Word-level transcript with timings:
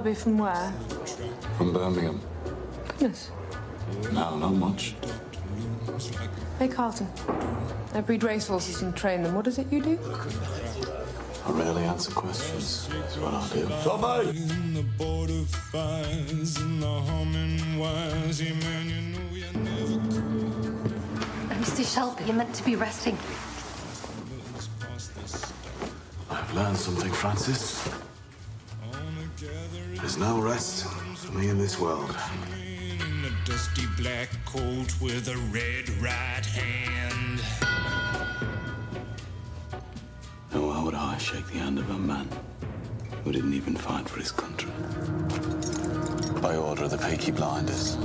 Thomas 0.00 0.18
Shelby 0.18 0.22
from 0.22 0.38
where? 0.38 0.72
From 1.58 1.72
Birmingham. 1.72 2.20
Goodness. 2.88 3.30
No, 4.12 4.38
not 4.38 4.54
much. 4.54 4.94
Hey, 6.58 6.68
Carlton. 6.68 7.06
I 7.92 8.00
breed 8.00 8.22
racehorses 8.22 8.80
and 8.80 8.96
train 8.96 9.22
them. 9.22 9.34
What 9.34 9.46
is 9.46 9.58
it 9.58 9.70
you 9.70 9.82
do? 9.82 9.98
I 11.44 11.50
rarely 11.52 11.82
answer 11.82 12.12
questions. 12.12 12.88
That's 12.88 13.16
what 13.18 13.34
I 13.34 13.48
do. 13.52 13.68
Tommy! 13.84 14.30
In 14.30 14.74
the 14.74 14.84
border 14.96 15.44
fires 15.72 16.56
and 16.56 16.82
the 16.82 17.00
humming 17.02 17.78
wires, 17.78 18.40
man, 18.40 18.88
you 18.88 19.00
know 19.12 19.34
you 19.34 19.52
never 19.60 20.00
Mr. 21.60 21.94
Shelby, 21.94 22.24
you're 22.24 22.36
meant 22.36 22.54
to 22.54 22.64
be 22.64 22.74
resting. 22.74 23.18
I've 26.30 26.54
learned 26.54 26.78
something, 26.78 27.12
Francis. 27.12 27.86
There's 30.20 30.34
no 30.34 30.42
rest 30.42 30.84
for 30.84 31.32
me 31.32 31.48
in 31.48 31.56
this 31.56 31.80
world. 31.80 32.14
in 32.54 33.24
a 33.24 33.46
dusty 33.46 33.86
black 33.96 34.28
coat 34.44 34.94
with 35.00 35.28
a 35.28 35.36
red 35.50 35.88
right 35.98 36.44
hand. 36.44 37.40
Oh, 40.52 40.56
and 40.56 40.66
why 40.66 40.84
would 40.84 40.94
I 40.94 41.16
shake 41.16 41.46
the 41.46 41.60
hand 41.60 41.78
of 41.78 41.88
a 41.88 41.98
man 41.98 42.28
who 43.24 43.32
didn't 43.32 43.54
even 43.54 43.74
fight 43.74 44.10
for 44.10 44.20
his 44.20 44.30
country? 44.30 44.70
By 46.42 46.54
order 46.54 46.84
of 46.84 46.90
the 46.90 46.98
Peaky 46.98 47.30
Blinders. 47.30 47.96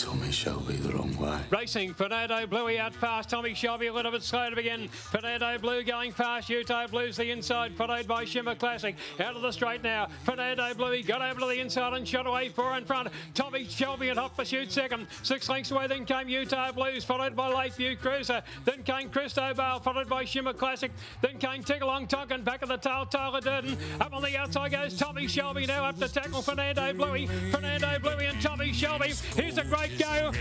Tommy 0.00 0.32
Shelby 0.32 0.76
the 0.76 0.94
wrong 0.94 1.14
way. 1.18 1.38
Racing, 1.50 1.92
Fernando 1.92 2.46
Bluey 2.46 2.78
out 2.78 2.94
fast. 2.94 3.28
Tommy 3.28 3.52
Shelby 3.52 3.88
a 3.88 3.92
little 3.92 4.10
bit 4.10 4.22
slow 4.22 4.48
to 4.48 4.56
begin. 4.56 4.88
Fernando 4.88 5.58
Blue 5.58 5.82
going 5.82 6.10
fast. 6.10 6.48
Utah 6.48 6.86
Blue's 6.86 7.18
the 7.18 7.30
inside, 7.30 7.76
followed 7.76 8.08
by 8.08 8.24
Shimmer 8.24 8.54
Classic. 8.54 8.96
Out 9.22 9.36
of 9.36 9.42
the 9.42 9.52
straight 9.52 9.82
now. 9.82 10.08
Fernando 10.24 10.72
Bluey 10.72 11.02
got 11.02 11.20
over 11.20 11.40
to 11.40 11.46
the 11.46 11.60
inside 11.60 11.92
and 11.92 12.08
shot 12.08 12.26
away 12.26 12.48
four 12.48 12.78
in 12.78 12.84
front. 12.86 13.08
Tommy 13.34 13.66
Shelby 13.66 14.08
in 14.08 14.16
hot 14.16 14.34
pursuit 14.34 14.72
second. 14.72 15.06
Six 15.22 15.50
lengths 15.50 15.70
away, 15.70 15.86
then 15.86 16.06
came 16.06 16.30
Utah 16.30 16.72
Blues, 16.72 17.04
followed 17.04 17.36
by 17.36 17.52
Lakeview 17.52 17.96
Cruiser. 17.96 18.42
Then 18.64 18.82
came 18.82 19.10
Christo 19.10 19.52
Bale, 19.52 19.80
followed 19.80 20.08
by 20.08 20.24
Shimmer 20.24 20.54
Classic. 20.54 20.92
Then 21.20 21.36
came 21.36 21.62
Tigalong 21.62 22.08
Tonkin, 22.08 22.42
back 22.42 22.62
of 22.62 22.70
the 22.70 22.78
tail, 22.78 23.04
Tyler 23.04 23.42
Durden. 23.42 23.76
Up 24.00 24.14
on 24.14 24.22
the 24.22 24.34
outside 24.38 24.72
goes 24.72 24.96
Tommy 24.96 25.26
Shelby 25.26 25.66
now 25.66 25.84
up 25.84 25.98
to 25.98 26.08
tackle 26.08 26.40
Fernando 26.40 26.94
Bluey. 26.94 27.26
Fernando 27.50 27.98
Bluey 27.98 28.24
and 28.24 28.40
Tommy 28.40 28.72
Shelby. 28.72 29.12
Here's 29.36 29.58
a 29.58 29.64
great 29.64 29.89
go. 29.98 30.32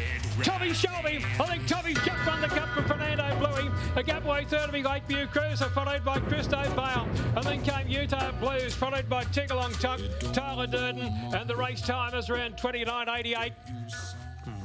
Tommy 0.43 0.73
Shelby. 0.73 1.25
I 1.39 1.45
think 1.45 1.67
Tommy 1.67 1.93
just 1.93 2.25
won 2.25 2.41
the 2.41 2.47
cup 2.47 2.69
from 2.69 2.85
Fernando 2.85 3.37
Bluey. 3.39 3.69
A 3.95 4.03
gap 4.03 4.25
away 4.25 4.45
third 4.45 4.67
to 4.67 4.71
be 4.71 4.83
Lakeview 4.83 5.27
Cruiser, 5.27 5.69
followed 5.69 6.05
by 6.05 6.19
Christo 6.19 6.63
Bale. 6.75 7.07
And 7.35 7.43
then 7.43 7.61
came 7.61 7.87
Utah 7.87 8.31
Blues, 8.39 8.73
followed 8.73 9.09
by 9.09 9.23
Tigalong 9.25 9.77
Tuck, 9.79 9.99
Tyler 10.33 10.67
Durden. 10.67 11.11
And 11.33 11.49
the 11.49 11.55
race 11.55 11.81
time 11.81 12.13
is 12.15 12.29
around 12.29 12.57
29.88. 12.57 13.51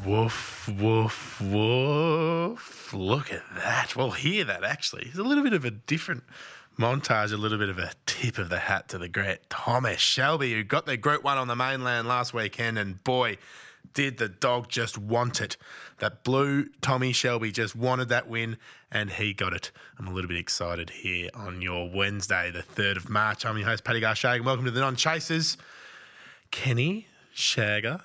Woof, 0.06 0.68
woof, 0.80 1.40
woof. 1.40 2.92
Look 2.92 3.32
at 3.32 3.42
that. 3.56 3.96
Well, 3.96 4.10
hear 4.10 4.44
that 4.44 4.62
actually. 4.62 5.06
It's 5.06 5.18
a 5.18 5.22
little 5.22 5.42
bit 5.42 5.54
of 5.54 5.64
a 5.64 5.70
different 5.70 6.24
montage, 6.78 7.32
a 7.32 7.36
little 7.36 7.58
bit 7.58 7.68
of 7.68 7.78
a 7.78 7.90
tip 8.06 8.38
of 8.38 8.48
the 8.48 8.58
hat 8.58 8.88
to 8.88 8.98
the 8.98 9.08
great 9.08 9.48
Thomas 9.48 10.00
Shelby, 10.00 10.52
who 10.52 10.62
got 10.62 10.86
their 10.86 10.96
Group 10.96 11.24
1 11.24 11.38
on 11.38 11.48
the 11.48 11.56
mainland 11.56 12.06
last 12.06 12.34
weekend. 12.34 12.78
And 12.78 13.02
boy, 13.02 13.38
did 13.94 14.18
the 14.18 14.28
dog 14.28 14.68
just 14.68 14.98
want 14.98 15.40
it. 15.40 15.56
That 15.98 16.24
blue 16.24 16.66
Tommy 16.80 17.12
Shelby 17.12 17.52
just 17.52 17.74
wanted 17.74 18.08
that 18.10 18.28
win, 18.28 18.58
and 18.90 19.10
he 19.10 19.32
got 19.32 19.54
it. 19.54 19.70
I'm 19.98 20.08
a 20.08 20.12
little 20.12 20.28
bit 20.28 20.36
excited 20.36 20.90
here 20.90 21.30
on 21.32 21.62
your 21.62 21.88
Wednesday, 21.88 22.50
the 22.50 22.62
3rd 22.62 22.96
of 22.96 23.08
March. 23.08 23.46
I'm 23.46 23.56
your 23.56 23.68
host, 23.68 23.84
Paddy 23.84 24.00
Garshag, 24.00 24.36
and 24.36 24.44
welcome 24.44 24.64
to 24.64 24.70
the 24.72 24.80
Non 24.80 24.96
Chasers. 24.96 25.56
Kenny, 26.50 27.06
Shagger, 27.34 28.02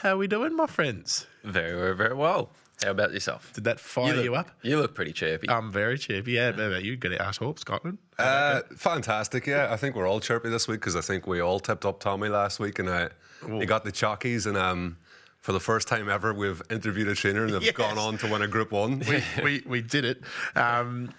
how 0.00 0.14
are 0.14 0.16
we 0.16 0.26
doing, 0.26 0.56
my 0.56 0.66
friends? 0.66 1.26
Very, 1.44 1.78
very, 1.78 1.94
very 1.94 2.14
well. 2.14 2.50
How 2.82 2.90
about 2.90 3.12
yourself? 3.12 3.52
Did 3.54 3.64
that 3.64 3.80
fire 3.80 4.14
you, 4.14 4.32
look, 4.32 4.40
up? 4.40 4.50
You 4.60 4.78
look 4.78 4.94
pretty 4.94 5.12
chirpy. 5.12 5.48
I'm 5.48 5.72
very 5.72 5.96
chirpy. 5.96 6.32
Yeah, 6.32 6.52
how 6.52 6.64
about 6.64 6.84
you? 6.84 6.96
Good 6.96 7.12
at 7.12 7.22
Ashthorpe, 7.22 7.58
Scotland. 7.58 7.96
Uh, 8.18 8.60
fantastic, 8.76 9.46
yeah. 9.46 9.68
I 9.72 9.78
think 9.78 9.96
we're 9.96 10.06
all 10.06 10.20
chirpy 10.20 10.50
this 10.50 10.68
week 10.68 10.80
because 10.80 10.94
I 10.94 11.00
think 11.00 11.26
we 11.26 11.40
all 11.40 11.58
tipped 11.58 11.86
up 11.86 12.00
Tommy 12.00 12.28
last 12.28 12.60
week 12.60 12.78
and 12.78 12.88
uh, 12.88 13.08
he 13.46 13.64
got 13.64 13.84
the 13.84 13.92
chalkies 13.92 14.46
And 14.46 14.58
um, 14.58 14.98
for 15.46 15.52
the 15.52 15.60
first 15.60 15.86
time 15.86 16.08
ever, 16.08 16.34
we've 16.34 16.60
interviewed 16.70 17.06
a 17.06 17.14
trainer 17.14 17.44
and 17.44 17.54
they've 17.54 17.62
Yes. 17.62 17.76
gone 17.76 17.98
on 17.98 18.18
to 18.18 18.26
win 18.26 18.42
a 18.42 18.48
Group 18.48 18.72
1. 18.72 19.04
we, 19.08 19.22
we, 19.44 19.62
we 19.64 19.80
did 19.80 20.04
it. 20.04 20.20
Um, 20.56 21.14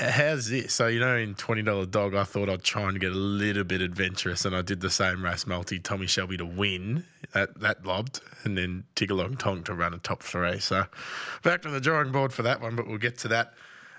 how's 0.00 0.48
this? 0.48 0.72
So, 0.72 0.86
you 0.86 0.98
know, 0.98 1.14
in 1.14 1.34
$20 1.34 1.90
dog, 1.90 2.14
I 2.14 2.24
thought 2.24 2.48
I'd 2.48 2.62
try 2.64 2.88
and 2.88 2.98
get 2.98 3.12
a 3.12 3.14
little 3.14 3.64
bit 3.64 3.82
adventurous, 3.82 4.46
and 4.46 4.56
I 4.56 4.62
did 4.62 4.80
the 4.80 4.88
same 4.88 5.22
race 5.22 5.46
multi, 5.46 5.78
Tommy 5.78 6.06
Shelby 6.06 6.38
to 6.38 6.46
win. 6.46 7.04
That, 7.34 7.60
that 7.60 7.84
lobbed, 7.84 8.22
and 8.44 8.56
then 8.56 8.84
Tigalong 8.94 9.38
Tonk 9.38 9.66
to 9.66 9.74
run 9.74 9.92
a 9.92 9.98
top 9.98 10.22
three. 10.22 10.58
So, 10.58 10.86
back 11.42 11.60
to 11.60 11.68
the 11.68 11.78
drawing 11.80 12.12
board 12.12 12.32
for 12.32 12.44
that 12.44 12.62
one, 12.62 12.76
but 12.76 12.86
we'll 12.86 12.96
get 12.96 13.18
to 13.18 13.28
that 13.28 13.52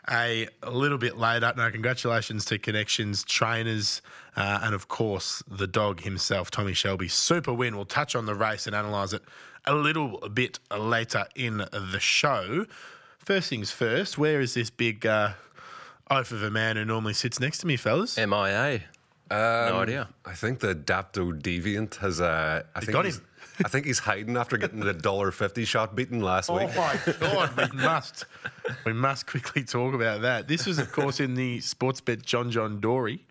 a, 0.10 0.48
a 0.64 0.72
little 0.72 0.98
bit 0.98 1.20
later. 1.20 1.54
No, 1.56 1.70
congratulations 1.70 2.46
to 2.46 2.58
Connections, 2.58 3.24
trainers, 3.24 4.02
uh, 4.36 4.62
and 4.64 4.74
of 4.74 4.88
course, 4.88 5.44
the 5.48 5.68
dog 5.68 6.02
himself, 6.02 6.50
Tommy 6.50 6.74
Shelby. 6.74 7.10
Super 7.10 7.54
win. 7.54 7.76
We'll 7.76 7.86
touch 7.86 8.16
on 8.16 8.26
the 8.26 8.34
race 8.34 8.66
and 8.66 8.76
analyse 8.76 9.14
it 9.14 9.22
a 9.68 9.76
little 9.76 10.20
bit 10.34 10.60
later 10.76 11.26
in 11.36 11.58
the 11.58 12.00
show. 12.00 12.66
First 13.20 13.50
things 13.50 13.72
first, 13.72 14.18
where 14.18 14.40
is 14.42 14.54
this 14.54 14.70
big 14.70 15.06
uh, 15.06 15.34
oaf 16.10 16.32
of 16.32 16.42
a 16.44 16.50
man 16.50 16.78
who 16.78 16.86
normally 16.86 17.14
sits 17.14 17.40
next 17.40 17.60
to 17.60 17.68
me, 17.68 17.76
fellas? 17.76 18.18
MIA. 18.18 18.82
no 19.30 19.80
idea. 19.82 20.08
I 20.26 20.34
think 20.34 20.60
the 20.62 20.74
Dapto 20.74 21.34
Deviant 21.42 21.96
has. 21.98 22.22
Uh, 22.22 22.64
I 22.76 22.80
think 22.80 22.94
got 22.94 23.06
he's- 23.06 23.18
him. 23.18 23.24
I 23.66 23.70
think 23.70 23.88
he's 23.88 23.98
hiding 23.98 24.38
after 24.38 24.56
getting 24.56 24.82
the 24.82 24.94
dollar 24.94 25.32
fifty 25.32 25.66
shot 25.66 25.96
beaten 25.96 26.20
last 26.22 26.48
Oh 26.50 26.58
week. 26.58 26.70
Oh 26.76 26.78
my 26.78 27.14
God, 27.20 27.72
we 27.74 27.82
must. 27.82 28.26
We 28.86 28.94
must 28.94 29.26
quickly 29.26 29.64
talk 29.64 29.96
about 29.96 30.22
that. 30.22 30.48
This 30.48 30.68
was, 30.68 30.78
of 30.78 30.92
course, 30.92 31.20
in 31.20 31.34
the 31.34 31.60
sports 31.62 32.00
bet 32.00 32.22
John 32.22 32.52
John 32.52 32.80
Dory. 32.80 33.26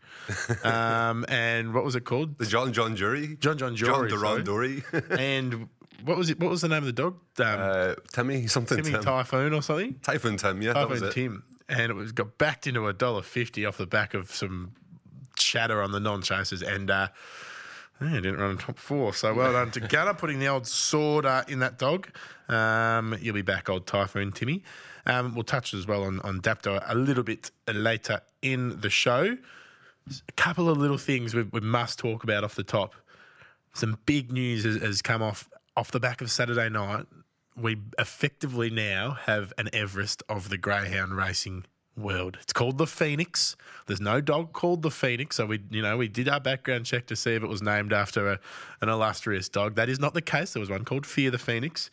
Um, 0.64 1.24
and 1.28 1.72
what 1.72 1.84
was 1.84 1.94
it 1.94 2.00
called? 2.04 2.38
The 2.38 2.47
John 2.47 2.72
John 2.72 2.97
Jury. 2.97 3.36
John 3.38 3.56
John 3.56 3.76
Jury. 3.76 4.10
John 4.10 4.18
Jory. 4.18 4.42
Duran 4.42 4.82
Dury. 4.82 5.16
and 5.18 5.68
what 6.04 6.16
was 6.16 6.30
it? 6.30 6.40
What 6.40 6.50
was 6.50 6.60
the 6.60 6.68
name 6.68 6.78
of 6.78 6.86
the 6.86 6.92
dog? 6.92 7.14
Um, 7.38 7.46
uh, 7.46 7.94
Timmy 8.12 8.46
something 8.46 8.78
Timmy 8.78 8.92
Tim. 8.92 9.02
Typhoon 9.02 9.52
or 9.52 9.62
something? 9.62 9.98
Typhoon 10.02 10.36
Tim, 10.36 10.62
yeah, 10.62 10.72
that 10.74 10.88
was 10.88 11.00
Typhoon. 11.00 11.14
Tim. 11.14 11.42
And 11.68 11.90
it 11.90 11.94
was 11.94 12.12
got 12.12 12.38
backed 12.38 12.66
into 12.66 12.86
a 12.86 12.92
dollar 12.92 13.22
fifty 13.22 13.66
off 13.66 13.76
the 13.76 13.86
back 13.86 14.14
of 14.14 14.30
some 14.30 14.72
chatter 15.36 15.82
on 15.82 15.92
the 15.92 16.00
non 16.00 16.22
chasers 16.22 16.62
and 16.62 16.90
uh 16.90 17.08
yeah, 18.00 18.14
didn't 18.14 18.36
run 18.36 18.52
in 18.52 18.58
top 18.58 18.78
four. 18.78 19.14
So 19.14 19.32
well 19.32 19.52
done 19.52 19.70
to 19.72 19.80
Gunner 19.80 20.14
putting 20.14 20.38
the 20.38 20.48
old 20.48 20.66
sword 20.66 21.24
uh, 21.24 21.44
in 21.48 21.60
that 21.60 21.78
dog. 21.78 22.08
Um, 22.48 23.16
you'll 23.20 23.34
be 23.34 23.42
back, 23.42 23.70
old 23.70 23.86
Typhoon 23.86 24.32
Timmy. 24.32 24.62
Um, 25.06 25.34
we'll 25.34 25.44
touch 25.44 25.72
as 25.72 25.86
well 25.86 26.02
on, 26.04 26.20
on 26.20 26.40
Dapto 26.40 26.82
a 26.86 26.94
little 26.94 27.22
bit 27.22 27.50
later 27.72 28.20
in 28.42 28.80
the 28.80 28.90
show. 28.90 29.36
A 30.08 30.32
couple 30.32 30.68
of 30.68 30.78
little 30.78 30.98
things 30.98 31.34
we, 31.34 31.42
we 31.44 31.60
must 31.60 31.98
talk 31.98 32.22
about 32.22 32.44
off 32.44 32.54
the 32.54 32.65
top. 32.65 32.94
Some 33.74 33.98
big 34.04 34.32
news 34.32 34.65
has, 34.65 34.76
has 34.76 35.03
come 35.03 35.22
off 35.22 35.48
off 35.76 35.90
the 35.90 36.00
back 36.00 36.20
of 36.20 36.30
Saturday 36.30 36.68
night. 36.68 37.06
We 37.56 37.78
effectively 37.98 38.70
now 38.70 39.12
have 39.26 39.52
an 39.56 39.68
Everest 39.72 40.22
of 40.28 40.48
the 40.48 40.58
greyhound 40.58 41.16
racing 41.16 41.64
world. 41.96 42.38
It's 42.42 42.52
called 42.52 42.78
the 42.78 42.86
Phoenix. 42.86 43.56
There's 43.86 44.00
no 44.00 44.20
dog 44.20 44.52
called 44.52 44.82
the 44.82 44.90
Phoenix, 44.90 45.36
so 45.36 45.46
we, 45.46 45.62
you 45.70 45.80
know, 45.80 45.96
we 45.96 46.08
did 46.08 46.28
our 46.28 46.40
background 46.40 46.84
check 46.84 47.06
to 47.06 47.16
see 47.16 47.34
if 47.34 47.42
it 47.42 47.48
was 47.48 47.62
named 47.62 47.92
after 47.92 48.30
a, 48.32 48.40
an 48.82 48.88
illustrious 48.88 49.48
dog. 49.48 49.74
That 49.76 49.88
is 49.88 49.98
not 49.98 50.12
the 50.12 50.22
case. 50.22 50.52
There 50.52 50.60
was 50.60 50.70
one 50.70 50.84
called 50.84 51.06
Fear 51.06 51.30
the 51.30 51.38
Phoenix, 51.38 51.88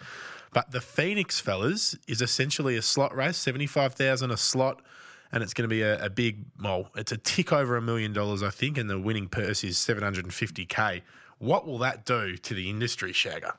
but 0.52 0.72
the 0.72 0.82
Phoenix, 0.82 1.40
fellas, 1.40 1.96
is 2.08 2.22
essentially 2.22 2.76
a 2.76 2.82
slot 2.82 3.16
race, 3.16 3.38
seventy-five 3.38 3.94
thousand 3.94 4.32
a 4.32 4.38
slot 4.38 4.82
and 5.34 5.42
it's 5.42 5.54
going 5.54 5.68
to 5.68 5.70
be 5.70 5.82
a, 5.82 6.06
a 6.06 6.10
big, 6.12 6.46
well, 6.62 6.90
it's 6.96 7.12
a 7.12 7.18
tick 7.18 7.52
over 7.52 7.76
a 7.76 7.82
million 7.82 8.14
dollars, 8.14 8.44
I 8.44 8.52
think, 8.52 8.78
and 8.78 8.88
the 8.88 9.00
winning 9.00 9.28
purse 9.28 9.64
is 9.64 9.78
750k. 9.78 11.02
What 11.40 11.66
will 11.66 11.80
that 11.80 12.06
do 12.06 12.38
to 12.38 12.54
the 12.54 12.70
industry, 12.70 13.12
Shagger? 13.12 13.56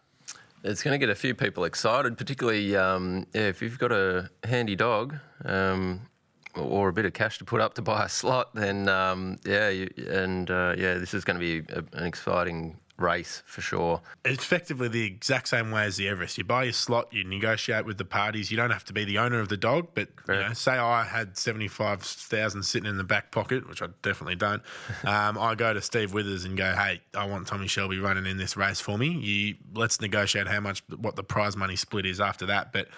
It's 0.65 0.83
going 0.83 0.99
to 0.99 0.99
get 0.99 1.11
a 1.11 1.15
few 1.15 1.35
people 1.35 1.65
excited, 1.65 2.17
particularly 2.17 2.75
um, 2.75 3.27
yeah, 3.35 3.43
if 3.43 3.61
you've 3.61 3.79
got 3.79 3.93
a 3.93 4.31
handy 4.45 4.75
dog 4.75 5.15
um, 5.45 6.09
or 6.55 6.89
a 6.89 6.93
bit 6.95 7.05
of 7.05 7.13
cash 7.13 7.37
to 7.39 7.45
put 7.45 7.61
up 7.61 7.75
to 7.75 7.83
buy 7.83 8.07
a 8.07 8.09
slot. 8.09 8.55
Then 8.55 8.89
um, 8.89 9.37
yeah, 9.45 9.69
you, 9.69 9.91
and 10.09 10.51
uh, 10.51 10.75
yeah, 10.79 10.95
this 10.95 11.13
is 11.13 11.23
going 11.23 11.39
to 11.39 11.41
be 11.41 11.71
a, 11.71 11.85
an 11.99 12.07
exciting 12.07 12.79
race 12.97 13.43
for 13.45 13.61
sure. 13.61 14.01
It's 14.25 14.45
effectively 14.45 14.89
the 14.89 15.05
exact 15.05 15.49
same 15.49 15.71
way 15.71 15.85
as 15.85 15.97
the 15.97 16.09
Everest. 16.09 16.39
You 16.39 16.45
buy 16.45 16.65
your 16.65 16.73
slot, 16.73 17.13
you 17.13 17.25
negotiate 17.25 17.85
with 17.85 17.99
the 17.99 18.05
parties. 18.05 18.51
You 18.51 18.57
don't 18.57 18.71
have 18.71 18.85
to 18.87 18.93
be 18.93 19.05
the 19.05 19.19
owner 19.19 19.41
of 19.41 19.49
the 19.49 19.57
dog, 19.57 19.89
but 19.95 20.09
you 20.29 20.35
know, 20.35 20.53
say 20.53 20.73
I 20.73 21.05
had 21.05 21.37
seventy 21.37 21.69
five 21.69 22.03
thousand 22.03 22.63
sitting 22.63 22.89
in 22.89 22.97
the 22.97 23.05
back 23.05 23.31
pocket, 23.31 23.69
which 23.69 23.83
I 23.83 23.89
definitely 24.03 24.37
don't. 24.37 24.63
um, 25.05 25.39
I 25.39 25.55
go 25.55 25.75
to 25.75 25.83
Steve 25.83 26.15
Withers 26.15 26.45
and 26.45 26.57
go, 26.57 26.73
"Hey, 26.73 27.01
I 27.15 27.27
want 27.27 27.47
Tommy 27.47 27.67
Shelby 27.67 27.99
running 27.99 28.27
in 28.27 28.37
this 28.37 28.57
race 28.57 28.81
for 28.81 28.97
me. 28.97 29.09
You 29.09 29.57
let's 29.75 30.01
negotiate 30.01 30.47
how 30.47 30.61
much 30.61 30.83
what 30.97 31.17
the 31.17 31.25
prize 31.25 31.57
money 31.57 31.77
split 31.77 32.07
is 32.07 32.21
after 32.21 32.47
that." 32.47 32.73
But 32.73 32.89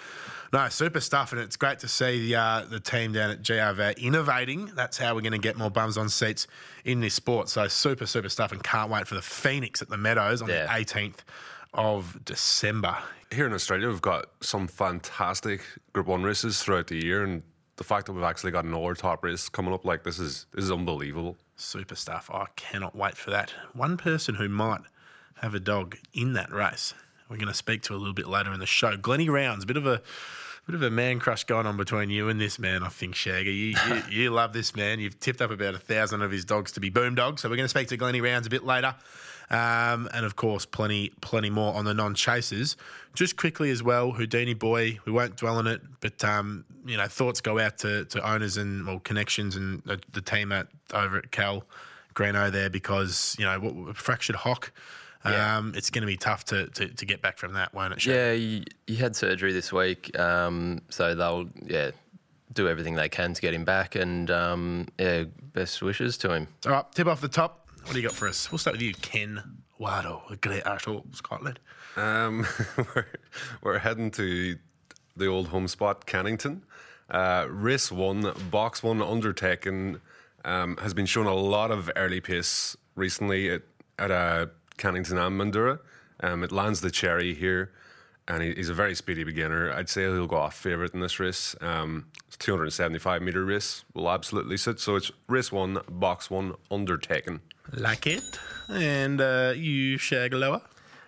no, 0.52 0.68
super 0.68 1.00
stuff, 1.00 1.32
and 1.32 1.40
it's 1.40 1.56
great 1.56 1.78
to 1.80 1.88
see 1.88 2.28
the 2.28 2.36
uh, 2.36 2.64
the 2.68 2.80
team 2.80 3.12
down 3.12 3.30
at 3.30 3.42
GRV 3.42 3.98
innovating. 3.98 4.66
That's 4.74 4.98
how 4.98 5.14
we're 5.14 5.20
going 5.22 5.32
to 5.32 5.38
get 5.38 5.56
more 5.56 5.70
bums 5.70 5.96
on 5.98 6.08
seats 6.08 6.46
in 6.84 7.00
this 7.00 7.14
sport. 7.14 7.48
So 7.48 7.68
super, 7.68 8.06
super 8.06 8.28
stuff, 8.28 8.52
and 8.52 8.62
can't 8.62 8.90
wait 8.90 9.06
for 9.06 9.14
the 9.14 9.22
Phoenix 9.22 9.82
at 9.82 9.88
the 9.88 9.96
Meadows 9.96 10.42
on 10.42 10.48
Yeah. 10.48 10.66
the 10.66 10.72
18th 10.84 11.18
of 11.74 12.24
December. 12.24 12.96
Here 13.32 13.46
in 13.46 13.52
Australia, 13.52 13.88
we've 13.88 14.00
got 14.00 14.26
some 14.40 14.66
fantastic 14.68 15.62
Group 15.92 16.06
One 16.06 16.22
races 16.22 16.62
throughout 16.62 16.86
the 16.86 16.96
year, 17.04 17.22
and 17.24 17.42
the 17.76 17.84
fact 17.84 18.06
that 18.06 18.12
we've 18.12 18.22
actually 18.24 18.52
got 18.52 18.64
another 18.64 18.94
top 18.94 19.22
race 19.24 19.48
coming 19.48 19.74
up, 19.74 19.84
like 19.84 20.04
this 20.04 20.18
is 20.18 20.46
this 20.52 20.64
is 20.64 20.70
unbelievable. 20.70 21.36
Super 21.56 21.94
stuff. 21.94 22.30
I 22.32 22.46
cannot 22.56 22.94
wait 22.94 23.16
for 23.16 23.30
that. 23.30 23.52
One 23.72 23.96
person 23.96 24.34
who 24.36 24.48
might 24.48 24.80
have 25.42 25.54
a 25.54 25.60
dog 25.60 25.96
in 26.14 26.32
that 26.34 26.50
race, 26.52 26.94
we're 27.28 27.36
going 27.36 27.48
to 27.48 27.54
speak 27.54 27.82
to 27.82 27.94
a 27.94 27.96
little 27.98 28.14
bit 28.14 28.28
later 28.28 28.52
in 28.52 28.60
the 28.60 28.66
show. 28.66 28.96
Glennie 28.96 29.28
Rounds, 29.28 29.64
bit 29.64 29.76
of 29.76 29.86
a 29.86 30.00
bit 30.66 30.74
of 30.74 30.82
a 30.82 30.90
man 30.90 31.20
crush 31.20 31.44
going 31.44 31.64
on 31.64 31.76
between 31.76 32.10
you 32.10 32.28
and 32.28 32.40
this 32.40 32.58
man, 32.58 32.82
I 32.82 32.88
think, 32.88 33.14
Shaggy. 33.14 33.52
You, 33.52 33.76
you, 33.88 34.02
you 34.10 34.30
love 34.30 34.52
this 34.52 34.74
man. 34.74 34.98
You've 34.98 35.18
tipped 35.20 35.40
up 35.40 35.50
about 35.50 35.74
a 35.74 35.78
thousand 35.78 36.22
of 36.22 36.30
his 36.30 36.44
dogs 36.44 36.72
to 36.72 36.80
be 36.80 36.90
boom 36.90 37.14
dogs. 37.14 37.42
So 37.42 37.48
we're 37.48 37.56
going 37.56 37.66
to 37.66 37.70
speak 37.70 37.88
to 37.88 37.96
Glennie 37.96 38.20
Rounds 38.20 38.46
a 38.46 38.50
bit 38.50 38.64
later. 38.64 38.94
Um, 39.48 40.08
and 40.12 40.26
of 40.26 40.34
course, 40.34 40.66
plenty, 40.66 41.10
plenty 41.20 41.50
more 41.50 41.74
on 41.74 41.84
the 41.84 41.94
non-chasers. 41.94 42.76
Just 43.14 43.36
quickly 43.36 43.70
as 43.70 43.80
well, 43.80 44.10
Houdini 44.10 44.54
boy. 44.54 44.98
We 45.04 45.12
won't 45.12 45.36
dwell 45.36 45.58
on 45.58 45.68
it, 45.68 45.82
but 46.00 46.24
um, 46.24 46.64
you 46.84 46.96
know, 46.96 47.06
thoughts 47.06 47.40
go 47.40 47.60
out 47.60 47.78
to, 47.78 48.04
to 48.06 48.28
owners 48.28 48.56
and 48.56 48.86
well, 48.86 48.98
connections 48.98 49.54
and 49.54 49.82
the, 49.84 50.00
the 50.12 50.20
team 50.20 50.50
at 50.50 50.66
over 50.92 51.18
at 51.18 51.30
Cal 51.30 51.62
Greno 52.14 52.50
there 52.50 52.70
because 52.70 53.36
you 53.38 53.44
know 53.44 53.60
what, 53.60 53.96
fractured 53.96 54.36
hock. 54.36 54.72
Um, 55.34 55.72
It's 55.74 55.90
going 55.90 56.02
to 56.02 56.06
be 56.06 56.16
tough 56.16 56.44
to, 56.46 56.66
to, 56.68 56.88
to 56.88 57.06
get 57.06 57.22
back 57.22 57.38
from 57.38 57.54
that, 57.54 57.74
won't 57.74 57.92
it? 57.92 58.00
Shane? 58.00 58.14
Yeah, 58.14 58.32
you, 58.32 58.64
he 58.86 58.96
had 58.96 59.16
surgery 59.16 59.52
this 59.52 59.72
week, 59.72 60.18
um, 60.18 60.82
so 60.88 61.14
they'll 61.14 61.48
yeah 61.64 61.90
do 62.52 62.68
everything 62.68 62.94
they 62.94 63.08
can 63.08 63.34
to 63.34 63.40
get 63.40 63.54
him 63.54 63.64
back, 63.64 63.94
and 63.94 64.30
um, 64.30 64.88
yeah, 64.98 65.24
best 65.52 65.82
wishes 65.82 66.16
to 66.18 66.32
him. 66.32 66.48
All 66.66 66.72
right, 66.72 66.92
tip 66.92 67.06
off 67.06 67.20
the 67.20 67.28
top. 67.28 67.68
What 67.84 67.92
do 67.92 68.00
you 68.00 68.06
got 68.06 68.16
for 68.16 68.26
us? 68.28 68.50
We'll 68.50 68.58
start 68.58 68.74
with 68.74 68.82
you, 68.82 68.94
Ken 68.94 69.42
Wado, 69.78 70.28
a 70.30 70.36
great 70.36 70.64
Arshall, 70.64 71.14
Scotland. 71.14 71.60
Um, 71.96 72.46
we're, 72.76 73.06
we're 73.62 73.78
heading 73.78 74.10
to 74.12 74.56
the 75.16 75.26
old 75.26 75.48
home 75.48 75.68
spot, 75.68 76.06
Cannington. 76.06 76.62
Uh, 77.08 77.46
race 77.48 77.92
one, 77.92 78.32
box 78.50 78.82
one, 78.82 79.00
Undertaken, 79.00 80.00
um, 80.44 80.76
has 80.78 80.94
been 80.94 81.06
shown 81.06 81.26
a 81.26 81.34
lot 81.34 81.70
of 81.70 81.90
early 81.94 82.20
pace 82.20 82.76
recently 82.96 83.50
at, 83.50 83.62
at 83.98 84.10
uh, 84.10 84.46
Cannington 84.78 85.18
and 85.18 85.40
Mandurah. 85.40 85.80
Um, 86.20 86.42
it 86.42 86.52
lands 86.52 86.80
the 86.80 86.90
cherry 86.90 87.34
here, 87.34 87.72
and 88.26 88.42
he, 88.42 88.54
he's 88.54 88.68
a 88.68 88.74
very 88.74 88.94
speedy 88.94 89.24
beginner. 89.24 89.72
I'd 89.72 89.88
say 89.88 90.02
he'll 90.02 90.26
go 90.26 90.36
off 90.36 90.54
favourite 90.54 90.94
in 90.94 91.00
this 91.00 91.20
race. 91.20 91.54
Um, 91.60 92.06
it's 92.26 92.36
275 92.38 93.22
metre 93.22 93.44
race, 93.44 93.84
will 93.94 94.10
absolutely 94.10 94.56
sit. 94.56 94.80
So 94.80 94.96
it's 94.96 95.10
race 95.28 95.52
one, 95.52 95.78
box 95.88 96.30
one, 96.30 96.54
Undertaken. 96.70 97.40
Like 97.72 98.06
it. 98.06 98.38
And 98.68 99.20
uh, 99.20 99.52
you, 99.56 99.98
Shagaloa. 99.98 100.62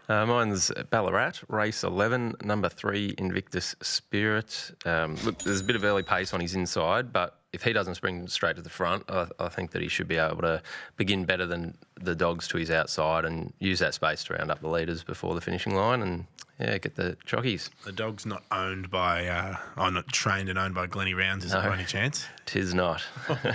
Uh, 0.09 0.25
mine's 0.25 0.73
Ballarat, 0.89 1.33
race 1.49 1.85
11, 1.85 2.37
number 2.43 2.71
three, 2.71 3.15
Invictus 3.19 3.77
Spirit. 3.83 4.71
Um, 4.87 5.17
look, 5.17 5.39
there's 5.41 5.61
a 5.61 5.65
bit 5.65 5.77
of 5.77 5.85
early 5.85 6.03
pace 6.03 6.33
on 6.33 6.41
his 6.41 6.55
inside, 6.55 7.13
but 7.13 7.39
if 7.53 7.63
he 7.63 7.75
doesn't 7.75 7.95
spring 7.95 8.27
straight 8.27 8.57
to 8.57 8.63
the 8.63 8.71
front, 8.71 9.05
I, 9.11 9.27
I 9.39 9.49
think 9.51 9.73
that 9.73 9.83
he 9.83 9.89
should 9.89 10.09
be 10.09 10.17
able 10.17 10.41
to 10.43 10.63
begin 10.97 11.27
better 11.27 11.45
than 11.45 11.77
the 12.01 12.15
dogs 12.15 12.49
to 12.49 12.57
his 12.59 12.71
outside 12.71 13.27
and 13.27 13.53
use 13.59 13.81
that 13.81 13.93
space 13.93 14.25
to 14.25 14.35
round 14.35 14.51
up 14.51 14.61
the 14.61 14.69
leaders 14.69 15.05
before 15.05 15.35
the 15.35 15.43
finishing 15.43 15.75
line 15.75 16.01
and, 16.01 16.25
yeah, 16.59 16.79
get 16.79 16.95
the 16.97 17.19
jockeys. 17.27 17.69
The 17.85 17.93
dog's 17.93 18.25
not 18.25 18.45
owned 18.51 18.91
by, 18.91 19.27
uh, 19.27 19.57
oh, 19.77 19.91
not 19.91 20.09
trained 20.09 20.49
and 20.49 20.59
owned 20.59 20.75
by 20.75 20.87
Glennie 20.87 21.13
Rounds, 21.15 21.45
is 21.45 21.53
it 21.53 21.57
by 21.57 21.75
any 21.75 21.85
chance? 21.85 22.27
Tis 22.47 22.73
not. 22.73 23.03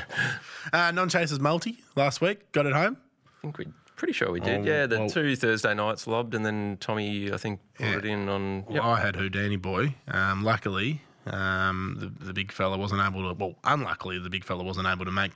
Uh, 0.72 0.92
non 0.92 1.10
chasers 1.10 1.42
multi 1.42 1.80
last 1.98 2.22
week, 2.22 2.50
got 2.54 2.66
it 2.66 2.72
home. 2.72 2.96
I 3.28 3.42
think 3.42 3.58
we 3.58 3.66
pretty 4.04 4.12
sure 4.14 4.32
we 4.34 4.42
did. 4.42 4.60
Oh, 4.60 4.64
yeah, 4.64 4.86
the 4.86 5.00
well- 5.00 5.10
two 5.10 5.34
Thursday 5.38 5.74
nights 5.74 6.08
lobbed, 6.08 6.36
and 6.36 6.46
then 6.46 6.76
Tommy, 6.82 7.32
I 7.32 7.38
think, 7.38 7.62
put 7.76 7.86
Yeah. 7.86 7.98
it 8.00 8.06
in 8.06 8.28
on. 8.28 8.66
Well, 8.66 8.84
I 8.84 9.00
had 9.00 9.16
Houdini 9.16 9.56
boy. 9.56 9.96
Um, 10.10 10.44
luckily, 10.44 11.00
um, 11.26 11.96
the, 12.20 12.26
the 12.26 12.34
big 12.34 12.52
fella 12.52 12.78
wasn't 12.78 13.00
able 13.02 13.30
to. 13.30 13.34
Well, 13.34 13.56
unluckily, 13.64 14.20
the 14.20 14.30
big 14.30 14.44
fella 14.44 14.62
wasn't 14.62 14.88
able 14.88 15.06
to 15.06 15.12
make 15.12 15.32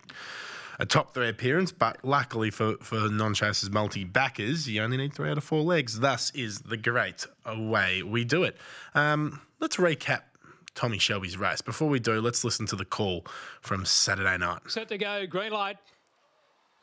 a 0.79 0.85
top 0.85 1.13
three 1.13 1.29
appearance. 1.29 1.71
But 1.71 2.03
luckily 2.03 2.51
for 2.51 2.75
for 2.81 3.07
non 3.09 3.33
chasers 3.33 3.69
multi 3.71 4.03
backers, 4.03 4.67
you 4.67 4.81
only 4.81 4.97
need 4.97 5.13
three 5.13 5.29
out 5.29 5.37
of 5.37 5.45
four 5.45 5.61
legs. 5.61 6.01
Thus 6.01 6.31
is 6.31 6.59
the 6.59 6.75
great 6.75 7.25
way 7.47 8.03
we 8.03 8.25
do 8.25 8.43
it. 8.43 8.57
Um, 8.95 9.39
let's 9.61 9.77
recap. 9.77 10.23
Tommy 10.75 10.99
Shelby's 10.99 11.37
race. 11.37 11.61
Before 11.61 11.89
we 11.89 11.99
do, 11.99 12.19
let's 12.21 12.43
listen 12.43 12.67
to 12.67 12.75
the 12.75 12.85
call 12.85 13.25
from 13.61 13.83
Saturday 13.85 14.37
night. 14.37 14.59
Set 14.67 14.89
to 14.89 14.97
go. 14.99 15.25
Green 15.25 15.51
light. 15.53 15.77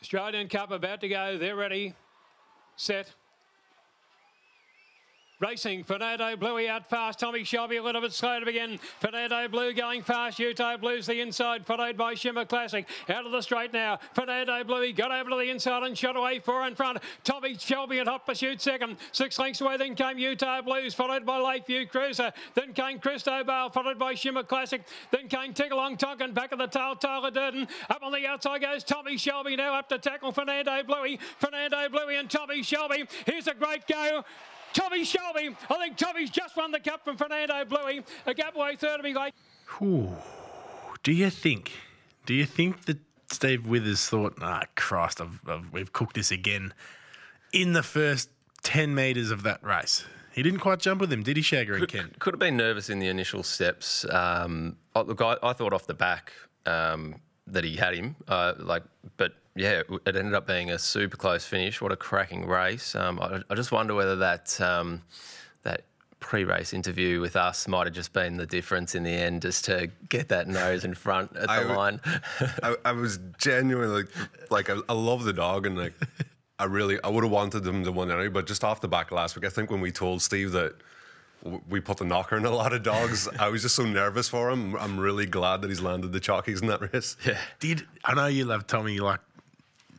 Australian 0.05 0.51
Cup 0.51 0.71
about 0.71 1.01
to 1.01 1.09
go. 1.09 1.39
They're 1.39 1.57
ready. 1.57 1.95
Set. 2.77 3.11
Racing, 5.45 5.85
Fernando 5.85 6.37
Bluey 6.37 6.71
out 6.71 6.89
fast. 6.89 7.19
Tommy 7.19 7.45
Shelby 7.45 7.77
a 7.77 7.83
little 7.83 8.01
bit 8.01 8.15
slow 8.15 8.41
to 8.41 8.47
begin. 8.47 8.79
Fernando 9.01 9.47
Blue 9.47 9.75
going 9.75 10.01
fast. 10.01 10.39
Utah 10.39 10.79
Blue's 10.79 11.05
the 11.05 11.21
inside, 11.21 11.67
followed 11.67 11.99
by 11.99 12.15
Shimmer 12.15 12.47
Classic. 12.47 12.89
Out 13.11 13.27
of 13.27 13.33
the 13.33 13.43
straight 13.43 13.71
now. 13.71 13.99
Fernando 14.15 14.65
Bluey 14.65 14.95
got 14.95 15.13
over 15.13 15.29
to 15.29 15.37
the 15.37 15.51
inside 15.51 15.83
and 15.83 15.99
shot 15.99 16.17
away 16.17 16.39
four 16.39 16.67
in 16.67 16.75
front. 16.75 16.99
Tommy 17.25 17.59
Shelby 17.59 17.99
in 17.99 18.07
hot 18.07 18.25
pursuit 18.25 18.63
second. 18.63 18.97
Six 19.13 19.39
lengths 19.39 19.61
away, 19.61 19.77
then 19.77 19.95
came 19.95 20.17
Utah 20.17 20.63
Blues, 20.63 20.95
followed 20.95 21.27
by 21.27 21.39
Lakeview 21.39 21.89
Cruiser. 21.89 22.33
Then 22.55 22.73
came 22.73 22.99
Christo 22.99 23.45
Bale, 23.45 23.69
followed 23.69 23.99
by 23.99 24.15
Shimmer 24.15 24.45
Classic. 24.45 24.81
Then 25.11 25.29
came 25.29 25.53
Tiggalong 25.53 25.99
Tonkin, 25.99 26.33
back 26.33 26.53
of 26.53 26.59
the 26.59 26.69
tail, 26.69 26.97
Tyler 26.97 27.31
Durden. 27.31 27.69
Up 27.91 28.03
on 28.03 28.13
the 28.13 28.27
outside 28.27 28.63
goes 28.63 28.83
Tommy 28.83 29.19
Shelby 29.19 29.57
now 29.57 29.75
up 29.75 29.91
to 29.91 29.99
tackle 29.99 30.33
Fernando 30.33 30.83
Bluey. 30.85 31.19
Fernando 31.37 31.87
Bluey 31.91 32.17
and 32.17 32.31
Tommy 32.31 32.63
Shelby. 32.63 33.05
Here's 33.27 33.47
a 33.47 33.53
great 33.53 33.87
go. 33.87 34.25
Tommy 34.75 35.05
Shelby. 35.05 35.57
I 35.71 35.75
think 35.79 35.97
Tommy's 35.97 36.31
just 36.31 36.57
won 36.57 36.71
the 36.73 36.81
cup 36.81 37.05
from 37.05 37.17
Fernando 37.17 37.65
Bluey. 37.65 38.03
A 38.27 38.35
gap 38.35 38.55
away 38.57 38.77
third 38.77 38.99
to 38.99 39.03
be 39.03 39.15
late. 39.15 39.33
Ooh. 39.81 40.13
Do 41.03 41.13
you 41.13 41.31
think? 41.31 41.73
Do 42.27 42.35
you 42.35 42.45
think 42.45 42.85
that 42.87 42.99
Steve 43.31 43.67
Withers 43.67 44.07
thought, 44.07 44.35
"Ah, 44.41 44.63
Christ, 44.75 45.21
I've, 45.21 45.41
I've, 45.47 45.73
we've 45.73 45.93
cooked 45.93 46.15
this 46.17 46.31
again"? 46.31 46.75
In 47.53 47.73
the 47.73 47.83
first 47.83 48.31
ten 48.63 48.95
meters 48.95 49.31
of 49.31 49.43
that 49.45 49.63
race, 49.63 50.05
he 50.33 50.43
didn't 50.43 50.61
quite 50.61 50.81
jump 50.81 51.01
with 51.01 51.13
him, 51.13 51.23
did 51.23 51.37
he, 51.37 51.43
Shagger 51.43 51.77
and 51.77 51.89
Ken? 51.89 52.11
Could 52.19 52.35
have 52.35 52.41
been 52.41 52.57
nervous 52.57 52.91
in 52.91 52.99
the 52.99 53.09
initial 53.09 53.43
steps. 53.43 54.05
Um, 54.11 54.77
I- 54.95 55.01
look, 55.03 55.21
I, 55.21 55.37
I 55.43 55.53
thought 55.53 55.73
off 55.73 55.87
the 55.87 55.95
back 55.95 56.33
um, 56.67 57.17
that 57.47 57.63
he 57.65 57.77
had 57.77 57.95
him, 57.95 58.17
uh, 58.27 58.55
like, 58.59 58.83
but 59.17 59.35
yeah, 59.57 59.83
it 60.07 60.17
ended 60.17 60.35
up 60.35 60.47
being 60.47 60.71
a 60.71 60.79
super 60.79 61.17
close 61.17 61.45
finish. 61.47 61.81
What 61.81 61.93
a 61.93 61.97
cracking 61.97 62.47
race! 62.47 62.95
Um, 62.95 63.21
I, 63.21 63.43
I 63.49 63.55
just 63.55 63.71
wonder 63.73 63.95
whether 63.95 64.17
that 64.17 64.61
um, 64.61 65.03
that 65.63 65.85
pre-race 66.21 66.73
interview 66.73 67.21
with 67.21 67.37
us 67.37 67.69
might 67.69 67.87
have 67.87 67.95
just 67.95 68.13
been 68.13 68.39
the 68.39 68.47
difference 68.47 68.95
in 68.95 69.03
the 69.03 69.11
end, 69.11 69.43
just 69.43 69.67
to 69.67 69.91
get 70.09 70.29
that 70.31 70.49
nose 70.49 70.85
in 70.85 70.95
front 70.95 71.37
at 71.37 71.43
the 71.43 71.51
I 71.51 71.57
w- 71.59 71.77
line. 71.77 72.01
I, 72.63 72.77
I 72.85 72.93
was 72.93 73.19
genuinely 73.39 74.05
like, 74.51 74.71
I, 74.71 74.81
I 74.89 74.93
love 74.95 75.25
the 75.25 75.35
dog, 75.35 75.67
and 75.67 75.77
like, 75.77 75.93
I 76.59 76.65
really, 76.65 76.99
I 77.05 77.09
would 77.09 77.25
have 77.25 77.33
wanted 77.33 77.67
him 77.67 77.85
to 77.85 77.93
win 77.93 78.11
anyway. 78.11 78.29
But 78.29 78.47
just 78.47 78.65
off 78.65 78.81
the 78.81 78.89
back 78.89 79.13
last 79.13 79.37
week, 79.37 79.45
I 79.45 79.51
think 79.51 79.71
when 79.71 79.81
we 79.81 79.93
told 79.93 80.23
Steve 80.23 80.53
that 80.53 80.75
we 81.69 81.81
put 81.81 81.99
the 81.99 82.05
knocker 82.05 82.37
in 82.37 82.45
a 82.45 82.51
lot 82.51 82.73
of 82.73 82.83
dogs, 82.83 83.29
I 83.39 83.49
was 83.49 83.63
just 83.63 83.77
so 83.77 83.85
nervous 83.85 84.29
for 84.29 84.51
him. 84.51 84.75
I'm 84.77 84.99
really 84.99 85.27
glad 85.27 85.63
that 85.63 85.69
he's 85.69 85.83
landed 85.83 86.13
the 86.13 86.21
chalkies 86.21 86.63
in 86.63 86.69
that 86.69 86.93
race. 86.93 87.17
yeah. 87.25 87.39
Did 87.61 87.87
I 88.05 88.15
know 88.15 88.27
you 88.27 88.47
love 88.47 88.67
Tommy 88.67 88.99
like 88.99 89.21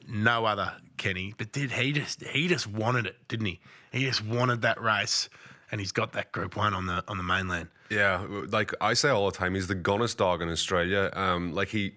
no 0.07 0.45
other, 0.45 0.73
Kenny? 0.97 1.33
But 1.37 1.51
did 1.51 1.71
he 1.71 1.91
just 1.91 2.23
he 2.23 2.47
just 2.47 2.67
wanted 2.67 3.05
it, 3.05 3.15
didn't 3.27 3.47
he? 3.47 3.59
He 3.91 4.05
just 4.05 4.25
wanted 4.25 4.61
that 4.61 4.81
race, 4.81 5.29
and 5.71 5.79
he's 5.79 5.91
got 5.91 6.13
that 6.13 6.31
Group 6.31 6.55
One 6.55 6.73
on 6.73 6.85
the 6.85 7.03
on 7.07 7.17
the 7.17 7.23
mainland. 7.23 7.69
Yeah, 7.89 8.25
like 8.49 8.73
I 8.81 8.93
say 8.93 9.09
all 9.09 9.29
the 9.29 9.37
time, 9.37 9.55
he's 9.55 9.67
the 9.67 9.75
gunnest 9.75 10.17
dog 10.17 10.41
in 10.41 10.49
Australia. 10.49 11.11
Um, 11.13 11.53
like 11.53 11.69
he 11.69 11.95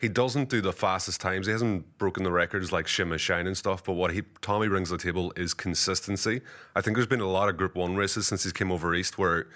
he 0.00 0.08
doesn't 0.08 0.48
do 0.48 0.60
the 0.60 0.72
fastest 0.72 1.20
times. 1.20 1.46
He 1.46 1.52
hasn't 1.52 1.98
broken 1.98 2.22
the 2.22 2.30
records 2.30 2.70
like 2.70 2.86
Shimmer 2.86 3.18
Shine 3.18 3.46
and 3.46 3.56
stuff. 3.56 3.82
But 3.84 3.94
what 3.94 4.12
he 4.12 4.22
Tommy 4.40 4.68
brings 4.68 4.90
to 4.90 4.96
the 4.96 5.02
table 5.02 5.32
is 5.36 5.54
consistency. 5.54 6.40
I 6.74 6.80
think 6.80 6.96
there's 6.96 7.08
been 7.08 7.20
a 7.20 7.28
lot 7.28 7.48
of 7.48 7.56
Group 7.56 7.74
One 7.74 7.96
races 7.96 8.26
since 8.26 8.44
he's 8.44 8.52
came 8.52 8.70
over 8.70 8.94
east 8.94 9.18
where 9.18 9.48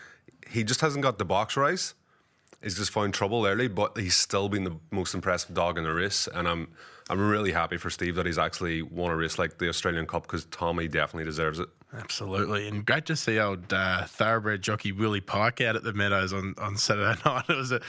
he 0.48 0.64
just 0.64 0.80
hasn't 0.80 1.02
got 1.02 1.18
the 1.18 1.24
box 1.24 1.56
race. 1.56 1.94
He's 2.62 2.76
just 2.76 2.92
found 2.92 3.12
trouble 3.14 3.44
early, 3.46 3.66
but 3.66 3.96
he's 3.96 4.14
still 4.16 4.48
been 4.48 4.64
the 4.64 4.76
most 4.90 5.14
impressive 5.14 5.52
dog 5.54 5.78
in 5.78 5.84
the 5.84 5.92
race, 5.92 6.28
and 6.32 6.46
I'm 6.46 6.68
I'm 7.10 7.20
really 7.20 7.52
happy 7.52 7.76
for 7.76 7.90
Steve 7.90 8.14
that 8.16 8.26
he's 8.26 8.38
actually 8.38 8.82
won 8.82 9.10
a 9.10 9.16
race 9.16 9.38
like 9.38 9.58
the 9.58 9.68
Australian 9.68 10.06
Cup 10.06 10.22
because 10.22 10.44
Tommy 10.46 10.88
definitely 10.88 11.24
deserves 11.24 11.58
it. 11.58 11.68
Absolutely, 11.94 12.68
and 12.68 12.86
great 12.86 13.04
to 13.06 13.16
see 13.16 13.38
old 13.38 13.70
uh, 13.70 14.06
thoroughbred 14.06 14.62
jockey 14.62 14.92
Willie 14.92 15.20
Pike 15.20 15.60
out 15.60 15.76
at 15.76 15.82
the 15.82 15.92
Meadows 15.92 16.32
on, 16.32 16.54
on 16.56 16.78
Saturday 16.78 17.20
night. 17.26 17.44
It 17.50 17.56
was 17.56 17.70
a 17.70 17.82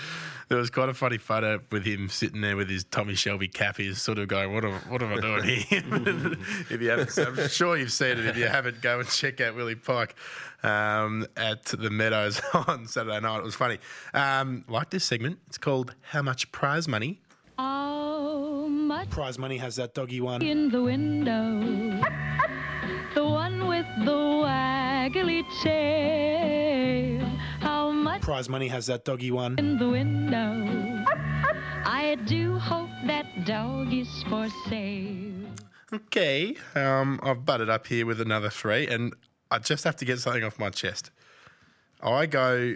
there 0.49 0.57
was 0.57 0.69
quite 0.69 0.89
a 0.89 0.93
funny 0.93 1.17
photo 1.17 1.61
with 1.71 1.85
him 1.85 2.09
sitting 2.09 2.41
there 2.41 2.57
with 2.57 2.69
his 2.69 2.83
Tommy 2.83 3.15
Shelby 3.15 3.47
cap. 3.47 3.77
He's 3.77 4.01
sort 4.01 4.17
of 4.17 4.27
going, 4.27 4.53
"What 4.53 4.65
am, 4.65 4.73
what 4.89 5.01
am 5.01 5.13
I 5.13 5.21
doing 5.21 5.43
here?" 5.45 5.83
if 6.69 6.81
you 6.81 6.89
haven't, 6.89 7.17
I'm 7.17 7.47
sure 7.47 7.77
you've 7.77 7.93
seen 7.93 8.17
it. 8.17 8.25
If 8.25 8.35
you 8.35 8.47
haven't, 8.47 8.81
go 8.81 8.99
and 8.99 9.07
check 9.07 9.39
out 9.39 9.55
Willie 9.55 9.75
Pike 9.75 10.15
um, 10.63 11.25
at 11.37 11.63
the 11.67 11.89
Meadows 11.89 12.41
on 12.67 12.87
Saturday 12.87 13.21
night. 13.21 13.37
It 13.37 13.43
was 13.43 13.55
funny. 13.55 13.77
Um, 14.13 14.65
like 14.67 14.89
this 14.89 15.05
segment, 15.05 15.39
it's 15.47 15.57
called 15.57 15.95
"How 16.01 16.21
Much 16.21 16.51
Prize 16.51 16.89
Money." 16.89 17.21
How 17.57 18.02
much 19.03 19.09
Prize 19.13 19.37
money 19.37 19.57
has 19.57 19.75
that 19.75 19.93
doggy 19.93 20.21
one. 20.21 20.41
in 20.41 20.69
the 20.69 20.81
window? 20.81 21.59
The 23.15 23.23
one 23.23 23.67
with 23.67 23.85
the 24.05 24.11
waggly 24.11 25.43
tail. 25.61 27.25
How 27.59 27.91
much 27.91 28.21
Prize 28.21 28.49
money 28.49 28.67
has 28.69 28.87
that 28.87 29.05
doggy 29.05 29.31
one. 29.31 29.55
in 29.59 29.77
the 29.77 29.89
window? 29.89 31.03
I 31.85 32.15
do 32.25 32.57
hope 32.57 32.89
that 33.05 33.45
dog 33.45 33.93
is 33.93 34.07
for 34.29 34.47
sale. 34.69 35.31
Okay, 35.91 36.55
um, 36.75 37.19
I've 37.21 37.45
butted 37.45 37.69
up 37.69 37.85
here 37.85 38.05
with 38.05 38.19
another 38.19 38.49
three, 38.49 38.87
and 38.87 39.13
I 39.51 39.59
just 39.59 39.83
have 39.83 39.95
to 39.97 40.05
get 40.05 40.19
something 40.19 40.43
off 40.43 40.57
my 40.57 40.69
chest. 40.71 41.11
I 42.01 42.25
go, 42.25 42.75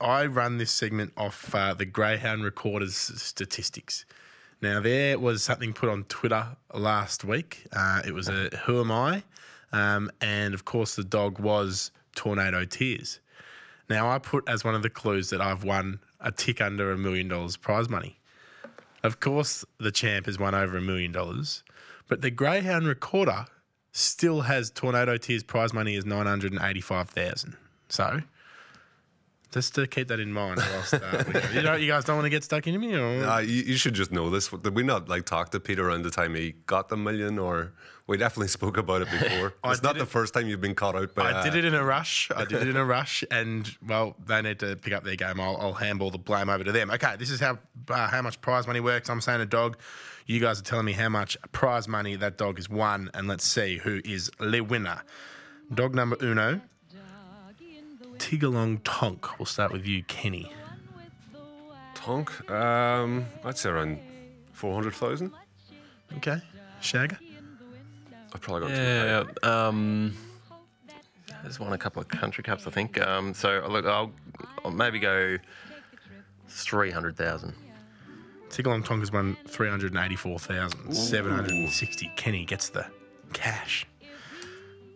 I 0.00 0.26
run 0.26 0.58
this 0.58 0.72
segment 0.72 1.12
off 1.16 1.54
uh, 1.54 1.74
the 1.74 1.84
Greyhound 1.84 2.42
Recorders 2.44 2.96
statistics. 2.96 4.04
Now, 4.62 4.80
there 4.80 5.18
was 5.18 5.42
something 5.42 5.72
put 5.72 5.88
on 5.88 6.04
Twitter 6.04 6.56
last 6.72 7.24
week. 7.24 7.66
Uh, 7.72 8.00
it 8.06 8.12
was 8.12 8.28
a 8.28 8.48
Who 8.64 8.80
Am 8.80 8.90
I? 8.90 9.22
Um, 9.72 10.10
and 10.20 10.54
of 10.54 10.64
course, 10.64 10.96
the 10.96 11.04
dog 11.04 11.38
was 11.38 11.90
Tornado 12.14 12.64
Tears. 12.64 13.20
Now, 13.90 14.10
I 14.10 14.18
put 14.18 14.48
as 14.48 14.64
one 14.64 14.74
of 14.74 14.82
the 14.82 14.90
clues 14.90 15.30
that 15.30 15.40
I've 15.40 15.62
won 15.62 16.00
a 16.20 16.32
tick 16.32 16.60
under 16.60 16.90
a 16.90 16.96
million 16.96 17.28
dollars 17.28 17.56
prize 17.56 17.88
money. 17.88 18.18
Of 19.02 19.20
course, 19.20 19.64
the 19.78 19.92
champ 19.92 20.26
has 20.26 20.38
won 20.38 20.54
over 20.54 20.78
a 20.78 20.80
million 20.80 21.12
dollars, 21.12 21.62
but 22.08 22.22
the 22.22 22.30
Greyhound 22.30 22.86
recorder 22.86 23.44
still 23.92 24.42
has 24.42 24.70
Tornado 24.70 25.16
Tears 25.16 25.42
prize 25.44 25.72
money 25.72 25.94
eighty-five 26.58 27.10
thousand. 27.10 27.56
So, 27.88 28.22
just 29.52 29.74
to 29.76 29.86
keep 29.86 30.08
that 30.08 30.20
in 30.20 30.32
mind. 30.32 30.60
Whilst, 30.72 30.94
uh, 30.94 31.24
you 31.52 31.62
know, 31.62 31.74
you 31.74 31.88
guys 31.88 32.04
don't 32.04 32.16
want 32.16 32.26
to 32.26 32.30
get 32.30 32.44
stuck 32.44 32.66
into 32.66 32.78
me, 32.78 32.94
or 32.94 33.24
Uh, 33.24 33.38
you, 33.38 33.62
you 33.62 33.76
should 33.76 33.94
just 33.94 34.12
know 34.12 34.28
this. 34.30 34.48
Did 34.48 34.74
we 34.74 34.82
not 34.82 35.08
like 35.08 35.24
talk 35.24 35.50
to 35.50 35.60
Peter 35.60 35.88
around 35.88 36.02
the 36.02 36.10
time 36.10 36.34
he 36.34 36.52
got 36.66 36.88
the 36.88 36.96
million, 36.96 37.38
or 37.38 37.72
we 38.06 38.16
definitely 38.16 38.48
spoke 38.58 38.76
about 38.76 39.02
it 39.02 39.10
before? 39.10 39.54
It's 39.64 39.82
not 39.82 39.94
did 39.94 40.02
the 40.02 40.06
first 40.06 40.34
time 40.34 40.48
you've 40.48 40.60
been 40.60 40.74
caught 40.74 40.96
out 40.96 41.14
by. 41.14 41.32
I 41.32 41.42
did 41.44 41.54
uh, 41.54 41.58
it 41.58 41.64
in 41.64 41.74
a 41.74 41.84
rush. 41.84 42.30
I 42.34 42.44
did 42.44 42.62
it 42.62 42.68
in 42.68 42.76
a 42.76 42.84
rush, 42.96 43.24
and 43.30 43.70
well, 43.86 44.16
they 44.24 44.42
need 44.42 44.58
to 44.60 44.76
pick 44.76 44.92
up 44.92 45.04
their 45.04 45.16
game. 45.16 45.40
I'll, 45.40 45.56
I'll 45.58 45.74
handball 45.74 46.10
the 46.10 46.18
blame 46.18 46.48
over 46.48 46.64
to 46.64 46.72
them. 46.72 46.90
Okay, 46.90 47.16
this 47.18 47.30
is 47.30 47.40
how 47.40 47.58
uh, 47.88 48.08
how 48.08 48.22
much 48.22 48.40
prize 48.40 48.66
money 48.66 48.80
works. 48.80 49.08
I'm 49.08 49.20
saying 49.20 49.40
a 49.40 49.46
dog. 49.46 49.78
You 50.26 50.40
guys 50.40 50.58
are 50.58 50.64
telling 50.64 50.86
me 50.86 50.92
how 50.92 51.08
much 51.08 51.36
prize 51.52 51.86
money 51.86 52.16
that 52.16 52.36
dog 52.36 52.56
has 52.56 52.68
won, 52.68 53.10
and 53.14 53.28
let's 53.28 53.46
see 53.46 53.76
who 53.78 54.00
is 54.04 54.30
the 54.40 54.60
winner. 54.60 55.02
Dog 55.72 55.94
number 55.94 56.16
uno, 56.20 56.60
Tigalong 58.18 58.80
Tonk. 58.84 59.38
We'll 59.38 59.46
start 59.46 59.72
with 59.72 59.86
you, 59.86 60.02
Kenny. 60.04 60.52
Tonk. 61.94 62.50
Um, 62.50 63.26
I'd 63.44 63.56
say 63.58 63.70
around 63.70 63.98
four 64.52 64.74
hundred 64.74 64.94
thousand. 64.94 65.32
Okay, 66.18 66.40
Shagger. 66.80 67.18
I've 68.32 68.40
probably 68.40 68.68
got 68.68 68.74
too 68.74 68.80
Yeah, 68.82 69.24
um, 69.42 70.14
there's 71.42 71.58
won 71.60 71.72
a 71.72 71.78
couple 71.78 72.00
of 72.02 72.08
country 72.08 72.42
cups, 72.44 72.66
I 72.66 72.70
think. 72.70 73.00
Um, 73.00 73.32
so 73.34 73.64
look, 73.68 73.86
I'll, 73.86 74.12
I'll 74.64 74.70
maybe 74.70 74.98
go 74.98 75.36
three 76.48 76.90
hundred 76.90 77.16
thousand. 77.16 77.54
Tigalong 78.50 78.84
Tonk 78.84 79.00
has 79.00 79.10
won 79.12 79.36
384,760. 79.48 82.12
Kenny 82.16 82.44
gets 82.44 82.68
the 82.70 82.86
cash. 83.32 83.86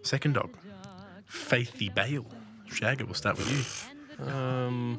Second 0.02 0.34
dog, 0.34 0.50
Faithy 1.28 1.92
Bale. 1.94 2.26
Shagger, 2.70 3.04
we'll 3.04 3.14
start 3.14 3.36
with 3.36 3.50
you. 3.50 3.62
Um, 4.26 4.98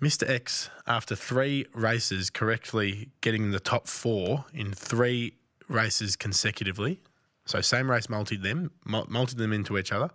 Mr. 0.00 0.28
X, 0.28 0.68
after 0.86 1.16
three 1.16 1.66
races, 1.72 2.28
correctly 2.28 3.08
getting 3.22 3.50
the 3.50 3.60
top 3.60 3.86
four 3.86 4.44
in 4.52 4.72
three 4.72 5.34
races 5.68 6.16
consecutively, 6.16 7.00
so 7.46 7.60
same 7.62 7.90
race 7.90 8.08
multied 8.08 8.42
them, 8.42 8.70
mul- 8.84 9.06
multied 9.08 9.38
them 9.38 9.52
into 9.52 9.78
each 9.78 9.92
other. 9.92 10.10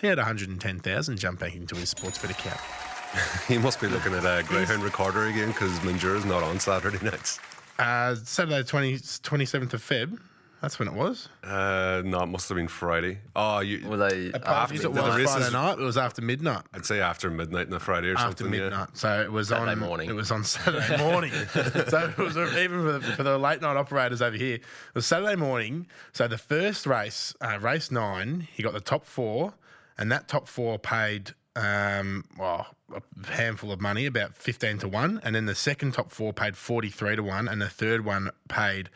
He 0.00 0.06
had 0.06 0.18
110,000 0.18 1.16
jump 1.18 1.40
back 1.40 1.56
into 1.56 1.74
his 1.74 1.90
sports 1.90 2.18
bet 2.18 2.30
account. 2.30 2.60
He 3.48 3.56
must 3.56 3.80
be 3.80 3.86
looking 3.86 4.12
at 4.12 4.24
a 4.24 4.42
Greyhound 4.46 4.82
recorder 4.82 5.26
again 5.28 5.48
because 5.48 5.78
Mandurah's 5.80 6.26
not 6.26 6.42
on 6.42 6.60
Saturday 6.60 7.02
nights. 7.02 7.38
Uh, 7.78 8.14
Saturday, 8.16 8.62
20, 8.62 8.94
27th 8.98 9.72
of 9.72 9.82
Feb, 9.82 10.18
that's 10.62 10.78
when 10.78 10.88
it 10.88 10.94
was. 10.94 11.28
Uh, 11.44 12.02
no, 12.04 12.22
it 12.22 12.26
must 12.26 12.48
have 12.48 12.56
been 12.56 12.68
Friday. 12.68 13.18
Oh, 13.34 13.60
you. 13.60 13.86
Were 13.88 13.96
they 13.96 14.30
Apologies, 14.32 14.44
after 14.44 14.74
it 14.74 14.82
the 14.82 15.02
was 15.02 15.16
races- 15.16 15.34
Friday 15.34 15.52
night. 15.52 15.78
It 15.78 15.82
was 15.82 15.96
after 15.98 16.22
midnight. 16.22 16.62
I'd 16.72 16.86
say 16.86 17.00
after 17.00 17.30
midnight 17.30 17.66
on 17.68 17.74
a 17.74 17.80
Friday 17.80 18.08
or 18.08 18.14
After 18.14 18.44
something. 18.44 18.52
yeah. 18.54 18.60
midnight, 18.68 18.88
so 18.96 19.20
it 19.22 19.30
was 19.30 19.48
Saturday 19.48 19.72
on 19.72 19.78
morning. 19.78 20.08
It 20.10 20.14
was 20.14 20.30
on 20.30 20.44
Saturday 20.44 20.96
morning. 20.98 21.32
so 21.52 22.12
it 22.16 22.18
was 22.18 22.36
even 22.36 22.82
for 22.82 22.92
the, 22.92 23.00
for 23.16 23.22
the 23.22 23.38
late 23.38 23.60
night 23.60 23.76
operators 23.76 24.22
over 24.22 24.36
here. 24.36 24.54
It 24.56 24.62
was 24.94 25.06
Saturday 25.06 25.36
morning. 25.36 25.86
So 26.12 26.26
the 26.28 26.38
first 26.38 26.86
race, 26.86 27.34
uh, 27.40 27.58
race 27.60 27.90
nine, 27.90 28.48
he 28.52 28.62
got 28.62 28.72
the 28.72 28.80
top 28.80 29.04
four, 29.04 29.54
and 29.98 30.10
that 30.10 30.26
top 30.28 30.48
four 30.48 30.78
paid 30.78 31.32
um, 31.54 32.24
well 32.38 32.66
a 32.94 33.02
handful 33.32 33.72
of 33.72 33.80
money, 33.80 34.06
about 34.06 34.36
fifteen 34.36 34.78
to 34.78 34.88
one, 34.88 35.20
and 35.24 35.34
then 35.34 35.46
the 35.46 35.54
second 35.54 35.92
top 35.94 36.10
four 36.12 36.32
paid 36.32 36.56
forty 36.56 36.88
three 36.90 37.16
to 37.16 37.22
one, 37.22 37.48
and 37.48 37.60
the 37.60 37.68
third 37.68 38.04
one 38.04 38.30
paid 38.48 38.90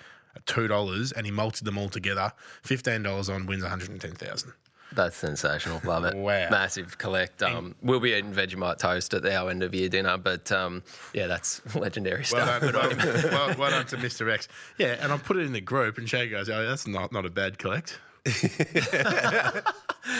two 0.47 0.69
dollars, 0.69 1.13
and 1.13 1.27
he 1.27 1.33
multiplied 1.33 1.67
them 1.67 1.79
all 1.79 1.89
together. 1.89 2.33
Fifteen 2.63 3.03
dollars 3.03 3.29
on 3.29 3.47
wins 3.47 3.63
one 3.63 3.71
hundred 3.71 3.91
and 3.91 4.01
ten 4.01 4.13
thousand. 4.13 4.53
That's 4.93 5.17
sensational. 5.17 5.81
Love 5.85 6.05
it. 6.05 6.17
Wow. 6.17 6.49
Massive 6.51 6.99
collect. 6.99 7.45
Um, 7.45 7.77
we'll 7.81 8.01
be 8.01 8.11
eating 8.13 8.33
Vegemite 8.33 8.79
toast 8.79 9.15
at 9.15 9.25
our 9.25 9.49
end 9.49 9.63
of 9.63 9.73
year 9.73 9.89
dinner, 9.89 10.17
but 10.19 10.51
um, 10.51 10.83
yeah, 11.15 11.29
that's 11.29 11.63
legendary 11.77 12.25
Well 12.33 12.45
stuff. 12.45 12.61
done, 12.61 12.99
well, 12.99 13.23
well, 13.31 13.55
well 13.57 13.71
done 13.71 13.87
to 13.87 13.97
Mr. 13.97 14.29
X. 14.33 14.49
Yeah, 14.79 14.97
and 15.01 15.13
I'll 15.13 15.19
put 15.19 15.37
it 15.37 15.47
in 15.47 15.53
the 15.53 15.61
group, 15.61 15.99
and 15.99 16.09
Shay 16.09 16.29
goes, 16.29 16.49
"Oh, 16.49 16.67
that's 16.67 16.87
not 16.89 17.13
not 17.13 17.25
a 17.25 17.31
bad 17.31 17.59
collect." 17.59 18.01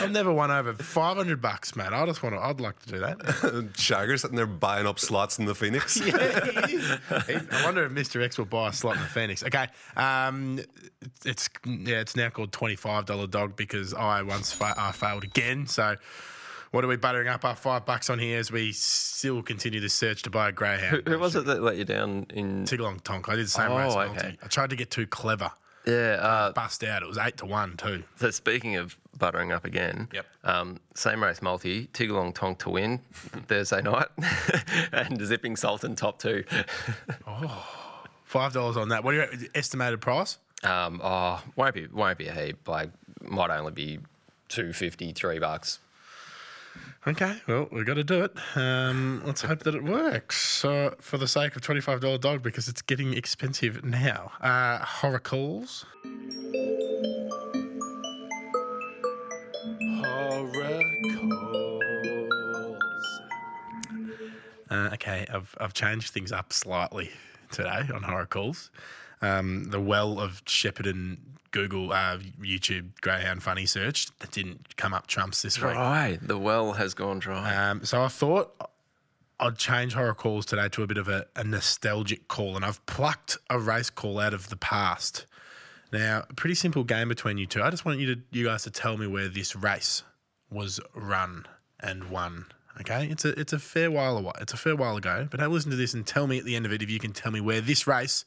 I've 0.01 0.11
never 0.11 0.31
won 0.31 0.51
over 0.51 0.73
500 0.73 1.41
bucks, 1.41 1.75
mate. 1.75 1.91
I 1.91 2.05
just 2.05 2.23
want 2.23 2.35
to, 2.35 2.41
I'd 2.41 2.59
like 2.61 2.79
to 2.83 2.89
do 2.89 2.99
that. 2.99 3.17
Shagger 3.73 4.19
sitting 4.19 4.37
there 4.37 4.45
buying 4.45 4.87
up 4.87 4.99
slots 4.99 5.37
in 5.39 5.45
the 5.45 5.55
Phoenix. 5.55 5.97
yeah, 6.05 6.65
he 6.67 6.75
is. 6.75 6.99
I 7.51 7.61
wonder 7.65 7.83
if 7.85 7.91
Mr. 7.91 8.23
X 8.23 8.37
will 8.37 8.45
buy 8.45 8.69
a 8.69 8.73
slot 8.73 8.95
in 8.95 9.01
the 9.01 9.07
Phoenix. 9.07 9.43
Okay. 9.43 9.67
Um, 9.95 10.59
it's, 11.25 11.49
yeah, 11.65 11.99
it's 11.99 12.15
now 12.15 12.29
called 12.29 12.51
$25 12.51 13.29
dog 13.29 13.55
because 13.55 13.93
I 13.93 14.21
once 14.23 14.51
fa- 14.51 14.75
I 14.77 14.91
failed 14.91 15.23
again. 15.23 15.67
So, 15.67 15.95
what 16.71 16.85
are 16.85 16.87
we 16.87 16.95
buttering 16.95 17.27
up 17.27 17.43
our 17.43 17.55
five 17.55 17.85
bucks 17.85 18.09
on 18.09 18.17
here 18.17 18.39
as 18.39 18.49
we 18.51 18.71
still 18.71 19.43
continue 19.43 19.81
the 19.81 19.89
search 19.89 20.21
to 20.23 20.29
buy 20.29 20.49
a 20.49 20.51
greyhound? 20.53 21.03
Who, 21.05 21.13
who 21.13 21.19
was 21.19 21.35
it 21.35 21.45
that 21.45 21.61
let 21.61 21.75
you 21.77 21.83
down 21.85 22.27
in? 22.33 22.63
Tigalong 22.63 23.01
Tonk. 23.03 23.27
I 23.27 23.35
did 23.35 23.45
the 23.45 23.49
same 23.49 23.71
Oh, 23.71 23.77
race 23.77 23.93
okay. 23.93 24.37
I 24.41 24.47
tried 24.47 24.69
to 24.69 24.75
get 24.77 24.89
too 24.89 25.05
clever. 25.05 25.51
Yeah. 25.85 26.17
Uh, 26.21 26.51
Bust 26.51 26.83
out. 26.83 27.01
It 27.03 27.07
was 27.07 27.17
eight 27.17 27.37
to 27.37 27.45
one 27.45 27.75
too. 27.77 28.03
so 28.17 28.29
speaking 28.31 28.75
of 28.75 28.97
buttering 29.17 29.51
up 29.51 29.65
again, 29.65 30.07
Yep. 30.13 30.25
Um, 30.43 30.79
same 30.95 31.23
race 31.23 31.41
multi, 31.41 31.87
Tigalong 31.93 32.33
Tonk 32.33 32.59
to 32.59 32.69
win 32.69 32.97
Thursday 33.47 33.81
night, 33.81 34.07
and 34.91 35.19
Zipping 35.25 35.55
Sultan 35.55 35.95
top 35.95 36.19
two. 36.19 36.43
Five 38.23 38.53
dollars 38.53 38.77
on 38.77 38.89
that. 38.89 39.03
What 39.03 39.11
do 39.11 39.17
you 39.17 39.49
estimated 39.53 39.99
price? 40.01 40.37
Um, 40.63 41.01
oh, 41.03 41.41
won't 41.55 41.73
be 41.75 41.87
won't 41.87 42.17
be 42.17 42.27
a 42.27 42.33
heap. 42.33 42.67
Like 42.67 42.89
might 43.21 43.49
only 43.49 43.71
be 43.71 43.99
two 44.47 44.73
fifty, 44.73 45.11
three 45.11 45.39
bucks. 45.39 45.79
Okay, 47.07 47.35
well, 47.47 47.67
we've 47.71 47.85
got 47.85 47.95
to 47.95 48.03
do 48.03 48.23
it. 48.23 48.31
Um, 48.55 49.23
let's 49.25 49.41
hope 49.41 49.63
that 49.63 49.73
it 49.73 49.83
works 49.83 50.39
So 50.39 50.93
for 50.99 51.17
the 51.17 51.27
sake 51.27 51.55
of 51.55 51.63
$25 51.63 52.21
dog 52.21 52.43
because 52.43 52.67
it's 52.67 52.83
getting 52.83 53.15
expensive 53.15 53.83
now. 53.83 54.31
Uh, 54.39 54.77
Horacles. 54.85 55.83
Horacles. 60.03 61.81
Uh, 64.69 64.89
okay, 64.93 65.25
I've, 65.33 65.55
I've 65.59 65.73
changed 65.73 66.11
things 66.13 66.31
up 66.31 66.53
slightly 66.53 67.09
today 67.51 67.81
on 67.91 68.03
Horacles. 68.03 68.69
Um, 69.23 69.71
the 69.71 69.81
well 69.81 70.19
of 70.19 70.45
Shepparton 70.45 71.17
Google, 71.51 71.91
uh, 71.91 72.17
YouTube 72.41 72.99
Greyhound 73.01 73.43
funny 73.43 73.65
search 73.65 74.07
that 74.19 74.31
didn't 74.31 74.75
come 74.77 74.93
up 74.93 75.07
trumps 75.07 75.41
this 75.41 75.61
week. 75.61 75.73
Dry. 75.73 76.17
The 76.21 76.37
well 76.37 76.73
has 76.73 76.93
gone 76.93 77.19
dry. 77.19 77.69
Um, 77.69 77.83
so 77.83 78.03
I 78.03 78.07
thought 78.07 78.53
I'd 79.39 79.57
change 79.57 79.93
horror 79.93 80.13
calls 80.13 80.45
today 80.45 80.69
to 80.69 80.83
a 80.83 80.87
bit 80.87 80.97
of 80.97 81.07
a, 81.07 81.25
a 81.35 81.43
nostalgic 81.43 82.27
call, 82.27 82.55
and 82.55 82.63
I've 82.63 82.85
plucked 82.85 83.37
a 83.49 83.59
race 83.59 83.89
call 83.89 84.19
out 84.19 84.33
of 84.33 84.49
the 84.49 84.55
past. 84.55 85.25
Now, 85.91 86.23
a 86.29 86.33
pretty 86.33 86.55
simple 86.55 86.83
game 86.83 87.09
between 87.09 87.37
you 87.37 87.47
two. 87.47 87.61
I 87.61 87.69
just 87.69 87.83
want 87.83 87.99
you 87.99 88.15
to 88.15 88.21
you 88.31 88.45
guys 88.45 88.63
to 88.63 88.71
tell 88.71 88.97
me 88.97 89.07
where 89.07 89.27
this 89.27 89.55
race 89.55 90.03
was 90.49 90.79
run 90.93 91.47
and 91.79 92.09
won. 92.09 92.45
Okay, 92.79 93.07
it's 93.07 93.25
a 93.25 93.37
it's 93.39 93.51
a 93.51 93.59
fair 93.59 93.91
while 93.91 94.17
away. 94.17 94.31
It's 94.39 94.53
a 94.53 94.57
fair 94.57 94.75
while 94.75 94.95
ago, 94.95 95.27
but 95.29 95.39
have 95.39 95.51
a 95.51 95.53
listen 95.53 95.71
to 95.71 95.77
this 95.77 95.93
and 95.93 96.05
tell 96.05 96.27
me 96.27 96.37
at 96.37 96.45
the 96.45 96.55
end 96.55 96.65
of 96.65 96.71
it 96.71 96.81
if 96.81 96.89
you 96.89 96.99
can 96.99 97.11
tell 97.11 97.31
me 97.31 97.41
where 97.41 97.61
this 97.61 97.87
race 97.87 98.23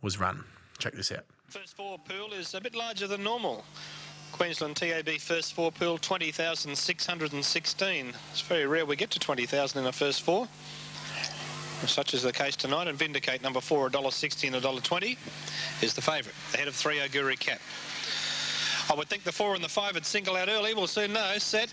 was 0.00 0.18
run. 0.18 0.44
Check 0.78 0.94
this 0.94 1.12
out. 1.12 1.24
First 1.48 1.76
four 1.76 1.98
pool 1.98 2.32
is 2.32 2.54
a 2.54 2.60
bit 2.60 2.74
larger 2.74 3.06
than 3.06 3.22
normal. 3.22 3.64
Queensland 4.32 4.76
TAB 4.76 5.08
first 5.20 5.54
four 5.54 5.70
pool 5.70 5.98
20,616. 5.98 8.12
It's 8.32 8.40
very 8.40 8.66
rare 8.66 8.84
we 8.84 8.96
get 8.96 9.10
to 9.10 9.20
20,000 9.20 9.80
in 9.80 9.86
a 9.86 9.92
first 9.92 10.22
four. 10.22 10.48
Such 11.86 12.14
is 12.14 12.22
the 12.22 12.32
case 12.32 12.56
tonight, 12.56 12.88
and 12.88 12.98
Vindicate 12.98 13.42
number 13.42 13.60
four, 13.60 13.88
$1.60 13.90 14.52
and 14.52 14.64
$1.20, 14.64 15.16
is 15.82 15.94
the 15.94 16.02
favourite, 16.02 16.34
ahead 16.54 16.66
of 16.66 16.74
three 16.74 16.98
Oguri 16.98 17.38
Cap. 17.38 17.60
I 18.90 18.94
would 18.94 19.08
think 19.08 19.22
the 19.22 19.32
four 19.32 19.54
and 19.54 19.62
the 19.62 19.68
five 19.68 19.94
would 19.94 20.06
single 20.06 20.36
out 20.36 20.48
early. 20.48 20.74
We'll 20.74 20.86
soon 20.86 21.12
know. 21.12 21.34
Set. 21.38 21.72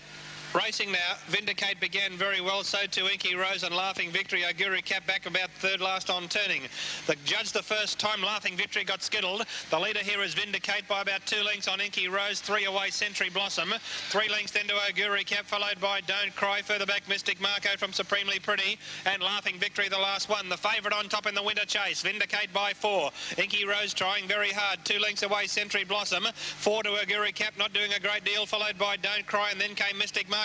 Racing 0.54 0.92
now. 0.92 0.98
Vindicate 1.28 1.80
began 1.80 2.12
very 2.12 2.42
well. 2.42 2.62
So 2.62 2.84
too 2.84 3.08
Inky 3.08 3.34
Rose 3.34 3.62
and 3.62 3.74
Laughing 3.74 4.10
Victory. 4.10 4.42
Oguri 4.42 4.84
Cap 4.84 5.06
back 5.06 5.24
about 5.24 5.48
third 5.50 5.80
last 5.80 6.10
on 6.10 6.28
turning. 6.28 6.62
The 7.06 7.16
judge 7.24 7.52
the 7.52 7.62
first 7.62 7.98
time 7.98 8.22
Laughing 8.22 8.54
Victory 8.54 8.84
got 8.84 9.02
skittled. 9.02 9.46
The 9.70 9.80
leader 9.80 10.00
here 10.00 10.22
is 10.22 10.34
Vindicate 10.34 10.86
by 10.86 11.00
about 11.00 11.24
two 11.24 11.42
lengths 11.42 11.68
on 11.68 11.80
Inky 11.80 12.08
Rose. 12.08 12.40
Three 12.40 12.66
away 12.66 12.90
Century 12.90 13.30
Blossom. 13.30 13.72
Three 14.10 14.28
lengths 14.28 14.52
then 14.52 14.66
to 14.66 14.74
Oguri 14.74 15.24
Cap 15.24 15.46
followed 15.46 15.80
by 15.80 16.02
Don't 16.02 16.36
Cry. 16.36 16.60
Further 16.60 16.84
back 16.84 17.08
Mystic 17.08 17.40
Marco 17.40 17.70
from 17.78 17.94
Supremely 17.94 18.38
Pretty. 18.38 18.78
And 19.06 19.22
Laughing 19.22 19.58
Victory 19.58 19.88
the 19.88 19.98
last 19.98 20.28
one. 20.28 20.50
The 20.50 20.58
favourite 20.58 20.94
on 20.94 21.08
top 21.08 21.26
in 21.26 21.34
the 21.34 21.42
winter 21.42 21.64
chase. 21.64 22.02
Vindicate 22.02 22.52
by 22.52 22.74
four. 22.74 23.10
Inky 23.38 23.64
Rose 23.64 23.94
trying 23.94 24.28
very 24.28 24.50
hard. 24.50 24.84
Two 24.84 24.98
lengths 24.98 25.22
away 25.22 25.46
Century 25.46 25.84
Blossom. 25.84 26.24
Four 26.34 26.82
to 26.82 26.90
Oguri 26.90 27.34
Cap 27.34 27.54
not 27.56 27.72
doing 27.72 27.94
a 27.94 28.00
great 28.00 28.22
deal. 28.26 28.44
Followed 28.44 28.76
by 28.76 28.98
Don't 28.98 29.26
Cry 29.26 29.50
and 29.50 29.58
then 29.58 29.74
came 29.74 29.96
Mystic 29.96 30.28
Marco. 30.28 30.41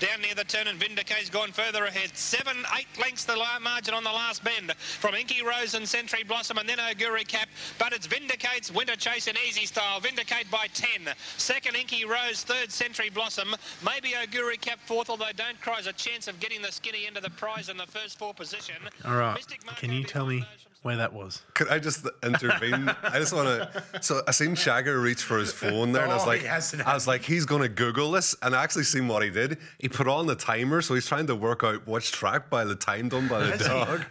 Down 0.00 0.20
near 0.20 0.34
the 0.34 0.44
turn 0.44 0.68
and 0.68 0.78
Vindicate's 0.78 1.30
gone 1.30 1.52
further 1.52 1.84
ahead. 1.84 2.16
Seven, 2.16 2.56
eight 2.78 2.86
lengths 3.00 3.24
the 3.24 3.36
margin 3.60 3.94
on 3.94 4.04
the 4.04 4.10
last 4.10 4.44
bend 4.44 4.72
from 4.76 5.14
Inky 5.14 5.42
Rose 5.42 5.74
and 5.74 5.88
Century 5.88 6.22
Blossom 6.22 6.58
and 6.58 6.68
then 6.68 6.78
Oguri 6.78 7.26
Cap. 7.26 7.48
But 7.78 7.92
it's 7.92 8.06
Vindicate's 8.06 8.70
winter 8.70 8.96
chase 8.96 9.26
in 9.26 9.36
easy 9.46 9.66
style. 9.66 10.00
Vindicate 10.00 10.50
by 10.50 10.66
10. 10.72 11.14
Second 11.36 11.76
Inky 11.76 12.04
Rose, 12.04 12.42
third 12.44 12.70
Century 12.70 13.10
Blossom. 13.10 13.54
Maybe 13.84 14.10
Oguri 14.10 14.60
Cap 14.60 14.78
fourth, 14.86 15.10
although 15.10 15.32
Don't 15.36 15.60
Cry's 15.60 15.86
a 15.86 15.92
chance 15.92 16.28
of 16.28 16.38
getting 16.40 16.62
the 16.62 16.72
skinny 16.72 17.06
end 17.06 17.16
of 17.16 17.22
the 17.22 17.30
prize 17.30 17.68
in 17.68 17.76
the 17.76 17.86
first 17.86 18.18
four 18.18 18.34
position. 18.34 18.76
All 19.04 19.16
right, 19.16 19.44
can 19.76 19.92
you 19.92 20.04
tell 20.04 20.26
me 20.26 20.44
where 20.82 20.96
that 20.96 21.12
was? 21.12 21.42
Could 21.54 21.68
I 21.68 21.78
just 21.78 22.06
intervene? 22.22 22.88
I 23.02 23.18
just 23.18 23.32
want 23.32 23.48
to. 23.72 23.84
So 24.02 24.22
I 24.26 24.32
seen 24.32 24.50
Shagger 24.56 25.00
reach 25.02 25.22
for 25.22 25.38
his 25.38 25.52
phone 25.52 25.92
there, 25.92 26.02
and 26.02 26.10
I 26.12 26.14
was 26.16 26.24
Oh, 26.24 26.28
like, 26.28 26.40
he 26.42 26.46
hasn't 26.46 26.86
I 26.86 26.94
was 26.94 27.06
like, 27.06 27.22
he's 27.22 27.46
going 27.46 27.62
to 27.62 27.68
Google 27.68 28.10
this, 28.12 28.34
and 28.42 28.54
I 28.54 28.62
actually 28.62 28.84
seen 28.84 29.08
what 29.08 29.22
he 29.22 29.30
did. 29.30 29.58
He 29.78 29.88
put 29.88 30.08
on 30.08 30.26
the 30.26 30.34
timer, 30.36 30.82
so 30.82 30.94
he's 30.94 31.06
trying 31.06 31.26
to 31.28 31.36
work 31.36 31.62
out 31.64 31.86
which 31.86 32.12
track 32.12 32.50
by 32.50 32.64
the 32.64 32.74
time 32.74 33.08
done 33.08 33.28
by 33.28 33.40
the 33.40 33.50
Has 33.52 33.60
he? 33.62 33.68
dog. 33.68 34.04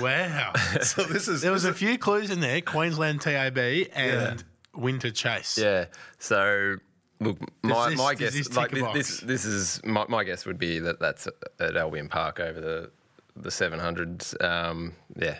Wow. 0.00 0.52
So 0.82 1.02
this 1.04 1.28
is 1.28 1.40
There 1.42 1.52
was 1.52 1.64
a 1.64 1.72
few 1.72 1.96
clues 1.98 2.30
in 2.30 2.40
there: 2.40 2.60
Queensland 2.60 3.20
TAB 3.22 3.58
and 3.94 4.44
Winter 4.74 5.10
Chase. 5.10 5.56
Yeah. 5.56 5.86
So 6.18 6.76
look, 7.20 7.38
my, 7.62 7.90
this- 7.90 7.98
my 7.98 8.14
guess, 8.14 8.32
this 8.34 8.54
like 8.56 8.70
this, 8.72 8.92
this, 8.92 9.20
this 9.20 9.44
is 9.46 9.80
my, 9.84 10.04
my 10.08 10.24
guess 10.24 10.44
would 10.46 10.58
be 10.58 10.78
that 10.80 11.00
that's 11.00 11.26
at 11.60 11.76
Albion 11.76 12.08
Park 12.08 12.40
over 12.40 12.60
the 12.60 12.90
the 13.36 13.48
700s. 13.50 14.42
Um, 14.44 14.94
yeah. 15.14 15.38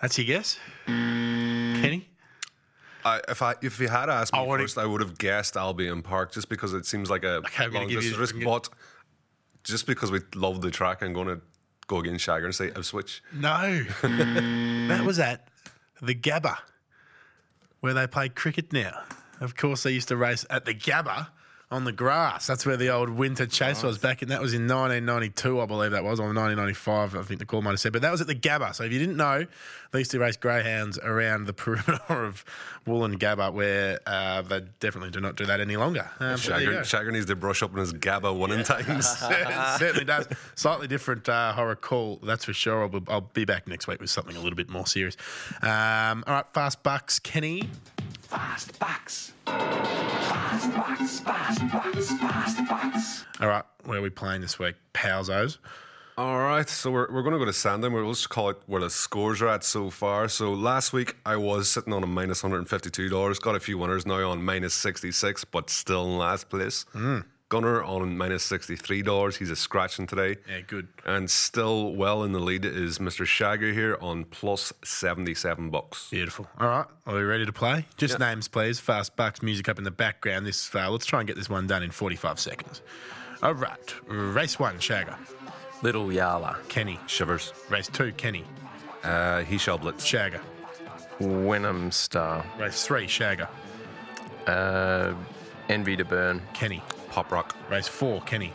That's 0.00 0.16
your 0.18 0.26
guess, 0.26 0.58
mm. 0.86 1.80
Kenny. 1.80 2.08
I, 3.04 3.20
if 3.28 3.42
I 3.42 3.54
if 3.62 3.78
you 3.80 3.88
had 3.88 4.08
asked 4.10 4.32
me 4.32 4.38
I 4.38 4.42
wanna- 4.42 4.62
first, 4.64 4.78
I 4.78 4.86
would 4.86 5.00
have 5.00 5.18
guessed 5.18 5.56
Albion 5.56 6.02
Park 6.02 6.32
just 6.32 6.48
because 6.48 6.72
it 6.74 6.86
seems 6.86 7.08
like 7.10 7.24
a 7.24 7.36
Okay, 7.38 7.64
I'm 7.64 7.70
gonna 7.70 7.80
long 7.80 7.88
give 7.88 8.02
you- 8.04 8.10
distance. 8.10 8.32
I'm 8.32 8.40
gonna- 8.40 8.50
But 8.60 8.68
just 9.64 9.86
because 9.86 10.10
we 10.10 10.20
love 10.34 10.60
the 10.62 10.70
track, 10.70 11.02
I'm 11.02 11.12
going 11.12 11.28
to 11.28 11.40
go 11.86 11.98
against 11.98 12.26
Shagger 12.26 12.44
and 12.46 12.54
say 12.54 12.68
Ipswich. 12.68 13.22
No, 13.34 13.84
that 14.02 15.02
was 15.04 15.18
at 15.18 15.48
the 16.00 16.14
Gabba, 16.14 16.56
where 17.80 17.92
they 17.92 18.06
play 18.06 18.30
cricket 18.30 18.72
now. 18.72 19.02
Of 19.38 19.56
course, 19.56 19.82
they 19.82 19.90
used 19.92 20.08
to 20.08 20.16
race 20.16 20.46
at 20.48 20.64
the 20.64 20.72
Gabba 20.74 21.28
on 21.70 21.84
the 21.84 21.92
grass. 21.92 22.48
That's 22.48 22.66
where 22.66 22.76
the 22.76 22.88
old 22.88 23.10
winter 23.10 23.46
chase 23.46 23.82
was 23.82 23.96
back 23.96 24.22
and 24.22 24.30
That 24.30 24.40
was 24.40 24.54
in 24.54 24.62
1992, 24.62 25.60
I 25.60 25.66
believe 25.66 25.92
that 25.92 26.02
was, 26.02 26.18
or 26.18 26.24
1995. 26.24 27.14
I 27.14 27.22
think 27.22 27.38
the 27.38 27.46
call 27.46 27.62
might 27.62 27.70
have 27.70 27.80
said. 27.80 27.92
But 27.92 28.02
that 28.02 28.10
was 28.10 28.20
at 28.20 28.26
the 28.26 28.34
Gabba. 28.34 28.74
So 28.74 28.82
if 28.82 28.92
you 28.92 28.98
didn't 28.98 29.16
know, 29.16 29.46
they 29.92 30.00
used 30.00 30.10
to 30.10 30.18
race 30.18 30.36
greyhounds 30.36 30.98
around 30.98 31.46
the 31.46 31.52
perimeter 31.54 32.00
of 32.08 32.44
Woolloongabba, 32.86 33.52
where 33.52 34.00
uh, 34.04 34.42
they 34.42 34.62
definitely 34.80 35.10
do 35.10 35.20
not 35.20 35.36
do 35.36 35.46
that 35.46 35.60
any 35.60 35.76
longer. 35.76 36.10
Um, 36.18 36.32
but 36.32 36.42
there 36.42 36.60
you 36.60 36.70
Shagger, 36.80 37.12
needs 37.12 37.26
to 37.26 37.36
brush 37.36 37.62
up 37.62 37.72
on 37.72 37.78
his 37.78 37.92
Gabba 37.92 38.36
winning 38.36 38.64
times. 38.64 39.16
it 39.22 39.78
certainly 39.78 40.04
does. 40.04 40.26
Slightly 40.56 40.88
different 40.88 41.28
uh, 41.28 41.52
horror 41.52 41.76
call, 41.76 42.18
that's 42.24 42.44
for 42.44 42.52
sure. 42.52 42.82
I'll, 42.82 43.02
I'll 43.08 43.20
be 43.20 43.44
back 43.44 43.68
next 43.68 43.86
week 43.86 44.00
with 44.00 44.10
something 44.10 44.34
a 44.34 44.40
little 44.40 44.56
bit 44.56 44.68
more 44.70 44.86
serious. 44.86 45.16
Um, 45.62 46.24
all 46.26 46.34
right, 46.34 46.46
fast 46.52 46.82
bucks, 46.82 47.20
Kenny. 47.20 47.68
Fast 48.30 48.78
bucks. 48.78 49.32
Fast 49.44 50.72
bucks. 50.72 51.18
Fast 51.18 51.72
bucks. 51.72 52.12
Fast 52.12 52.68
bucks. 52.68 53.24
All 53.40 53.48
right, 53.48 53.64
where 53.82 53.98
are 53.98 54.02
we 54.02 54.08
playing 54.08 54.42
this 54.42 54.56
week? 54.56 54.76
Powzos. 54.94 55.58
All 56.16 56.38
right, 56.38 56.68
so 56.68 56.92
we're, 56.92 57.12
we're 57.12 57.22
going 57.22 57.32
to 57.32 57.40
go 57.40 57.44
to 57.44 57.52
Sandown. 57.52 57.92
We'll 57.92 58.08
just 58.12 58.28
call 58.28 58.50
it 58.50 58.58
where 58.66 58.82
the 58.82 58.88
scores 58.88 59.42
are 59.42 59.48
at 59.48 59.64
so 59.64 59.90
far. 59.90 60.28
So 60.28 60.52
last 60.52 60.92
week 60.92 61.16
I 61.26 61.34
was 61.38 61.68
sitting 61.68 61.92
on 61.92 62.04
a 62.04 62.06
minus 62.06 62.42
$152. 62.42 63.40
Got 63.40 63.56
a 63.56 63.60
few 63.60 63.78
winners 63.78 64.06
now 64.06 64.30
on 64.30 64.44
minus 64.44 64.74
66, 64.74 65.44
but 65.46 65.68
still 65.68 66.04
in 66.04 66.16
last 66.16 66.48
place. 66.48 66.84
Hmm. 66.92 67.22
Gunner 67.50 67.82
on 67.82 68.16
minus 68.16 68.48
$63. 68.48 69.36
He's 69.36 69.50
a 69.50 69.56
scratching 69.56 70.06
today. 70.06 70.36
Yeah, 70.48 70.60
good. 70.60 70.86
And 71.04 71.28
still 71.28 71.92
well 71.96 72.22
in 72.22 72.30
the 72.30 72.38
lead 72.38 72.64
is 72.64 73.00
Mr. 73.00 73.26
Shagger 73.26 73.72
here 73.72 73.98
on 74.00 74.24
plus 74.24 74.72
77 74.84 75.68
bucks. 75.68 76.08
Beautiful. 76.10 76.46
All 76.60 76.68
right, 76.68 76.86
are 77.08 77.14
we 77.16 77.22
ready 77.22 77.44
to 77.44 77.52
play? 77.52 77.86
Just 77.96 78.20
names, 78.20 78.46
please. 78.46 78.78
Fast 78.78 79.16
bucks, 79.16 79.42
music 79.42 79.68
up 79.68 79.78
in 79.78 79.84
the 79.84 79.90
background. 79.90 80.46
This 80.46 80.72
uh, 80.72 80.88
Let's 80.88 81.06
try 81.06 81.18
and 81.18 81.26
get 81.26 81.36
this 81.36 81.50
one 81.50 81.66
done 81.66 81.82
in 81.82 81.90
45 81.90 82.38
seconds. 82.38 82.82
All 83.42 83.54
right, 83.54 83.94
race 84.06 84.60
one, 84.60 84.76
Shagger. 84.78 85.16
Little 85.82 86.06
Yala. 86.06 86.56
Kenny. 86.68 87.00
Shivers. 87.08 87.52
Race 87.68 87.88
two, 87.88 88.12
Kenny. 88.12 88.44
Uh, 89.02 89.42
he 89.42 89.58
shall 89.58 89.76
blitz. 89.76 90.06
Shagger. 90.06 90.40
Wenham 91.18 91.90
Star. 91.90 92.46
Race 92.60 92.86
three, 92.86 93.08
Shagger. 93.08 93.48
Uh, 94.46 95.14
Envy 95.68 95.96
to 95.96 96.04
Burn. 96.04 96.42
Kenny. 96.54 96.80
Pop 97.10 97.30
Rock. 97.32 97.56
Race 97.70 97.88
four, 97.88 98.20
Kenny. 98.22 98.52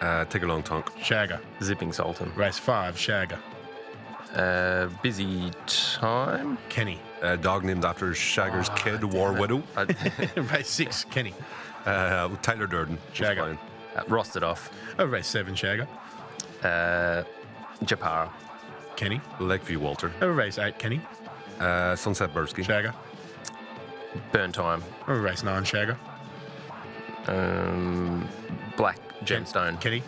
Uh, 0.00 0.24
Tigalong 0.26 0.64
Tonk. 0.64 0.86
Shagger. 0.98 1.40
Zipping 1.62 1.92
Sultan. 1.92 2.32
Race 2.34 2.58
five, 2.58 2.96
Shagger. 2.96 3.38
Uh, 4.34 4.88
busy 5.02 5.50
time. 5.66 6.58
Kenny. 6.68 6.98
A 7.22 7.36
dog 7.36 7.64
named 7.64 7.84
after 7.84 8.10
Shagger's 8.10 8.68
Ah, 8.68 8.74
kid, 8.74 9.04
War 9.04 9.32
Widow. 9.32 9.62
race 10.52 10.68
six, 10.68 11.04
Kenny. 11.04 11.32
Uh, 11.86 12.28
Tyler 12.42 12.66
Durden. 12.66 12.98
Shagger. 13.14 13.56
Uh, 13.96 14.02
Rosted 14.08 14.42
off. 14.42 14.70
Oh, 14.98 15.04
race 15.06 15.28
seven, 15.28 15.54
Shagger. 15.54 15.86
Uh, 16.62 17.22
Japara. 17.84 18.28
Kenny. 18.96 19.20
Lakeview 19.40 19.78
Walter. 19.78 20.10
Oh, 20.20 20.28
race 20.28 20.58
eight, 20.58 20.78
Kenny. 20.78 21.00
Uh, 21.60 21.94
Sunset 21.94 22.34
Bursky. 22.34 22.64
Shagger. 22.64 22.92
Burn 24.32 24.52
time. 24.52 24.82
Oh, 25.08 25.14
race 25.14 25.42
nine, 25.44 25.62
Shagger. 25.62 25.96
Um, 27.26 28.28
Black 28.76 28.98
Gemstone. 29.24 29.80
Kenny. 29.80 30.02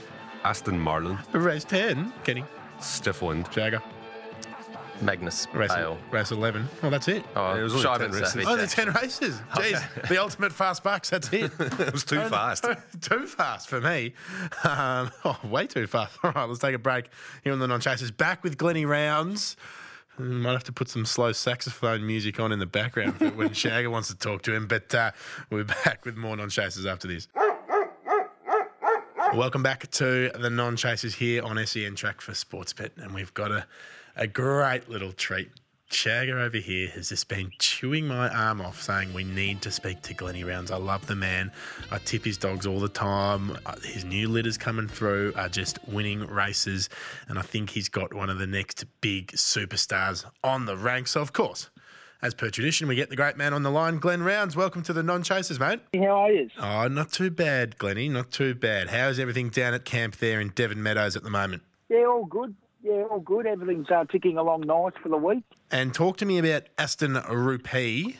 Aston 0.44 0.78
Marlin. 0.78 1.18
Race 1.32 1.64
ten, 1.64 2.12
Kenny. 2.24 2.44
Stiff 2.80 3.22
Wind. 3.22 3.46
Shagger. 3.46 3.82
Magnus 5.02 5.46
Race, 5.52 5.74
Pale. 5.74 5.98
race 6.10 6.30
eleven. 6.30 6.68
Oh, 6.82 6.88
that's 6.88 7.08
it. 7.08 7.22
Oh, 7.34 7.54
It 7.54 7.62
was 7.62 7.74
only 7.74 7.86
Shivan 7.86 7.98
10 7.98 8.10
races. 8.12 8.30
Savage. 8.32 8.46
Oh, 8.48 8.56
the 8.56 8.66
ten 8.66 8.92
races. 8.92 9.40
Jeez, 9.54 10.08
the 10.08 10.22
ultimate 10.22 10.52
fast 10.52 10.82
bucks. 10.82 11.10
That's 11.10 11.30
it. 11.32 11.52
it 11.60 11.92
was 11.92 12.04
too 12.04 12.20
fast. 12.20 12.64
too 13.00 13.26
fast 13.26 13.68
for 13.68 13.80
me. 13.80 14.14
Um, 14.64 15.10
oh, 15.24 15.38
way 15.44 15.66
too 15.66 15.86
fast. 15.86 16.16
All 16.22 16.32
right, 16.32 16.48
let's 16.48 16.60
take 16.60 16.74
a 16.74 16.78
break 16.78 17.10
here 17.44 17.52
on 17.52 17.58
the 17.58 17.66
non 17.68 17.80
chasers. 17.80 18.10
Back 18.10 18.42
with 18.42 18.56
Glennie 18.56 18.86
Rounds. 18.86 19.56
Mm, 20.18 20.40
Might 20.40 20.52
have 20.52 20.64
to 20.64 20.72
put 20.72 20.88
some 20.88 21.04
slow 21.04 21.32
saxophone 21.32 22.06
music 22.06 22.40
on 22.40 22.52
in 22.52 22.58
the 22.58 22.66
background 22.66 23.20
when 23.20 23.48
Shagger 23.54 23.90
wants 23.90 24.08
to 24.08 24.16
talk 24.16 24.42
to 24.42 24.54
him. 24.54 24.66
But 24.66 24.94
uh, 24.94 25.10
we're 25.50 25.64
back 25.64 26.04
with 26.04 26.16
more 26.16 26.36
non 26.36 26.48
chasers 26.48 26.86
after 26.86 27.08
this. 27.08 27.28
Welcome 29.34 29.62
back 29.62 29.90
to 29.92 30.30
the 30.38 30.50
non 30.50 30.76
chasers 30.76 31.14
here 31.14 31.42
on 31.42 31.64
SEN 31.66 31.94
Track 31.96 32.20
for 32.20 32.32
Sportsbet. 32.32 32.90
And 32.96 33.12
we've 33.12 33.34
got 33.34 33.50
a, 33.50 33.66
a 34.16 34.26
great 34.26 34.88
little 34.88 35.12
treat. 35.12 35.50
Shagger 35.90 36.40
over 36.40 36.56
here 36.58 36.88
has 36.90 37.10
just 37.10 37.28
been 37.28 37.50
chewing 37.60 38.08
my 38.08 38.28
arm 38.28 38.60
off 38.60 38.82
saying 38.82 39.14
we 39.14 39.22
need 39.22 39.62
to 39.62 39.70
speak 39.70 40.02
to 40.02 40.14
Glennie 40.14 40.42
Rounds. 40.42 40.70
I 40.72 40.76
love 40.78 41.06
the 41.06 41.14
man. 41.14 41.52
I 41.92 41.98
tip 41.98 42.24
his 42.24 42.36
dogs 42.36 42.66
all 42.66 42.80
the 42.80 42.88
time. 42.88 43.56
Uh, 43.64 43.76
His 43.84 44.04
new 44.04 44.28
litters 44.28 44.58
coming 44.58 44.88
through 44.88 45.32
are 45.36 45.48
just 45.48 45.78
winning 45.86 46.26
races. 46.26 46.88
And 47.28 47.38
I 47.38 47.42
think 47.42 47.70
he's 47.70 47.88
got 47.88 48.12
one 48.12 48.28
of 48.30 48.38
the 48.38 48.48
next 48.48 48.84
big 49.00 49.28
superstars 49.32 50.24
on 50.42 50.66
the 50.66 50.76
ranks. 50.76 51.12
So, 51.12 51.20
of 51.22 51.32
course, 51.32 51.70
as 52.20 52.34
per 52.34 52.50
tradition, 52.50 52.88
we 52.88 52.96
get 52.96 53.08
the 53.08 53.16
great 53.16 53.36
man 53.36 53.54
on 53.54 53.62
the 53.62 53.70
line. 53.70 53.98
Glenn 53.98 54.24
Rounds, 54.24 54.56
welcome 54.56 54.82
to 54.82 54.92
the 54.92 55.04
non 55.04 55.22
chasers, 55.22 55.60
mate. 55.60 55.80
How 55.94 56.24
are 56.24 56.32
you? 56.32 56.50
Oh, 56.58 56.88
not 56.88 57.12
too 57.12 57.30
bad, 57.30 57.78
Glennie. 57.78 58.08
Not 58.08 58.32
too 58.32 58.56
bad. 58.56 58.88
How's 58.88 59.20
everything 59.20 59.50
down 59.50 59.72
at 59.72 59.84
camp 59.84 60.16
there 60.16 60.40
in 60.40 60.48
Devon 60.48 60.82
Meadows 60.82 61.14
at 61.14 61.22
the 61.22 61.30
moment? 61.30 61.62
Yeah, 61.88 62.06
all 62.06 62.24
good. 62.24 62.56
Yeah, 62.86 63.02
all 63.10 63.18
good. 63.18 63.46
Everything's 63.46 63.90
uh, 63.90 64.04
ticking 64.04 64.38
along 64.38 64.60
nice 64.60 64.92
for 65.02 65.08
the 65.08 65.16
week. 65.16 65.42
And 65.72 65.92
talk 65.92 66.18
to 66.18 66.24
me 66.24 66.38
about 66.38 66.68
Aston 66.78 67.14
Rupee. 67.14 68.18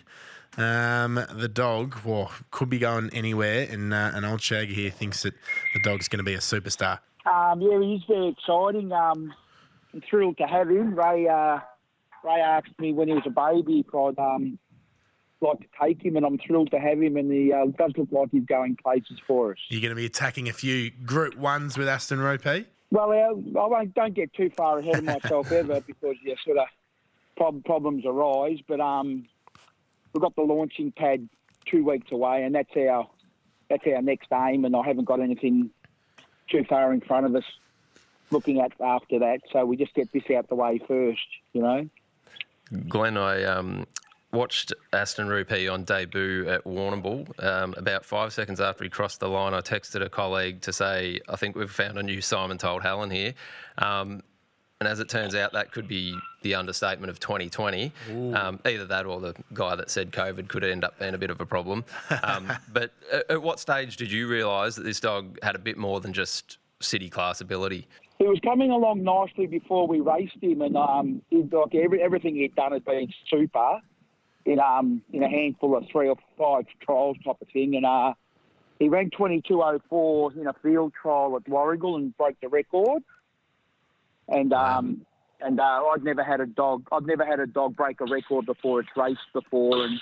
Um, 0.59 1.25
the 1.33 1.49
dog, 1.49 1.95
well, 2.05 2.33
could 2.51 2.69
be 2.69 2.81
going 2.81 3.11
anywhere, 3.11 3.69
and 3.71 3.95
uh, 3.95 4.11
an 4.13 4.25
old 4.25 4.41
shaggy 4.41 4.75
here 4.75 4.91
thinks 4.91 5.23
that 5.23 5.35
the 5.75 5.81
dog's 5.85 6.09
going 6.09 6.19
to 6.19 6.25
be 6.25 6.35
a 6.35 6.39
superstar. 6.39 6.99
Um, 7.27 7.61
yeah, 7.61 7.81
he 7.81 7.95
is 7.95 8.03
very 8.09 8.31
exciting. 8.31 8.91
Um, 8.91 9.33
I'm 9.95 10.03
thrilled 10.11 10.37
to 10.39 10.49
have 10.49 10.69
him. 10.69 10.97
Ray, 10.97 11.29
uh, 11.29 11.61
Ray 12.25 12.41
asked 12.41 12.77
me 12.81 12.93
when 12.93 13.07
he 13.07 13.15
was 13.15 13.23
a 13.25 13.31
baby 13.31 13.85
if 13.87 13.95
I'd 13.95 14.19
um, 14.19 14.59
like 15.43 15.61
to 15.61 15.67
take 15.81 16.05
him, 16.05 16.17
and 16.17 16.27
I'm 16.27 16.39
thrilled 16.45 16.73
to 16.73 16.81
have 16.81 17.01
him. 17.01 17.17
And 17.17 17.31
he 17.31 17.53
uh, 17.53 17.67
does 17.79 17.93
look 17.97 18.09
like 18.11 18.31
he's 18.33 18.47
going 18.47 18.77
places 18.83 19.21
for 19.29 19.53
us. 19.53 19.59
You're 19.69 19.81
going 19.83 19.91
to 19.91 19.95
be 19.95 20.07
attacking 20.07 20.49
a 20.49 20.53
few 20.53 20.91
Group 20.91 21.37
Ones 21.37 21.79
with 21.79 21.87
Aston 21.87 22.19
Rupee. 22.19 22.67
Well, 22.91 23.13
I 23.13 23.67
won't, 23.67 23.95
don't 23.95 24.15
get 24.15 24.33
too 24.33 24.51
far 24.51 24.79
ahead 24.79 24.99
of 24.99 25.05
myself 25.23 25.51
ever 25.53 25.81
because 25.81 26.17
yeah, 26.25 26.35
sort 26.45 26.59
of 26.59 26.67
prob- 27.37 27.65
problems 27.65 28.05
arise. 28.07 28.59
But 28.67 28.81
um, 28.81 29.27
we've 30.13 30.23
got 30.23 30.37
the 30.37 30.43
launching 30.43 30.93
pad 30.93 31.29
two 31.67 31.85
weeks 31.85 32.13
away, 32.13 32.45
and 32.45 32.55
that's 32.55 32.77
our 32.77 33.09
that's 33.69 33.85
our 33.87 34.03
next 34.03 34.29
aim. 34.33 34.65
And 34.65 34.77
I 34.77 34.83
haven't 34.87 35.05
got 35.05 35.21
anything 35.21 35.71
too 36.49 36.65
far 36.69 36.93
in 36.93 37.01
front 37.01 37.27
of 37.27 37.35
us 37.35 37.45
looking 38.31 38.61
at 38.61 38.73
after 38.81 39.19
that. 39.21 39.41
So 39.53 39.65
we 39.65 39.77
just 39.77 39.95
get 39.95 40.13
this 40.13 40.25
out 40.37 40.49
the 40.49 40.55
way 40.55 40.81
first, 40.87 41.27
you 41.53 41.63
know. 41.63 41.89
Glenn, 42.89 43.17
I 43.17 43.45
um, 43.45 43.87
watched 44.33 44.73
Aston 44.93 45.29
Rupee 45.29 45.69
on 45.69 45.85
debut 45.85 46.49
at 46.49 46.65
Warrnambool. 46.65 47.43
Um, 47.43 47.75
about 47.77 48.05
five 48.05 48.33
seconds 48.33 48.61
after 48.61 48.85
he 48.85 48.91
crossed 48.91 49.21
the 49.21 49.29
line, 49.29 49.55
I 49.55 49.61
texted 49.61 50.03
a 50.03 50.09
colleague 50.09 50.61
to 50.63 50.73
say, 50.73 51.21
I 51.29 51.37
think 51.37 51.57
we've 51.57 51.71
found 51.71 51.99
a 51.99 52.03
new 52.03 52.21
Simon 52.21 52.59
Told 52.59 52.83
Helen 52.83 53.11
here. 53.11 53.35
Um, 53.79 54.23
and 54.79 54.89
as 54.89 55.01
it 55.01 55.09
turns 55.09 55.35
out, 55.35 55.55
that 55.55 55.73
could 55.73 55.89
be 55.89 56.15
the 56.43 56.55
understatement 56.55 57.09
of 57.09 57.19
2020. 57.19 57.93
Um, 58.35 58.61
either 58.67 58.85
that 58.85 59.07
or 59.07 59.21
the 59.21 59.35
guy 59.55 59.75
that 59.75 59.89
said 59.91 60.13
COVID 60.13 60.49
could 60.49 60.65
end 60.65 60.85
up 60.85 60.99
being 60.99 61.15
a 61.15 61.19
bit 61.19 61.31
of 61.31 61.41
a 61.41 61.47
problem. 61.47 61.85
Um, 62.23 62.53
but 62.73 62.93
at, 63.11 63.31
at 63.31 63.43
what 63.43 63.59
stage 63.59 63.97
did 63.97 64.13
you 64.13 64.29
realise 64.29 64.77
that 64.77 64.83
this 64.83 65.01
dog 65.01 65.39
had 65.43 65.55
a 65.55 65.59
bit 65.59 65.79
more 65.79 66.01
than 66.01 66.13
just 66.13 66.59
city 66.81 67.09
class 67.09 67.41
ability? 67.41 67.89
He 68.19 68.27
was 68.27 68.39
coming 68.45 68.71
along 68.71 69.03
nicely 69.03 69.47
before 69.47 69.87
we 69.87 70.01
raced 70.01 70.43
him, 70.43 70.63
and 70.63 70.77
um, 70.77 71.23
he, 71.31 71.43
like 71.43 71.75
every, 71.75 72.03
everything 72.03 72.35
he'd 72.35 72.55
done 72.55 72.73
had 72.73 72.85
been 72.85 73.09
super 73.31 73.81
in 74.47 74.61
um 74.61 75.03
in 75.13 75.23
a 75.23 75.29
handful 75.29 75.77
of 75.77 75.85
three 75.91 76.09
or 76.09 76.17
five 76.39 76.65
trials 76.81 77.17
type 77.25 77.37
of 77.41 77.49
thing, 77.53 77.77
and 77.77 77.85
uh, 77.85 78.15
he 78.79 78.89
ran 78.89 79.11
22.04 79.11 80.37
in 80.37 80.47
a 80.47 80.55
field 80.63 80.93
trial 81.01 81.37
at 81.37 81.45
Warragul 81.45 81.97
and 81.97 82.17
broke 82.17 82.37
the 82.41 82.49
record. 82.49 83.03
And 84.29 84.53
um 84.53 85.07
and 85.41 85.61
uh, 85.61 85.83
I'd 85.93 86.03
never 86.03 86.25
had 86.25 86.41
a 86.41 86.47
dog. 86.47 86.87
I'd 86.93 87.07
never 87.07 87.25
had 87.25 87.41
a 87.41 87.47
dog 87.47 87.77
break 87.77 88.01
a 88.01 88.07
record 88.07 88.47
before. 88.47 88.81
It's 88.81 88.89
raced 88.97 89.21
before, 89.35 89.85
and 89.85 90.01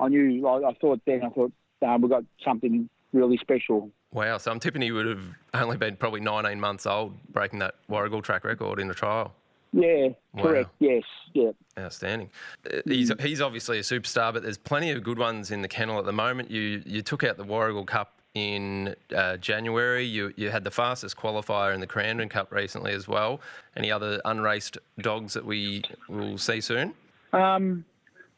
I 0.00 0.08
knew. 0.08 0.46
I, 0.46 0.70
I 0.70 0.74
thought 0.74 1.00
then. 1.06 1.22
I 1.24 1.28
thought 1.28 1.52
uh, 1.86 1.98
we 2.00 2.08
got 2.08 2.24
something 2.44 2.88
really 3.12 3.36
special. 3.36 3.90
Wow, 4.12 4.38
so 4.38 4.50
I'm 4.50 4.60
tipping 4.60 4.82
he 4.82 4.92
would 4.92 5.06
have 5.06 5.22
only 5.54 5.76
been 5.76 5.96
probably 5.96 6.20
19 6.20 6.60
months 6.60 6.84
old 6.84 7.14
breaking 7.32 7.60
that 7.60 7.76
Warragul 7.88 8.22
track 8.22 8.44
record 8.44 8.78
in 8.78 8.88
the 8.88 8.94
trial. 8.94 9.34
Yeah, 9.72 10.08
Wow. 10.34 10.42
correct. 10.42 10.70
Yes, 10.80 11.02
yeah. 11.32 11.50
Outstanding. 11.78 12.30
Uh, 12.70 12.78
He's, 12.84 13.10
he's 13.20 13.40
obviously 13.40 13.78
a 13.78 13.82
superstar, 13.82 14.32
but 14.32 14.42
there's 14.42 14.58
plenty 14.58 14.90
of 14.90 15.02
good 15.02 15.18
ones 15.18 15.50
in 15.50 15.62
the 15.62 15.68
kennel 15.68 15.98
at 15.98 16.04
the 16.04 16.12
moment. 16.12 16.50
You 16.50 16.82
you 16.84 17.00
took 17.02 17.24
out 17.24 17.38
the 17.38 17.44
Warragul 17.44 17.86
Cup 17.86 18.12
in 18.34 18.94
uh, 19.16 19.38
January. 19.38 20.04
You 20.04 20.32
you 20.36 20.50
had 20.50 20.64
the 20.64 20.70
fastest 20.70 21.16
qualifier 21.16 21.72
in 21.74 21.80
the 21.80 21.86
Cranbourne 21.86 22.28
Cup 22.28 22.52
recently 22.52 22.92
as 22.92 23.08
well. 23.08 23.40
Any 23.76 23.90
other 23.90 24.20
unraced 24.26 24.76
dogs 24.98 25.32
that 25.34 25.44
we 25.46 25.82
will 26.08 26.36
see 26.36 26.60
soon? 26.60 26.92
Um, 27.32 27.84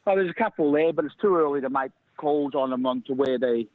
well, 0.05 0.15
there's 0.15 0.31
a 0.31 0.35
couple 0.35 0.71
there, 0.71 0.93
but 0.93 1.05
it's 1.05 1.15
too 1.21 1.35
early 1.37 1.61
to 1.63 1.71
make 1.71 1.91
calls 2.17 2.55
on 2.55 2.71
them 2.71 2.87
on 2.87 3.03
to 3.09 3.15
where 3.15 3.39
they 3.39 3.67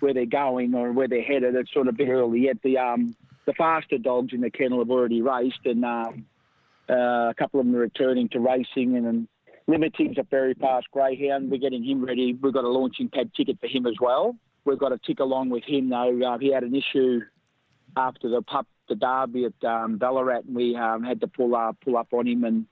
where 0.00 0.14
they're 0.14 0.24
going 0.24 0.74
or 0.74 0.92
where 0.92 1.08
they're 1.08 1.22
headed. 1.22 1.54
It's 1.54 1.72
sort 1.74 1.88
of 1.88 1.94
a 1.94 1.96
bit 1.98 2.08
early 2.08 2.40
yet. 2.46 2.62
The 2.62 2.78
um 2.78 3.14
the 3.44 3.52
faster 3.52 3.98
dogs 3.98 4.32
in 4.32 4.40
the 4.40 4.50
kennel 4.50 4.78
have 4.78 4.90
already 4.90 5.20
raced, 5.20 5.60
and 5.66 5.84
um, 5.84 5.90
uh, 6.06 6.12
a 6.88 7.34
couple 7.38 7.60
of 7.60 7.66
them 7.66 7.74
are 7.76 7.80
returning 7.80 8.28
to 8.30 8.40
racing. 8.40 8.96
And, 8.96 9.06
and 9.06 9.28
Limiting's 9.66 10.18
a 10.18 10.22
very 10.22 10.54
fast 10.54 10.86
greyhound. 10.92 11.50
We're 11.50 11.58
getting 11.58 11.84
him 11.84 12.04
ready. 12.04 12.36
We've 12.40 12.52
got 12.52 12.64
a 12.64 12.68
launching 12.68 13.08
pad 13.08 13.30
ticket 13.36 13.58
for 13.60 13.66
him 13.66 13.86
as 13.86 13.94
well. 14.00 14.36
We've 14.64 14.78
got 14.78 14.90
to 14.90 14.98
tick 15.06 15.20
along 15.20 15.50
with 15.50 15.64
him 15.64 15.90
though. 15.90 16.20
Uh, 16.22 16.38
he 16.38 16.52
had 16.52 16.62
an 16.62 16.74
issue 16.74 17.20
after 17.96 18.28
the 18.28 18.42
pup 18.42 18.66
the 18.88 18.94
derby 18.94 19.44
at 19.44 19.68
um, 19.68 19.98
Ballarat, 19.98 20.44
and 20.46 20.54
we 20.54 20.74
um, 20.74 21.02
had 21.02 21.20
to 21.20 21.26
pull 21.26 21.54
uh, 21.54 21.72
pull 21.84 21.98
up 21.98 22.08
on 22.12 22.26
him 22.26 22.44
and 22.44 22.66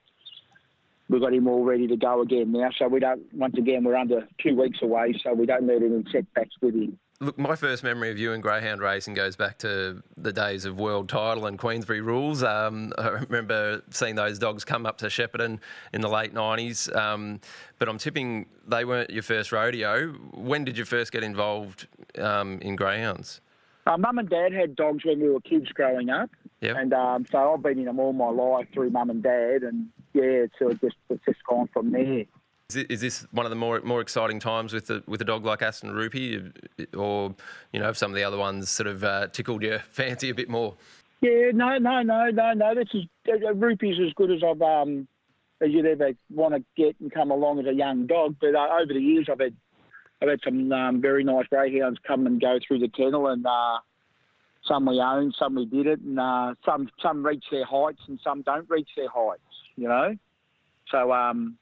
we've 1.09 1.21
got 1.21 1.33
him 1.33 1.47
all 1.47 1.63
ready 1.63 1.87
to 1.87 1.95
go 1.95 2.21
again 2.21 2.51
now. 2.51 2.69
So 2.77 2.87
we 2.87 2.99
don't, 2.99 3.21
once 3.33 3.55
again, 3.57 3.83
we're 3.83 3.95
under 3.95 4.27
two 4.41 4.55
weeks 4.55 4.79
away, 4.81 5.13
so 5.23 5.33
we 5.33 5.45
don't 5.45 5.65
need 5.65 5.83
any 5.83 6.03
setbacks 6.11 6.55
with 6.61 6.75
him. 6.75 6.99
Look, 7.19 7.35
my 7.39 7.55
first 7.55 7.83
memory 7.83 8.11
of 8.11 8.19
you 8.19 8.33
in 8.33 8.41
greyhound 8.41 8.79
racing 8.79 9.15
goes 9.15 9.35
back 9.35 9.57
to 9.59 10.03
the 10.17 10.31
days 10.31 10.65
of 10.65 10.77
world 10.77 11.09
title 11.09 11.47
and 11.47 11.57
Queensbury 11.57 11.99
rules. 11.99 12.43
Um, 12.43 12.93
I 12.97 13.07
remember 13.09 13.81
seeing 13.89 14.13
those 14.15 14.37
dogs 14.37 14.63
come 14.63 14.85
up 14.85 14.99
to 14.99 15.07
Shepparton 15.07 15.59
in 15.93 16.01
the 16.01 16.09
late 16.09 16.33
90s. 16.33 16.95
Um, 16.95 17.39
but 17.79 17.89
I'm 17.89 17.97
tipping 17.97 18.45
they 18.67 18.85
weren't 18.85 19.09
your 19.09 19.23
first 19.23 19.51
rodeo. 19.51 20.09
When 20.31 20.63
did 20.63 20.77
you 20.77 20.85
first 20.85 21.11
get 21.11 21.23
involved 21.23 21.87
um, 22.19 22.59
in 22.61 22.75
greyhounds? 22.75 23.41
Uh, 23.87 23.97
Mum 23.97 24.19
and 24.19 24.29
Dad 24.29 24.53
had 24.53 24.75
dogs 24.75 25.03
when 25.03 25.19
we 25.19 25.29
were 25.29 25.39
kids 25.39 25.69
growing 25.69 26.09
up, 26.09 26.29
Yep. 26.61 26.75
and 26.77 26.93
um, 26.93 27.25
so 27.31 27.53
I've 27.53 27.63
been 27.63 27.79
in 27.79 27.85
them 27.85 27.99
all 27.99 28.11
my 28.13 28.29
life 28.29 28.67
through 28.73 28.89
Mum 28.89 29.09
and 29.09 29.23
Dad, 29.23 29.63
and 29.63 29.87
yeah, 30.13 30.23
it's 30.23 30.59
sort 30.59 30.73
of 30.73 30.81
just 30.81 30.97
it's 31.09 31.23
just 31.23 31.39
gone 31.49 31.69
from 31.71 31.91
there. 31.93 32.25
Is, 32.75 32.99
this 32.99 33.25
one 33.31 33.45
of 33.45 33.49
the 33.49 33.55
more 33.55 33.79
more 33.79 34.01
exciting 34.01 34.41
times 34.41 34.73
with 34.73 34.91
with 35.07 35.21
a 35.21 35.23
dog 35.23 35.45
like 35.45 35.61
Aston 35.61 35.89
Rupee, 35.93 36.51
or 36.97 37.33
you 37.71 37.79
know, 37.79 37.85
have 37.85 37.97
some 37.97 38.11
of 38.11 38.15
the 38.15 38.25
other 38.25 38.37
ones 38.37 38.69
sort 38.69 38.87
of 38.87 39.05
uh, 39.05 39.27
tickled 39.27 39.61
your 39.61 39.79
fancy 39.91 40.29
a 40.29 40.35
bit 40.35 40.49
more? 40.49 40.75
Yeah, 41.21 41.51
no, 41.53 41.77
no, 41.77 42.01
no, 42.01 42.29
no, 42.29 42.51
no. 42.51 42.75
This 42.75 42.89
is 42.93 43.05
uh, 43.29 43.53
Rupee's 43.53 43.95
as 44.05 44.11
good 44.15 44.31
as 44.31 44.41
I've 44.43 44.61
um 44.61 45.07
as 45.61 45.69
you'd 45.71 45.85
ever 45.85 46.11
want 46.29 46.55
to 46.55 46.63
get 46.75 46.97
and 46.99 47.09
come 47.09 47.31
along 47.31 47.59
as 47.59 47.67
a 47.67 47.73
young 47.73 48.05
dog. 48.05 48.35
But 48.41 48.53
uh, 48.53 48.67
over 48.81 48.93
the 48.93 48.99
years, 48.99 49.29
I've 49.31 49.39
had 49.39 49.55
I've 50.21 50.27
had 50.27 50.39
some 50.43 50.69
um, 50.73 51.01
very 51.01 51.23
nice 51.23 51.47
greyhounds 51.47 51.99
come 52.05 52.27
and 52.27 52.41
go 52.41 52.59
through 52.67 52.79
the 52.79 52.89
kennel, 52.89 53.27
and 53.27 53.45
uh, 53.45 53.77
some 54.67 54.87
we 54.87 54.99
owned, 54.99 55.35
some 55.39 55.55
we 55.55 55.67
did 55.67 55.87
it, 55.87 56.01
and 56.01 56.19
uh, 56.19 56.55
some 56.65 56.89
some 57.01 57.25
reach 57.25 57.45
their 57.49 57.65
heights 57.65 58.01
and 58.09 58.19
some 58.21 58.41
don't 58.41 58.69
reach 58.69 58.89
their 58.97 59.09
heights. 59.09 59.39
You 59.77 59.87
know, 59.87 60.17
so 60.91 61.13
um, 61.13 61.57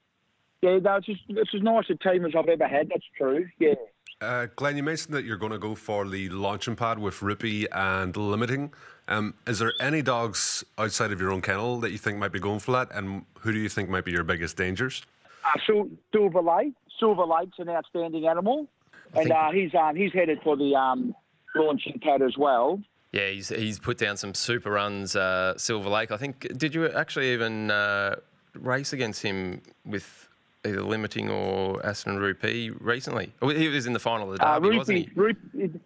yeah, 0.66 0.80
no, 0.80 0.96
it's 0.96 1.06
just 1.06 1.22
it's 1.30 1.54
as 1.54 1.62
nice 1.62 1.86
a 1.90 1.96
team 1.96 2.26
as 2.26 2.34
I've 2.38 2.50
ever 2.50 2.68
had. 2.68 2.90
That's 2.90 3.06
true. 3.18 3.48
Yeah. 3.60 3.76
Uh, 4.22 4.48
Glenn, 4.56 4.78
you 4.78 4.84
mentioned 4.84 5.14
that 5.14 5.26
you're 5.26 5.38
going 5.38 5.52
to 5.52 5.60
go 5.60 5.76
for 5.76 6.08
the 6.08 6.30
launching 6.30 6.76
pad 6.76 7.00
with 7.00 7.22
Rupee 7.22 7.68
and 7.72 8.16
limiting. 8.16 8.74
Um, 9.08 9.36
is 9.46 9.60
there 9.60 9.74
any 9.80 10.02
dogs 10.02 10.64
outside 10.78 11.12
of 11.12 11.20
your 11.20 11.32
own 11.32 11.42
kennel 11.42 11.80
that 11.82 11.92
you 11.92 11.98
think 11.98 12.18
might 12.18 12.32
be 12.32 12.40
going 12.40 12.60
for 12.60 12.72
that? 12.72 12.96
And 12.96 13.26
who 13.40 13.52
do 13.52 13.60
you 13.60 13.70
think 13.70 13.90
might 13.90 14.06
be 14.06 14.12
your 14.12 14.24
biggest 14.24 14.58
dangers? 14.58 15.04
Uh, 15.44 15.60
Sil- 15.68 15.94
Silver 16.14 16.42
Lake. 16.42 16.74
Silver 17.00 17.26
Lake's 17.26 17.60
an 17.60 17.70
outstanding 17.70 18.26
animal, 18.26 18.68
and 19.14 19.32
uh, 19.32 19.52
he's 19.52 19.76
um, 19.76 19.96
he's 19.96 20.14
headed 20.14 20.40
for 20.44 20.56
the 20.56 20.74
um, 20.76 21.14
launching 21.54 22.00
pad 22.00 22.22
as 22.22 22.38
well. 22.38 22.82
Yeah, 23.12 23.30
he's 23.30 23.50
he's 23.50 23.80
put 23.80 23.98
down 23.98 24.18
some 24.18 24.34
super 24.34 24.72
runs. 24.72 25.16
Uh, 25.16 25.58
Silver 25.58 25.90
Lake, 25.90 26.12
I 26.12 26.18
think. 26.18 26.48
Did 26.58 26.74
you 26.74 26.88
actually 26.88 27.34
even 27.34 27.70
uh, 27.70 28.16
race 28.56 28.94
against 28.94 29.22
him 29.22 29.62
with 29.86 30.30
either 30.66 30.82
limiting 30.82 31.30
or 31.30 31.84
Aston 31.86 32.18
Rupee 32.18 32.72
recently? 32.80 33.32
Oh, 33.42 33.50
he 33.50 33.68
was 33.68 33.86
in 33.86 33.94
the 33.94 34.00
final 34.00 34.32
of 34.32 34.38
the 34.40 34.46
Uh, 34.46 34.60
derby, 34.60 34.78
wasn't 34.78 34.98
he? 35.00 35.10
Rupee- 35.16 35.80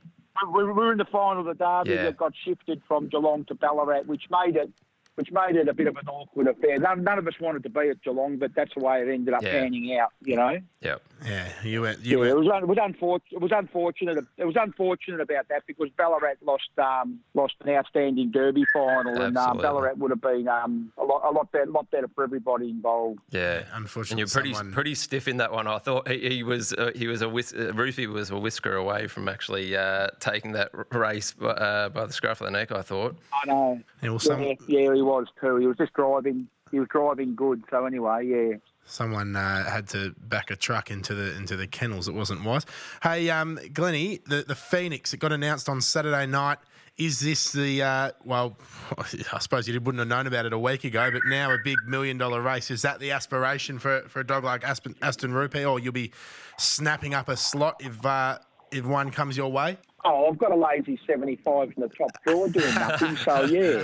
we 0.53 0.63
were 0.63 0.91
in 0.93 0.97
the 0.97 1.05
final 1.05 1.41
of 1.41 1.45
the 1.45 1.53
derby 1.63 1.91
Yeah. 1.95 2.03
that 2.03 2.17
got 2.17 2.33
shifted 2.45 2.81
from 2.87 3.07
Geelong 3.09 3.43
to 3.45 3.55
Ballarat, 3.55 4.03
which 4.05 4.23
made 4.31 4.55
it 4.55 4.71
which 5.19 5.31
made 5.33 5.57
it 5.57 5.67
a 5.67 5.73
bit 5.73 5.85
of 5.87 5.97
an 5.97 6.07
awkward 6.07 6.47
affair. 6.47 6.77
None, 6.79 7.03
none 7.03 7.19
of 7.19 7.27
us 7.27 7.33
wanted 7.41 7.61
to 7.63 7.69
be 7.69 7.89
at 7.89 8.01
Geelong, 8.03 8.37
but 8.37 8.55
that's 8.55 8.73
the 8.73 8.79
way 8.79 9.01
it 9.01 9.09
ended 9.13 9.33
up 9.33 9.41
Yeah. 9.43 9.51
panning 9.51 9.97
out. 9.99 10.11
You 10.23 10.37
know. 10.37 10.57
Yeah. 10.79 10.95
Yeah, 11.27 11.45
you 11.61 11.81
went. 11.81 11.99
Yeah, 11.99 12.11
You 12.11 12.23
it 12.23 12.27
went. 12.35 12.39
was 12.39 12.47
un- 12.47 12.63
it 12.63 12.67
was 12.69 12.77
unfortunate. 12.81 13.33
It 13.33 13.41
was 13.41 13.51
unfortunate. 13.53 14.25
It 14.37 14.45
was 14.45 14.55
unfortunate 14.55 15.19
about 15.19 15.49
that 15.49 15.63
because 15.67 15.89
Ballarat 15.97 16.35
lost 16.41 16.69
um, 16.77 17.19
lost 17.33 17.55
an 17.65 17.71
outstanding 17.71 18.31
Derby 18.31 18.63
final, 18.71 19.21
and 19.21 19.37
um, 19.37 19.57
Ballarat 19.57 19.95
would 19.97 20.11
have 20.11 20.21
been 20.21 20.47
um, 20.47 20.93
a 20.97 21.03
lot 21.03 21.21
a 21.25 21.31
lot 21.31 21.51
better, 21.51 21.65
lot 21.65 21.91
better 21.91 22.07
for 22.15 22.23
everybody 22.23 22.69
involved. 22.69 23.19
Yeah, 23.31 23.63
unfortunately, 23.73 24.21
and 24.23 24.31
you're 24.31 24.41
pretty 24.41 24.53
someone- 24.53 24.73
pretty 24.73 24.95
stiff 24.95 25.27
in 25.27 25.35
that 25.37 25.51
one. 25.51 25.67
I 25.67 25.79
thought 25.79 26.07
he, 26.07 26.29
he 26.37 26.43
was 26.43 26.71
uh, 26.71 26.91
he 26.95 27.07
was 27.07 27.21
a 27.21 27.27
whis- 27.27 27.53
uh, 27.53 27.73
Rupee 27.73 28.07
was 28.07 28.29
a 28.31 28.37
whisker 28.39 28.75
away 28.77 29.07
from 29.07 29.27
actually 29.27 29.75
uh, 29.75 30.07
taking 30.21 30.53
that 30.53 30.69
race 30.93 31.35
uh, 31.41 31.89
by 31.89 32.05
the 32.05 32.13
scruff 32.13 32.39
of 32.39 32.45
the 32.45 32.51
neck. 32.51 32.71
I 32.71 32.81
thought. 32.81 33.17
I 33.43 33.45
know. 33.47 33.81
Yeah, 34.01 34.09
well, 34.11 34.19
some- 34.19 34.41
yeah, 34.41 34.53
yeah, 34.67 34.93
he 34.93 35.01
was 35.09 35.27
too. 35.41 35.57
He 35.57 35.67
was 35.67 35.77
just 35.77 35.93
driving. 35.93 36.47
He 36.71 36.79
was 36.79 36.87
driving 36.89 37.35
good. 37.35 37.63
So 37.69 37.85
anyway, 37.85 38.27
yeah. 38.27 38.57
Someone 38.85 39.35
uh, 39.35 39.69
had 39.69 39.87
to 39.89 40.15
back 40.17 40.51
a 40.51 40.55
truck 40.55 40.89
into 40.89 41.13
the 41.13 41.35
into 41.35 41.55
the 41.55 41.67
kennels. 41.67 42.07
It 42.07 42.13
wasn't 42.13 42.43
wise. 42.43 42.65
Hey, 43.03 43.29
um, 43.29 43.59
Glennie, 43.73 44.19
the 44.25 44.43
the 44.47 44.55
Phoenix. 44.55 45.13
It 45.13 45.17
got 45.17 45.31
announced 45.31 45.67
on 45.69 45.81
Saturday 45.81 46.25
night. 46.25 46.59
Is 46.97 47.19
this 47.19 47.51
the 47.51 47.81
uh, 47.81 48.11
well? 48.23 48.57
I 49.33 49.39
suppose 49.39 49.67
you 49.67 49.79
wouldn't 49.79 49.99
have 49.99 50.07
known 50.07 50.27
about 50.27 50.45
it 50.45 50.53
a 50.53 50.59
week 50.59 50.83
ago, 50.83 51.09
but 51.11 51.21
now 51.25 51.51
a 51.51 51.57
big 51.63 51.77
million 51.87 52.17
dollar 52.17 52.41
race. 52.41 52.71
Is 52.71 52.81
that 52.81 52.99
the 52.99 53.11
aspiration 53.11 53.79
for 53.79 54.01
for 54.07 54.19
a 54.19 54.27
dog 54.27 54.43
like 54.43 54.63
Aspen, 54.63 54.95
Aston 55.01 55.33
Rupee, 55.33 55.65
or 55.65 55.79
you'll 55.79 55.93
be 55.93 56.11
snapping 56.57 57.13
up 57.13 57.29
a 57.29 57.37
slot 57.37 57.75
if 57.79 58.05
uh, 58.05 58.39
if 58.71 58.85
one 58.85 59.11
comes 59.11 59.37
your 59.37 59.51
way? 59.51 59.77
Oh, 60.05 60.27
I've 60.29 60.37
got 60.37 60.51
a 60.51 60.55
lazy 60.55 60.99
75 61.05 61.73
in 61.75 61.81
the 61.81 61.89
top 61.89 62.11
drawer 62.25 62.47
doing 62.49 62.73
nothing, 62.75 63.15
so 63.17 63.43
yeah. 63.45 63.83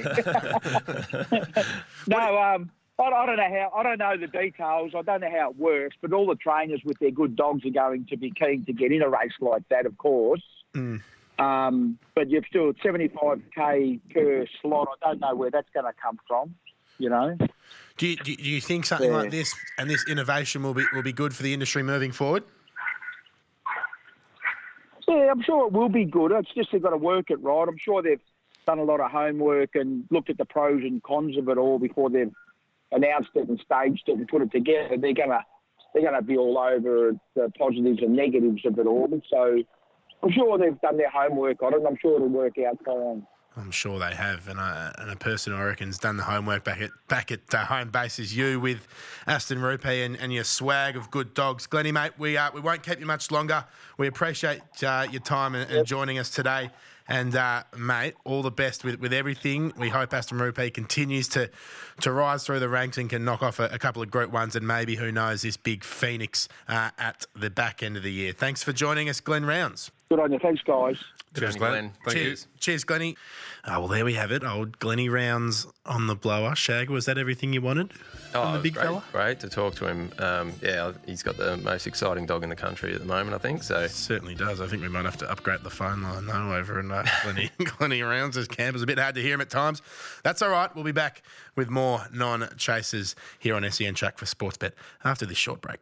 no, 2.07 2.37
um, 2.37 2.71
I, 2.97 3.03
I 3.03 3.25
don't 3.25 3.37
know 3.37 3.43
how, 3.49 3.71
I 3.75 3.83
don't 3.83 3.97
know 3.99 4.17
the 4.17 4.27
details. 4.27 4.93
I 4.95 5.01
don't 5.01 5.21
know 5.21 5.29
how 5.29 5.49
it 5.51 5.57
works, 5.57 5.97
but 6.01 6.13
all 6.13 6.25
the 6.27 6.35
trainers 6.35 6.81
with 6.85 6.97
their 6.99 7.11
good 7.11 7.35
dogs 7.35 7.65
are 7.65 7.69
going 7.69 8.05
to 8.07 8.17
be 8.17 8.31
keen 8.31 8.63
to 8.65 8.73
get 8.73 8.91
in 8.91 9.01
a 9.01 9.09
race 9.09 9.33
like 9.41 9.67
that, 9.69 9.85
of 9.85 9.97
course. 9.97 10.43
Mm. 10.73 11.01
Um, 11.37 11.99
but 12.15 12.29
you've 12.29 12.45
still 12.49 12.71
75k 12.73 13.99
per 14.13 14.45
slot. 14.61 14.87
I 15.03 15.09
don't 15.09 15.19
know 15.19 15.35
where 15.35 15.51
that's 15.51 15.69
going 15.73 15.85
to 15.85 15.91
come 16.01 16.17
from, 16.27 16.55
you 16.97 17.09
know. 17.09 17.37
Do 17.97 18.07
you, 18.07 18.15
do 18.17 18.31
you- 18.31 18.37
do 18.37 18.43
you 18.49 18.61
think 18.61 18.85
something 18.85 19.09
Yeah. 19.09 19.17
like 19.17 19.31
this 19.31 19.53
and 19.77 19.89
this 19.89 20.05
innovation 20.07 20.63
will 20.63 20.73
be 20.73 20.85
will 20.93 21.03
be 21.03 21.13
good 21.13 21.33
for 21.33 21.43
the 21.43 21.53
industry 21.53 21.83
moving 21.83 22.11
forward? 22.11 22.43
Yeah, 25.07 25.29
I'm 25.31 25.41
sure 25.41 25.67
it 25.67 25.73
will 25.73 25.89
be 25.89 26.05
good. 26.05 26.31
It's 26.31 26.53
just 26.55 26.71
they've 26.71 26.81
got 26.81 26.91
to 26.91 26.97
work 26.97 27.29
it 27.29 27.41
right. 27.41 27.67
I'm 27.67 27.77
sure 27.77 28.01
they've 28.01 28.19
done 28.65 28.79
a 28.79 28.83
lot 28.83 28.99
of 28.99 29.11
homework 29.11 29.75
and 29.75 30.05
looked 30.09 30.29
at 30.29 30.37
the 30.37 30.45
pros 30.45 30.81
and 30.81 31.01
cons 31.03 31.37
of 31.37 31.47
it 31.49 31.57
all 31.57 31.77
before 31.77 32.09
they've 32.09 32.31
announced 32.91 33.29
it 33.35 33.47
and 33.47 33.59
staged 33.63 34.03
it 34.07 34.17
and 34.17 34.27
put 34.27 34.41
it 34.41 34.51
together. 34.51 34.97
They're 34.97 35.13
gonna 35.13 35.45
they're 35.93 36.03
gonna 36.03 36.21
be 36.21 36.37
all 36.37 36.57
over 36.57 37.11
the 37.35 37.51
positives 37.57 37.99
and 38.01 38.15
negatives 38.15 38.65
of 38.65 38.79
it 38.79 38.87
all. 38.87 39.09
So 39.29 39.61
I'm 40.23 40.31
sure 40.31 40.57
they've 40.57 40.79
done 40.81 40.97
their 40.97 41.09
homework 41.09 41.61
on 41.61 41.73
it. 41.73 41.77
and 41.77 41.87
I'm 41.87 41.97
sure 42.01 42.15
it'll 42.15 42.29
work 42.29 42.55
out 42.57 42.79
fine. 42.83 43.25
I'm 43.57 43.71
sure 43.71 43.99
they 43.99 44.13
have, 44.13 44.47
and, 44.49 44.59
and 44.59 45.09
a 45.09 45.15
person 45.15 45.53
I 45.53 45.63
reckon's 45.63 45.97
done 45.97 46.17
the 46.17 46.23
homework 46.23 46.63
back 46.65 46.81
at 46.81 46.91
back 47.07 47.31
at 47.31 47.53
uh, 47.53 47.65
home 47.65 47.89
base 47.89 48.19
is 48.19 48.35
you 48.35 48.59
with 48.59 48.85
Aston 49.27 49.61
Rupee 49.61 50.03
and, 50.03 50.17
and 50.17 50.33
your 50.33 50.43
swag 50.43 50.97
of 50.97 51.09
good 51.09 51.33
dogs, 51.33 51.65
Glennie, 51.65 51.93
mate. 51.93 52.11
We 52.17 52.35
uh, 52.37 52.51
we 52.53 52.59
won't 52.59 52.83
keep 52.83 52.99
you 52.99 53.05
much 53.05 53.31
longer. 53.31 53.63
We 53.97 54.07
appreciate 54.07 54.61
uh, 54.83 55.07
your 55.09 55.21
time 55.21 55.55
and, 55.55 55.71
and 55.71 55.87
joining 55.87 56.19
us 56.19 56.29
today, 56.29 56.69
and 57.07 57.33
uh, 57.35 57.63
mate, 57.77 58.15
all 58.25 58.41
the 58.41 58.51
best 58.51 58.83
with, 58.83 58.99
with 58.99 59.13
everything. 59.13 59.71
We 59.77 59.89
hope 59.89 60.13
Aston 60.13 60.37
Rupee 60.37 60.69
continues 60.69 61.29
to 61.29 61.49
to 62.01 62.11
rise 62.11 62.43
through 62.43 62.59
the 62.59 62.69
ranks 62.69 62.97
and 62.97 63.09
can 63.09 63.23
knock 63.23 63.41
off 63.41 63.59
a, 63.59 63.65
a 63.65 63.79
couple 63.79 64.01
of 64.01 64.11
group 64.11 64.31
ones, 64.31 64.57
and 64.57 64.67
maybe 64.67 64.95
who 64.95 65.13
knows 65.13 65.43
this 65.43 65.55
big 65.55 65.85
phoenix 65.85 66.49
uh, 66.67 66.89
at 66.97 67.25
the 67.33 67.49
back 67.49 67.81
end 67.81 67.95
of 67.95 68.03
the 68.03 68.11
year. 68.11 68.33
Thanks 68.33 68.63
for 68.63 68.73
joining 68.73 69.07
us, 69.07 69.21
Glenn 69.21 69.45
Rounds. 69.45 69.91
Good 70.15 70.23
on 70.23 70.31
you. 70.31 70.39
Thanks, 70.39 70.61
guys. 70.63 70.95
Cheers, 71.37 71.57
Glenn. 71.57 71.91
Thank 72.05 72.17
you. 72.17 72.23
Cheers, 72.23 72.47
cheers, 72.59 72.83
Glennie. 72.85 73.17
Oh, 73.67 73.79
well, 73.79 73.87
there 73.89 74.05
we 74.05 74.13
have 74.13 74.31
it. 74.31 74.45
Old 74.45 74.79
Glennie 74.79 75.09
Rounds 75.09 75.67
on 75.85 76.07
the 76.07 76.15
blower. 76.15 76.55
Shag, 76.55 76.89
was 76.89 77.05
that 77.07 77.17
everything 77.17 77.51
you 77.51 77.61
wanted 77.61 77.91
Oh, 78.33 78.43
from 78.43 78.53
it 78.53 78.57
the 78.57 78.63
big 78.63 78.73
great, 78.75 78.85
fella? 78.85 79.03
Great 79.11 79.39
to 79.41 79.49
talk 79.49 79.75
to 79.75 79.87
him. 79.87 80.13
Um, 80.19 80.53
yeah, 80.61 80.93
he's 81.05 81.21
got 81.21 81.35
the 81.35 81.57
most 81.57 81.85
exciting 81.87 82.25
dog 82.25 82.43
in 82.43 82.49
the 82.49 82.55
country 82.55 82.93
at 82.93 82.99
the 83.01 83.05
moment, 83.05 83.35
I 83.35 83.39
think. 83.39 83.63
So 83.63 83.85
Certainly 83.87 84.35
does. 84.35 84.61
I 84.61 84.67
think 84.67 84.81
we 84.83 84.87
might 84.87 85.03
have 85.03 85.17
to 85.17 85.29
upgrade 85.29 85.63
the 85.63 85.69
phone 85.69 86.01
line 86.03 86.25
though 86.27 86.53
over 86.55 86.79
in 86.79 86.89
uh, 86.91 87.05
Glennie, 87.23 87.51
Glennie 87.57 88.01
Rounds. 88.01 88.37
His 88.37 88.47
camp 88.47 88.77
is 88.77 88.81
a 88.83 88.85
bit 88.85 88.97
hard 88.97 89.15
to 89.15 89.21
hear 89.21 89.33
him 89.33 89.41
at 89.41 89.49
times. 89.49 89.81
That's 90.23 90.41
all 90.41 90.49
right. 90.49 90.73
We'll 90.73 90.85
be 90.85 90.93
back 90.93 91.23
with 91.57 91.69
more 91.69 92.05
non-chasers 92.13 93.15
here 93.39 93.55
on 93.55 93.69
SEN 93.69 93.95
Track 93.95 94.17
for 94.17 94.25
Sportsbet 94.25 94.71
after 95.03 95.25
this 95.25 95.37
short 95.37 95.59
break. 95.59 95.79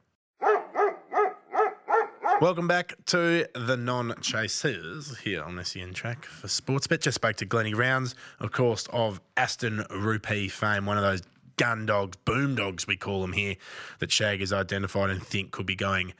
Welcome 2.42 2.68
back 2.68 2.96
to 3.08 3.48
the 3.54 3.78
non-chasers 3.78 5.20
here 5.20 5.44
on 5.44 5.64
SEN 5.64 5.94
Track 5.94 6.26
for 6.26 6.48
Sportsbet. 6.48 7.02
Just 7.02 7.16
spoke 7.16 7.36
to 7.38 7.46
Glennie 7.46 7.74
Rounds, 7.74 8.16
of 8.40 8.52
course, 8.52 8.88
of 8.92 9.22
Aston 9.38 9.86
Rupee 9.90 10.48
fame, 10.48 10.86
one 10.86 10.98
of 10.98 11.04
those 11.04 11.22
gun 11.58 11.86
dogs, 11.86 12.18
boom 12.26 12.56
dogs 12.56 12.88
we 12.88 12.98
call 12.98 13.22
them 13.22 13.34
here, 13.34 13.56
that 14.00 14.12
Shag 14.12 14.40
has 14.40 14.52
identified 14.52 15.10
and 15.10 15.22
think 15.22 15.52
could 15.52 15.66
be 15.66 15.76
going 15.76 16.14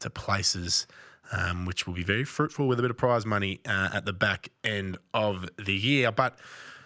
to 0.00 0.10
places 0.10 0.86
um, 1.32 1.64
which 1.64 1.86
will 1.86 1.94
be 1.94 2.02
very 2.02 2.24
fruitful 2.24 2.66
with 2.66 2.78
a 2.78 2.82
bit 2.82 2.90
of 2.90 2.96
prize 2.96 3.24
money 3.24 3.60
uh, 3.66 3.90
at 3.92 4.04
the 4.04 4.12
back 4.12 4.50
end 4.64 4.98
of 5.14 5.48
the 5.56 5.74
year. 5.74 6.10
But 6.10 6.38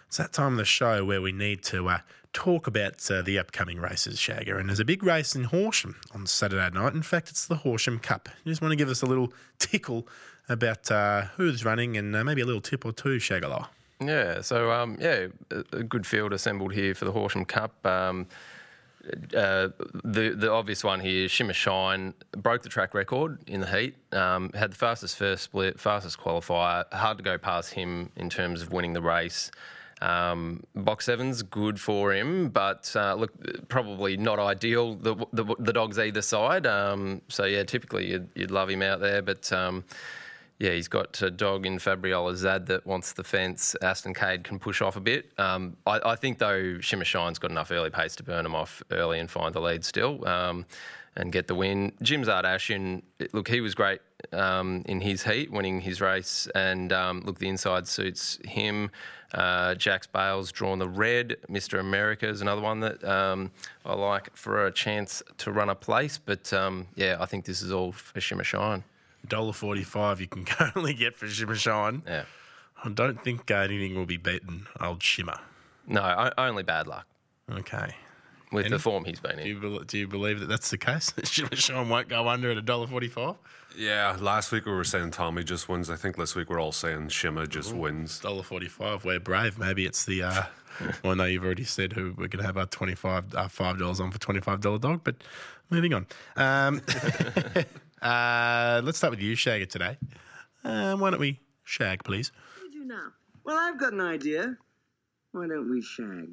it's 0.07 0.19
that 0.19 0.33
time 0.33 0.53
of 0.53 0.59
the 0.59 0.65
show 0.65 1.05
where 1.05 1.23
we 1.23 1.33
need 1.33 1.63
to 1.65 1.89
uh, 1.89 1.99
talk 2.35 2.67
about 2.67 3.11
uh, 3.11 3.23
the 3.23 3.39
upcoming 3.39 3.81
races, 3.81 4.19
Shagger. 4.19 4.61
And 4.61 4.69
there's 4.69 4.81
a 4.81 4.85
big 4.85 5.03
race 5.03 5.35
in 5.35 5.45
Horsham 5.45 5.97
on 6.13 6.27
Saturday 6.27 6.69
night. 6.75 6.93
In 6.93 7.03
fact, 7.03 7.31
it's 7.31 7.47
the 7.47 7.57
Horsham 7.57 7.99
Cup. 7.99 8.29
You 8.45 8.53
just 8.53 8.61
want 8.61 8.73
to 8.73 8.77
give 8.77 8.91
us 8.91 9.01
a 9.01 9.07
little 9.07 9.33
tickle 9.59 10.07
about 10.49 10.91
uh, 10.91 11.23
who's 11.37 11.65
running 11.65 11.97
and 11.97 12.15
uh, 12.15 12.23
maybe 12.23 12.43
a 12.43 12.47
little 12.47 12.61
tip 12.61 12.85
or 12.85 12.93
two, 12.93 13.17
Shagger. 13.17 13.67
Yeah, 14.01 14.43
so 14.43 14.71
um, 14.73 14.99
yeah, 15.01 15.29
a, 15.73 15.83
good 15.83 16.07
field 16.07 16.33
assembled 16.33 16.75
here 16.75 16.95
for 16.95 17.05
the 17.05 17.13
Horsham 17.13 17.45
Cup. 17.45 17.87
Um, 17.87 18.27
uh, 19.37 19.69
the 20.03 20.35
the 20.37 20.51
obvious 20.51 20.83
one 20.83 21.01
here, 21.01 21.29
Shimmer 21.29 21.53
Shine, 21.53 22.15
broke 22.33 22.63
the 22.63 22.69
track 22.69 22.93
record 22.93 23.39
in 23.47 23.61
the 23.61 23.67
heat. 23.67 23.95
Um, 24.13 24.51
had 24.53 24.73
the 24.73 24.77
fastest 24.77 25.17
first 25.17 25.45
split, 25.45 25.79
fastest 25.79 26.19
qualifier. 26.19 26.93
Hard 26.93 27.19
to 27.19 27.25
go 27.25 27.39
past 27.39 27.75
him 27.75 28.11
in 28.17 28.31
terms 28.31 28.63
of 28.63 28.73
winning 28.73 28.95
the 28.95 29.03
race. 29.03 29.51
Um, 30.05 30.65
box 30.75 31.07
seven's 31.07 31.43
good 31.43 31.81
for 31.81 32.13
him, 32.13 32.51
but 32.51 32.93
uh, 32.95 33.15
look, 33.15 33.33
probably 33.69 34.17
not 34.17 34.39
ideal. 34.39 34.97
The, 34.97 35.15
the, 35.33 35.57
the 35.59 35.73
dogs 35.73 35.99
either 35.99 36.23
side. 36.23 36.67
Um, 36.67 37.23
so 37.29 37.45
yeah, 37.45 37.65
typically 37.65 38.11
you'd, 38.11 38.29
you'd 38.35 38.51
love 38.51 38.69
him 38.69 38.83
out 38.83 39.01
there, 39.01 39.23
but. 39.23 39.51
Um, 39.53 39.85
yeah, 40.61 40.71
he's 40.71 40.87
got 40.87 41.21
a 41.21 41.33
dog 41.33 41.67
in 41.67 41.79
Fabriola 41.79 42.37
Zad 42.37 42.67
that 42.67 42.87
wants 42.87 43.13
the 43.13 43.25
fence. 43.25 43.75
Aston 43.83 44.15
Cade 44.15 44.45
can 44.45 44.61
push 44.61 44.81
off 44.81 44.95
a 44.97 45.01
bit. 45.01 45.33
Um, 45.37 45.77
I, 45.85 46.01
I 46.13 46.17
think, 46.17 46.39
though, 46.39 46.79
Shimmer 46.81 47.05
Shine's 47.05 47.41
got 47.41 47.51
enough 47.51 47.73
early 47.73 47.91
pace 47.91 48.15
to 48.17 48.23
burn 48.23 48.47
him 48.47 48.55
off 48.55 48.81
early 48.93 49.19
and 49.19 49.29
find 49.29 49.53
the 49.53 49.61
lead 49.61 49.85
still 49.85 50.27
um, 50.29 50.65
and 51.17 51.33
get 51.33 51.49
the 51.49 51.57
win. 51.57 51.93
Jim 52.03 52.23
Zardashian, 52.23 53.03
look, 53.33 53.49
he 53.49 53.61
was 53.61 53.75
great 53.75 54.01
um, 54.33 54.85
in 54.87 55.01
his 55.01 55.25
heat, 55.25 55.51
winning 55.51 55.81
his 55.81 56.01
race. 56.01 56.47
And 56.55 56.93
um, 56.93 57.23
look, 57.27 57.41
the 57.41 57.49
inside 57.49 57.89
suits 57.89 58.39
him. 58.45 58.93
Uh, 59.35 59.75
Jax 59.75 60.07
Bales 60.07 60.53
drawn 60.53 60.79
the 60.79 60.89
red. 60.89 61.37
Mr. 61.51 61.81
America 61.81 62.29
is 62.29 62.41
another 62.41 62.63
one 62.63 62.81
that 62.81 63.03
um, 63.05 63.51
I 63.85 63.95
like 63.95 64.35
for 64.37 64.67
a 64.67 64.73
chance 64.73 65.23
to 65.39 65.51
run 65.51 65.69
a 65.69 65.75
place. 65.75 66.19
But 66.19 66.53
um, 66.53 66.87
yeah, 66.95 67.17
I 67.19 67.27
think 67.27 67.45
this 67.45 67.61
is 67.61 67.73
all 67.73 67.93
for 67.93 68.21
Shimmer 68.21 68.45
Shine. 68.45 68.85
$1.45 69.29 70.21
you 70.21 70.27
can 70.29 70.45
currently 70.45 70.95
get 70.95 71.17
for 71.17 71.27
Shimmer 71.27 71.57
Shine. 71.57 72.03
Yeah. 72.07 72.25
I 72.85 72.89
don't 72.91 73.23
think 73.25 73.51
anything 73.51 73.95
will 73.97 74.07
be 74.07 74.19
beaten 74.19 74.67
old 74.81 75.03
Shimmer. 75.03 75.39
No, 75.87 76.01
o- 76.03 76.43
only 76.43 76.63
bad 76.63 76.87
luck 76.87 77.07
Okay. 77.51 77.95
With 78.55 78.67
Any- 78.67 78.77
the 78.77 78.79
form 78.79 79.05
he's 79.05 79.21
been 79.21 79.37
Do 79.37 79.43
in. 79.43 79.47
you, 79.49 79.61
bel 79.61 79.79
do 79.81 79.99
you 79.99 80.09
believe 80.09 80.41
that 80.41 80.47
that's 80.47 80.71
the 80.71 80.79
case? 80.79 81.11
That 81.17 81.27
Shimmer 81.27 81.55
Shine 81.57 81.89
won't 81.89 82.09
go 82.09 82.29
under 82.29 82.51
at 82.51 82.65
$1.45? 82.65 83.37
Yeah, 83.77 84.17
last 84.21 84.53
week 84.53 84.67
we 84.67 84.73
were 84.73 84.85
saying 84.85 85.11
Tommy 85.11 85.43
just 85.45 85.69
wins. 85.69 85.91
I 85.91 85.97
think 85.97 86.17
this 86.17 86.35
week 86.37 86.49
we're 86.49 86.61
all 86.61 86.73
saying 86.73 87.09
Shimmer 87.09 87.45
just 87.47 87.75
wins. 87.75 88.21
$1.45. 88.21 89.05
We're 89.05 89.19
brave. 89.21 89.59
Maybe 89.59 89.85
it's 89.85 90.05
the. 90.05 90.23
Uh, 90.23 90.43
well, 91.03 91.13
I 91.13 91.15
know 91.15 91.25
you've 91.25 91.45
already 91.45 91.65
said 91.65 91.93
who 91.93 92.15
we're 92.17 92.29
going 92.29 92.39
to 92.41 92.47
have 92.47 92.57
our 92.57 92.67
twenty-five, 92.67 93.35
uh, 93.35 93.49
five 93.49 93.79
dollars 93.79 93.99
on 94.01 94.11
for 94.13 94.19
twenty-five 94.19 94.61
dollar 94.61 94.79
dog. 94.79 95.01
But 95.05 95.17
moving 95.71 95.93
on. 95.95 96.07
Um, 96.37 96.81
uh, 98.03 98.81
let's 98.85 98.99
start 98.99 99.11
with 99.13 99.21
you, 99.21 99.35
Shagger, 99.37 99.69
today. 99.69 99.99
Um, 100.65 101.01
why 101.01 101.11
don't 101.11 101.21
we 101.21 101.41
shag, 101.65 102.05
please? 102.05 102.31
What 102.63 102.71
do 102.73 102.79
you 102.79 102.85
do 102.85 102.89
now? 102.89 103.09
Well, 103.45 103.57
I've 103.59 103.79
got 103.79 103.93
an 103.93 104.01
idea. 104.01 104.57
Why 105.33 105.47
don't 105.49 105.69
we 105.71 105.83
shag? 105.83 106.33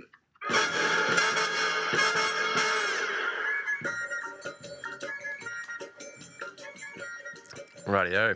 Rightio. 7.86 8.36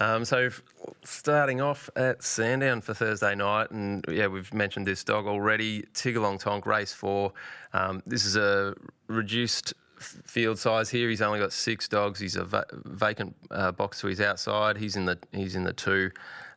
Um, 0.00 0.24
so, 0.24 0.46
f- 0.46 0.62
starting 1.04 1.60
off 1.60 1.88
at 1.96 2.22
Sandown 2.22 2.80
for 2.80 2.94
Thursday 2.94 3.34
night, 3.34 3.70
and 3.70 4.04
yeah, 4.08 4.26
we've 4.26 4.52
mentioned 4.52 4.86
this 4.86 5.04
dog 5.04 5.26
already. 5.26 5.82
Tigalong 5.94 6.40
Tonk, 6.40 6.66
race 6.66 6.92
four. 6.92 7.32
Um, 7.72 8.02
this 8.06 8.24
is 8.24 8.36
a 8.36 8.74
reduced 9.06 9.74
f- 9.98 10.16
field 10.24 10.58
size 10.58 10.90
here. 10.90 11.08
He's 11.08 11.22
only 11.22 11.38
got 11.38 11.52
six 11.52 11.86
dogs. 11.86 12.18
He's 12.18 12.36
a 12.36 12.44
va- 12.44 12.66
vacant 12.72 13.36
uh, 13.50 13.72
box 13.72 14.00
to 14.00 14.08
his 14.08 14.20
outside. 14.20 14.76
He's 14.76 14.96
in 14.96 15.04
the 15.04 15.18
he's 15.32 15.54
in 15.54 15.64
the 15.64 15.72
two. 15.72 16.10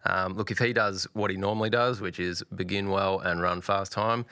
Um, 0.05 0.33
look, 0.33 0.49
if 0.51 0.59
he 0.59 0.73
does 0.73 1.07
what 1.13 1.29
he 1.29 1.37
normally 1.37 1.69
does, 1.69 2.01
which 2.01 2.19
is 2.19 2.43
begin 2.55 2.89
well 2.89 3.19
and 3.19 3.41
run 3.41 3.61
fast 3.61 3.91
time, 3.91 4.25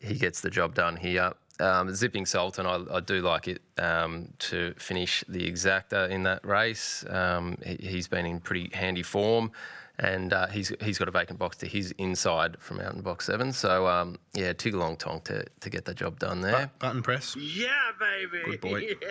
he 0.00 0.14
gets 0.14 0.40
the 0.40 0.50
job 0.50 0.74
done 0.74 0.96
here. 0.96 1.32
Um, 1.60 1.94
Zipping 1.94 2.26
Sultan, 2.26 2.66
I, 2.66 2.82
I 2.90 3.00
do 3.00 3.20
like 3.20 3.46
it 3.46 3.62
um, 3.78 4.28
to 4.40 4.74
finish 4.76 5.22
the 5.28 5.48
exacta 5.50 6.10
in 6.10 6.24
that 6.24 6.44
race. 6.44 7.04
Um, 7.08 7.58
he, 7.64 7.76
he's 7.76 8.08
been 8.08 8.26
in 8.26 8.40
pretty 8.40 8.70
handy 8.74 9.04
form, 9.04 9.52
and 9.98 10.32
uh, 10.32 10.48
he's 10.48 10.72
he's 10.80 10.98
got 10.98 11.06
a 11.06 11.12
vacant 11.12 11.38
box 11.38 11.56
to 11.58 11.66
his 11.66 11.92
inside 11.92 12.56
from 12.58 12.80
out 12.80 12.94
in 12.94 13.02
box 13.02 13.26
seven. 13.26 13.52
So 13.52 13.86
um, 13.86 14.18
yeah, 14.32 14.52
Tigalong 14.52 14.98
Tonk 14.98 15.24
to, 15.24 15.44
to 15.60 15.70
get 15.70 15.84
the 15.84 15.94
job 15.94 16.18
done 16.18 16.40
there. 16.40 16.70
Button 16.80 17.02
press. 17.02 17.36
Yeah, 17.36 17.68
baby. 18.00 18.42
Good 18.44 18.60
boy. 18.60 18.88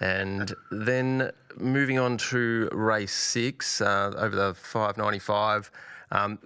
And 0.00 0.54
then 0.70 1.30
moving 1.58 1.98
on 1.98 2.16
to 2.16 2.70
race 2.72 3.12
six 3.12 3.82
uh, 3.82 4.12
over 4.16 4.34
the 4.34 4.54
595. 4.54 5.70
Um, 6.10 6.38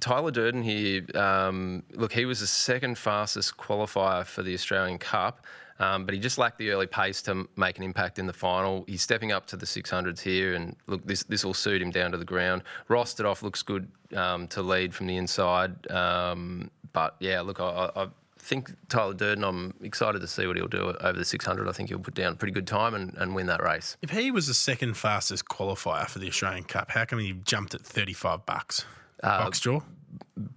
Tyler 0.00 0.30
Durden 0.30 0.62
here, 0.62 1.04
um, 1.14 1.82
look, 1.94 2.12
he 2.12 2.24
was 2.24 2.40
the 2.40 2.46
second 2.46 2.98
fastest 2.98 3.56
qualifier 3.56 4.24
for 4.24 4.42
the 4.42 4.54
Australian 4.54 4.98
Cup, 4.98 5.44
um, 5.78 6.04
but 6.04 6.14
he 6.14 6.20
just 6.20 6.38
lacked 6.38 6.58
the 6.58 6.70
early 6.70 6.86
pace 6.86 7.20
to 7.22 7.48
make 7.56 7.76
an 7.78 7.84
impact 7.84 8.18
in 8.18 8.26
the 8.26 8.32
final. 8.32 8.84
He's 8.86 9.02
stepping 9.02 9.32
up 9.32 9.46
to 9.46 9.56
the 9.56 9.66
600s 9.66 10.20
here, 10.20 10.54
and 10.54 10.76
look, 10.86 11.04
this 11.06 11.24
this 11.24 11.44
will 11.44 11.54
suit 11.54 11.82
him 11.82 11.90
down 11.90 12.12
to 12.12 12.18
the 12.18 12.24
ground. 12.24 12.62
Rosted 12.88 13.26
off 13.26 13.42
looks 13.42 13.62
good 13.62 13.88
um, 14.14 14.48
to 14.48 14.62
lead 14.62 14.94
from 14.94 15.06
the 15.06 15.16
inside, 15.16 15.90
um, 15.90 16.70
but 16.92 17.16
yeah, 17.20 17.40
look, 17.40 17.60
I, 17.60 17.90
I, 17.94 18.08
think 18.38 18.70
Tyler 18.88 19.12
Durden, 19.12 19.42
I'm 19.42 19.74
excited 19.82 20.20
to 20.20 20.28
see 20.28 20.46
what 20.46 20.56
he'll 20.56 20.68
do 20.68 20.94
over 21.00 21.18
the 21.18 21.24
600. 21.24 21.68
I 21.68 21.72
think 21.72 21.88
he'll 21.88 21.98
put 21.98 22.14
down 22.14 22.32
a 22.32 22.36
pretty 22.36 22.52
good 22.52 22.66
time 22.66 22.94
and, 22.94 23.12
and 23.16 23.34
win 23.34 23.46
that 23.46 23.60
race. 23.60 23.96
If 24.02 24.10
he 24.10 24.30
was 24.30 24.46
the 24.46 24.54
second 24.54 24.96
fastest 24.96 25.46
qualifier 25.46 26.06
for 26.06 26.20
the 26.20 26.28
Australian 26.28 26.62
Cup, 26.62 26.92
how 26.92 27.04
come 27.04 27.18
he 27.18 27.32
jumped 27.32 27.74
at 27.74 27.80
35 27.80 28.46
bucks? 28.46 28.84
Uh, 29.22 29.44
Box 29.44 29.60
draw? 29.60 29.80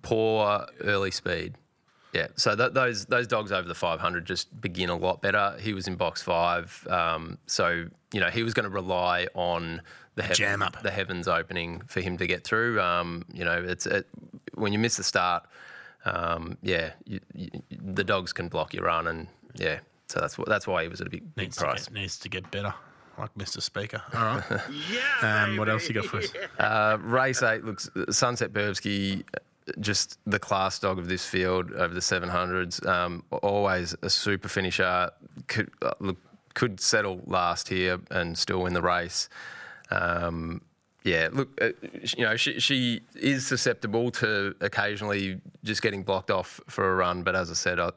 Poor 0.02 0.66
early 0.82 1.12
speed. 1.12 1.56
Yeah, 2.14 2.28
so 2.36 2.56
th- 2.56 2.74
those 2.74 3.06
those 3.06 3.28
dogs 3.28 3.52
over 3.52 3.68
the 3.68 3.76
500 3.76 4.26
just 4.26 4.60
begin 4.60 4.90
a 4.90 4.98
lot 4.98 5.22
better. 5.22 5.56
He 5.60 5.74
was 5.74 5.88
in 5.88 5.96
box 5.96 6.24
five, 6.24 6.86
um, 6.90 7.38
so 7.46 7.86
you 8.12 8.20
know 8.20 8.30
he 8.30 8.42
was 8.42 8.56
going 8.56 8.64
to 8.64 8.70
rely 8.70 9.28
on 9.36 9.82
the 10.16 10.24
heaven, 10.24 10.36
Jam 10.36 10.62
up. 10.64 10.82
the 10.82 10.90
heavens 10.90 11.28
opening 11.28 11.82
for 11.86 12.02
him 12.02 12.18
to 12.18 12.26
get 12.26 12.44
through. 12.44 12.82
Um, 12.82 13.26
you 13.32 13.46
know, 13.46 13.64
it's 13.64 13.86
it, 13.86 14.08
when 14.56 14.74
you 14.74 14.80
miss 14.80 14.98
the 14.98 15.04
start, 15.04 15.44
um, 16.06 16.58
yeah, 16.64 16.94
you, 17.06 17.20
you, 17.36 17.50
the 17.70 18.04
dogs 18.04 18.34
can 18.34 18.48
block 18.50 18.74
your 18.74 18.86
run, 18.86 19.06
and 19.06 19.28
yeah, 19.54 19.80
so 20.08 20.20
that's 20.20 20.36
what 20.36 20.50
that's 20.50 20.66
why 20.66 20.82
he 20.82 20.90
was 20.90 21.02
at 21.02 21.08
a 21.08 21.12
big, 21.12 21.36
big 21.36 21.46
Needs 21.46 21.58
to, 21.58 21.64
price. 21.66 21.86
get, 21.86 21.94
needs 21.94 22.18
to 22.18 22.28
get 22.28 22.50
better, 22.50 22.74
like 23.20 23.34
Mr. 23.36 23.62
Speaker. 23.62 24.02
All 24.14 24.22
right. 24.22 24.44
yeah. 24.92 25.44
Um, 25.46 25.58
what 25.58 25.70
else 25.70 25.88
you 25.88 25.96
got 25.96 26.06
for 26.06 26.18
us? 26.18 26.34
Uh, 26.60 26.98
race 27.02 27.42
eight 27.42 27.64
looks 27.64 27.90
Sunset 28.10 28.52
Burbsky, 28.52 29.24
just 29.80 30.18
the 30.26 30.40
class 30.40 30.80
dog 30.80 31.00
of 31.00 31.08
this 31.08 31.26
field 31.26 31.72
over 31.72 31.94
the 31.94 32.00
700s. 32.00 32.86
Um, 32.86 33.24
always 33.32 33.96
a 34.02 34.10
super 34.10 34.50
finisher. 34.50 35.10
Could 35.48 35.72
uh, 35.82 35.92
look 36.00 36.18
could 36.54 36.80
settle 36.80 37.22
last 37.26 37.70
here 37.70 38.00
and 38.12 38.38
still 38.38 38.62
win 38.64 38.74
the 38.74 38.82
race. 38.82 39.30
Um, 39.92 40.62
yeah, 41.04 41.30
look, 41.32 41.50
uh, 41.62 41.70
you 42.18 42.26
know, 42.26 42.36
she, 42.36 42.60
she 42.60 43.02
is 43.16 43.48
susceptible 43.48 44.12
to 44.12 44.54
occasionally 44.60 45.40
just 45.64 45.82
getting 45.82 46.04
blocked 46.04 46.30
off 46.30 46.60
for 46.68 46.92
a 46.92 46.96
run, 46.96 47.24
but 47.24 47.36
as 47.36 47.50
I 47.50 47.54
said, 47.54 47.80
I, 47.80 47.92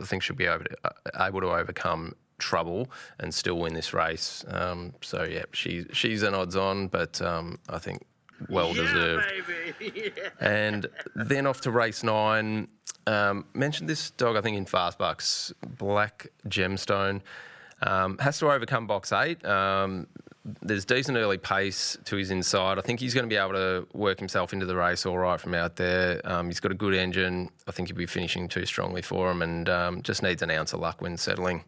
I 0.00 0.04
think 0.04 0.22
she'll 0.22 0.36
be 0.36 0.46
able 0.46 0.64
to, 0.64 0.76
uh, 0.84 1.26
able 1.26 1.40
to 1.42 1.48
overcome 1.48 2.14
trouble 2.38 2.90
and 3.18 3.34
still 3.34 3.58
win 3.58 3.74
this 3.74 3.92
race. 3.92 4.44
Um, 4.48 4.94
so 5.02 5.24
yeah, 5.24 5.44
she 5.52 5.86
she's 5.92 6.22
an 6.22 6.34
odds 6.34 6.56
on, 6.56 6.88
but 6.88 7.20
um, 7.20 7.58
I 7.68 7.78
think 7.78 8.04
well 8.48 8.72
deserved. 8.72 9.24
And 10.40 10.86
then 11.14 11.46
off 11.46 11.60
to 11.62 11.70
race 11.70 12.02
nine. 12.02 12.68
Um, 13.06 13.46
mentioned 13.54 13.88
this 13.88 14.10
dog, 14.10 14.36
I 14.36 14.40
think, 14.40 14.56
in 14.56 14.66
Fast 14.66 14.98
Bucks, 14.98 15.52
Black 15.78 16.28
Gemstone. 16.46 17.22
Um, 17.80 18.18
has 18.18 18.38
to 18.38 18.50
overcome 18.50 18.86
box 18.86 19.12
eight. 19.12 19.44
Um, 19.44 20.06
there's 20.62 20.84
decent 20.84 21.16
early 21.16 21.38
pace 21.38 21.98
to 22.04 22.16
his 22.16 22.30
inside. 22.30 22.78
I 22.78 22.82
think 22.82 23.00
he's 23.00 23.14
going 23.14 23.24
to 23.24 23.28
be 23.28 23.36
able 23.36 23.52
to 23.52 23.86
work 23.92 24.18
himself 24.18 24.52
into 24.52 24.66
the 24.66 24.76
race 24.76 25.04
all 25.04 25.18
right 25.18 25.40
from 25.40 25.54
out 25.54 25.76
there. 25.76 26.20
Um, 26.24 26.46
he's 26.46 26.60
got 26.60 26.72
a 26.72 26.76
good 26.76 26.94
engine. 26.94 27.50
I 27.66 27.72
think 27.72 27.88
he'll 27.88 27.96
be 27.96 28.06
finishing 28.06 28.48
too 28.48 28.64
strongly 28.64 29.02
for 29.02 29.30
him 29.30 29.42
and 29.42 29.68
um, 29.68 30.02
just 30.02 30.22
needs 30.22 30.42
an 30.42 30.50
ounce 30.50 30.72
of 30.72 30.80
luck 30.80 31.02
when 31.02 31.16
settling, 31.16 31.64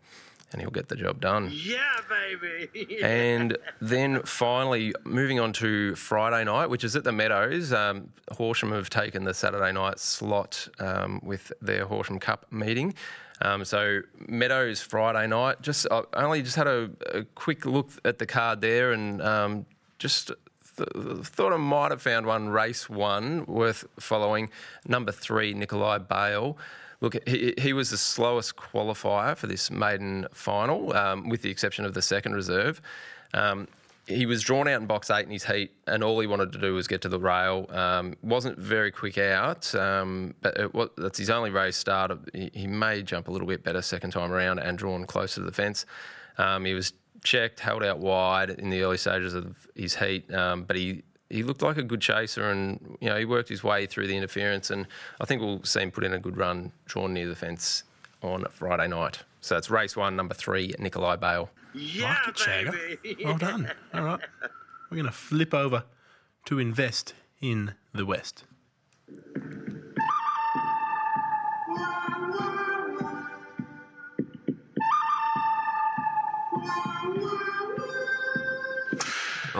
and 0.52 0.60
he'll 0.60 0.70
get 0.70 0.88
the 0.88 0.96
job 0.96 1.20
done. 1.20 1.50
Yeah, 1.52 1.80
baby. 2.08 2.98
And 3.02 3.56
then 3.80 4.22
finally, 4.22 4.94
moving 5.04 5.40
on 5.40 5.52
to 5.54 5.94
Friday 5.94 6.44
night, 6.44 6.68
which 6.68 6.84
is 6.84 6.96
at 6.96 7.04
the 7.04 7.12
Meadows. 7.12 7.72
Um, 7.72 8.10
Horsham 8.32 8.72
have 8.72 8.90
taken 8.90 9.24
the 9.24 9.34
Saturday 9.34 9.72
night 9.72 9.98
slot 9.98 10.68
um, 10.78 11.20
with 11.22 11.52
their 11.62 11.86
Horsham 11.86 12.18
Cup 12.18 12.46
meeting. 12.50 12.94
Um, 13.42 13.64
so 13.64 14.00
Meadows 14.28 14.80
Friday 14.80 15.26
night. 15.26 15.62
Just 15.62 15.86
I 15.90 16.02
only 16.14 16.42
just 16.42 16.56
had 16.56 16.66
a, 16.66 16.90
a 17.12 17.24
quick 17.34 17.64
look 17.64 17.90
at 18.04 18.18
the 18.18 18.26
card 18.26 18.60
there, 18.60 18.92
and 18.92 19.22
um, 19.22 19.66
just 19.98 20.32
th- 20.76 20.88
thought 21.24 21.52
I 21.52 21.56
might 21.56 21.90
have 21.90 22.02
found 22.02 22.26
one 22.26 22.50
race 22.50 22.88
one 22.90 23.46
worth 23.46 23.84
following. 23.98 24.50
Number 24.86 25.12
three, 25.12 25.54
Nikolai 25.54 25.98
Bale. 25.98 26.58
Look, 27.00 27.16
he, 27.26 27.54
he 27.58 27.72
was 27.72 27.90
the 27.90 27.96
slowest 27.96 28.56
qualifier 28.56 29.36
for 29.36 29.46
this 29.46 29.70
maiden 29.70 30.26
final, 30.32 30.94
um, 30.94 31.28
with 31.28 31.42
the 31.42 31.50
exception 31.50 31.84
of 31.84 31.94
the 31.94 32.02
second 32.02 32.34
reserve. 32.34 32.82
Um, 33.32 33.68
he 34.06 34.26
was 34.26 34.42
drawn 34.42 34.66
out 34.68 34.80
in 34.80 34.86
box 34.86 35.08
eight 35.10 35.24
in 35.24 35.30
his 35.30 35.44
heat, 35.44 35.72
and 35.86 36.02
all 36.02 36.18
he 36.20 36.26
wanted 36.26 36.52
to 36.52 36.58
do 36.58 36.74
was 36.74 36.88
get 36.88 37.00
to 37.02 37.08
the 37.08 37.18
rail. 37.18 37.66
Um, 37.70 38.16
wasn't 38.22 38.58
very 38.58 38.90
quick 38.90 39.18
out, 39.18 39.72
um, 39.74 40.34
but 40.40 40.74
was, 40.74 40.90
that's 40.96 41.18
his 41.18 41.30
only 41.30 41.50
race 41.50 41.76
start. 41.76 42.12
He, 42.32 42.50
he 42.52 42.66
may 42.66 43.02
jump 43.02 43.28
a 43.28 43.30
little 43.30 43.46
bit 43.46 43.62
better 43.62 43.82
second 43.82 44.10
time 44.10 44.32
around 44.32 44.58
and 44.58 44.76
drawn 44.76 45.06
closer 45.06 45.40
to 45.40 45.46
the 45.46 45.52
fence. 45.52 45.86
Um, 46.38 46.64
he 46.64 46.74
was 46.74 46.92
checked, 47.22 47.60
held 47.60 47.84
out 47.84 47.98
wide 47.98 48.50
in 48.50 48.70
the 48.70 48.82
early 48.82 48.96
stages 48.96 49.34
of 49.34 49.68
his 49.74 49.94
heat, 49.94 50.32
um, 50.34 50.64
but 50.64 50.76
he 50.76 51.02
he 51.30 51.42
looked 51.42 51.62
like 51.62 51.76
a 51.78 51.82
good 51.82 52.00
chaser, 52.00 52.50
and 52.50 52.96
you 53.00 53.08
know 53.08 53.16
he 53.16 53.24
worked 53.24 53.48
his 53.48 53.62
way 53.64 53.86
through 53.86 54.06
the 54.08 54.16
interference, 54.16 54.70
and 54.70 54.86
I 55.20 55.24
think 55.24 55.40
we'll 55.40 55.62
see 55.64 55.80
him 55.80 55.90
put 55.90 56.04
in 56.04 56.12
a 56.12 56.18
good 56.18 56.36
run, 56.36 56.72
drawn 56.86 57.14
near 57.14 57.28
the 57.28 57.36
fence 57.36 57.84
on 58.22 58.44
Friday 58.50 58.88
night. 58.88 59.20
So 59.40 59.56
it's 59.56 59.70
race 59.70 59.96
one, 59.96 60.16
number 60.16 60.34
three, 60.34 60.74
Nikolai 60.78 61.16
Bale. 61.16 61.50
Yeah, 61.72 62.16
Like 62.26 62.28
it, 62.28 62.34
Shagger. 62.36 62.72
baby. 63.02 63.24
Well 63.24 63.38
done. 63.38 63.72
All 63.94 64.02
right. 64.02 64.20
We're 64.90 64.96
going 64.96 65.06
to 65.06 65.12
flip 65.12 65.54
over 65.54 65.84
to 66.46 66.58
invest 66.58 67.14
in 67.40 67.74
the 67.94 68.04
West. 68.04 68.44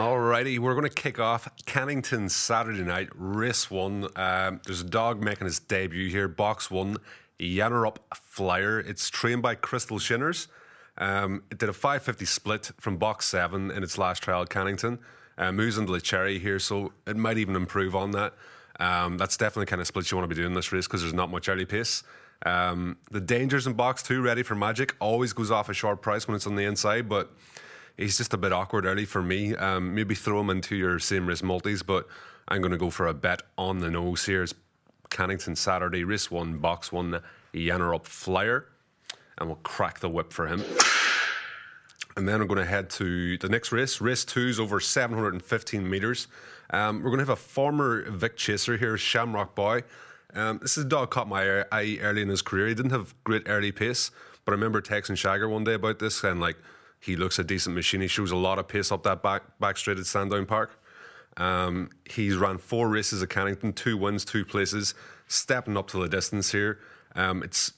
Alrighty, 0.01 0.57
we're 0.57 0.73
going 0.73 0.89
to 0.89 0.89
kick 0.89 1.19
off 1.19 1.47
Cannington 1.67 2.31
Saturday 2.31 2.81
night, 2.81 3.09
race 3.13 3.69
one. 3.69 4.07
Um, 4.15 4.59
there's 4.65 4.81
a 4.81 4.89
dog 4.89 5.21
making 5.21 5.45
his 5.45 5.59
debut 5.59 6.09
here, 6.09 6.27
box 6.27 6.71
one, 6.71 6.97
Yannerup 7.39 7.97
Flyer. 8.15 8.79
It's 8.79 9.11
trained 9.11 9.43
by 9.43 9.53
Crystal 9.53 9.99
Shinners. 9.99 10.47
Um, 10.97 11.43
it 11.51 11.59
did 11.59 11.69
a 11.69 11.73
550 11.73 12.25
split 12.25 12.71
from 12.79 12.97
box 12.97 13.27
seven 13.27 13.69
in 13.69 13.83
its 13.83 13.99
last 13.99 14.23
trial 14.23 14.41
at 14.41 14.49
Cannington. 14.49 14.97
Uh, 15.37 15.51
moves 15.51 15.77
into 15.77 15.91
the 15.91 16.01
cherry 16.01 16.39
here, 16.39 16.57
so 16.57 16.93
it 17.05 17.15
might 17.15 17.37
even 17.37 17.55
improve 17.55 17.95
on 17.95 18.09
that. 18.09 18.33
Um, 18.79 19.19
that's 19.19 19.37
definitely 19.37 19.67
kind 19.67 19.81
of 19.81 19.87
split 19.87 20.09
you 20.09 20.17
want 20.17 20.27
to 20.27 20.35
be 20.35 20.41
doing 20.41 20.55
this 20.55 20.71
race 20.71 20.87
because 20.87 21.01
there's 21.01 21.13
not 21.13 21.29
much 21.29 21.47
early 21.47 21.65
pace. 21.65 22.01
Um, 22.43 22.97
the 23.11 23.21
dangers 23.21 23.67
in 23.67 23.73
box 23.73 24.01
two, 24.01 24.23
ready 24.23 24.41
for 24.41 24.55
magic, 24.55 24.95
always 24.99 25.31
goes 25.31 25.51
off 25.51 25.69
a 25.69 25.75
short 25.75 26.01
price 26.01 26.27
when 26.27 26.33
it's 26.33 26.47
on 26.47 26.55
the 26.55 26.63
inside, 26.65 27.07
but 27.07 27.31
he's 28.01 28.17
just 28.17 28.33
a 28.33 28.37
bit 28.37 28.51
awkward 28.51 28.85
early 28.85 29.05
for 29.05 29.21
me. 29.21 29.55
Um, 29.55 29.95
maybe 29.95 30.15
throw 30.15 30.41
him 30.41 30.49
into 30.49 30.75
your 30.75 30.99
same 30.99 31.27
race 31.27 31.43
multis, 31.43 31.83
but 31.83 32.07
I'm 32.47 32.61
going 32.61 32.71
to 32.71 32.77
go 32.77 32.89
for 32.89 33.07
a 33.07 33.13
bet 33.13 33.43
on 33.57 33.79
the 33.79 33.89
nose 33.89 34.25
here. 34.25 34.43
It's 34.43 34.53
Cannington 35.09 35.55
Saturday, 35.55 36.03
race 36.03 36.31
one, 36.31 36.57
box 36.57 36.91
one, 36.91 37.21
Yannerup 37.53 38.05
Flyer, 38.05 38.67
and 39.37 39.49
we'll 39.49 39.57
crack 39.57 39.99
the 39.99 40.09
whip 40.09 40.33
for 40.33 40.47
him. 40.47 40.63
And 42.17 42.27
then 42.27 42.39
we're 42.39 42.45
going 42.45 42.59
to 42.59 42.65
head 42.65 42.89
to 42.91 43.37
the 43.37 43.47
next 43.47 43.71
race. 43.71 44.01
Race 44.01 44.25
two 44.25 44.47
is 44.47 44.59
over 44.59 44.79
715 44.79 45.89
metres. 45.89 46.27
Um, 46.71 46.97
we're 46.97 47.09
going 47.09 47.19
to 47.19 47.23
have 47.25 47.29
a 47.29 47.35
former 47.35 48.09
Vic 48.09 48.35
Chaser 48.35 48.77
here, 48.77 48.97
Shamrock 48.97 49.55
Boy. 49.55 49.83
Um, 50.33 50.59
this 50.61 50.77
is 50.77 50.85
a 50.85 50.87
dog 50.87 51.09
caught 51.09 51.27
my 51.27 51.65
eye 51.71 51.99
early 52.01 52.21
in 52.21 52.29
his 52.29 52.41
career. 52.41 52.67
He 52.67 52.73
didn't 52.73 52.91
have 52.91 53.13
great 53.23 53.43
early 53.45 53.71
pace, 53.71 54.11
but 54.45 54.51
I 54.51 54.55
remember 54.55 54.81
texting 54.81 55.15
Shagger 55.15 55.49
one 55.49 55.63
day 55.63 55.73
about 55.73 55.99
this, 55.99 56.23
and 56.23 56.39
like 56.39 56.57
he 57.01 57.15
looks 57.15 57.39
a 57.39 57.43
decent 57.43 57.75
machine. 57.75 57.99
He 57.99 58.07
shows 58.07 58.31
a 58.31 58.35
lot 58.37 58.59
of 58.59 58.67
pace 58.67 58.91
up 58.91 59.03
that 59.03 59.21
back 59.21 59.59
back 59.59 59.75
straight 59.77 59.97
at 59.97 60.05
Sandown 60.05 60.45
Park. 60.45 60.79
Um, 61.37 61.89
he's 62.09 62.35
ran 62.35 62.57
four 62.57 62.89
races 62.89 63.23
at 63.23 63.29
Cannington, 63.29 63.75
two 63.75 63.97
wins, 63.97 64.23
two 64.23 64.45
places, 64.45 64.93
stepping 65.27 65.77
up 65.77 65.87
to 65.89 65.97
the 65.97 66.07
distance 66.07 66.51
here. 66.51 66.79
Um, 67.15 67.41
it's 67.43 67.73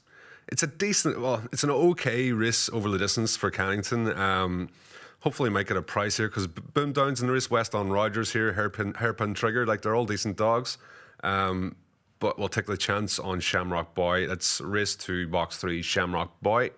it's 0.48 0.62
a 0.62 0.68
decent, 0.68 1.20
well, 1.22 1.44
it's 1.52 1.64
an 1.64 1.70
okay 1.72 2.32
race 2.32 2.70
over 2.70 2.90
the 2.90 2.98
distance 2.98 3.38
for 3.38 3.50
Cannington. 3.50 4.16
Um, 4.18 4.70
hopefully, 5.22 5.50
might 5.50 5.68
get 5.68 5.78
a 5.78 5.82
price 5.82 6.18
here 6.18 6.28
because 6.28 6.48
Boom 6.48 6.92
Downs 6.92 7.22
in 7.22 7.28
the 7.28 7.34
race, 7.34 7.50
West 7.50 7.74
on 7.74 7.90
Rogers 7.90 8.34
here, 8.34 8.54
Hairpin, 8.54 8.96
Hairpin 8.96 9.34
Trigger, 9.36 9.66
like 9.66 9.82
they're 9.82 9.96
all 9.96 10.06
decent 10.06 10.36
dogs. 10.36 10.78
Um, 11.24 11.76
but 12.20 12.38
we'll 12.38 12.50
take 12.50 12.66
the 12.66 12.78
chance 12.78 13.20
on 13.20 13.40
Shamrock 13.40 13.96
Boy. 13.96 14.28
That's 14.28 14.60
race 14.62 14.96
two, 14.96 15.28
box 15.28 15.58
three, 15.58 15.82
Shamrock 15.82 16.42
Boy. 16.42 16.72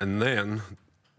And 0.00 0.20
then 0.20 0.62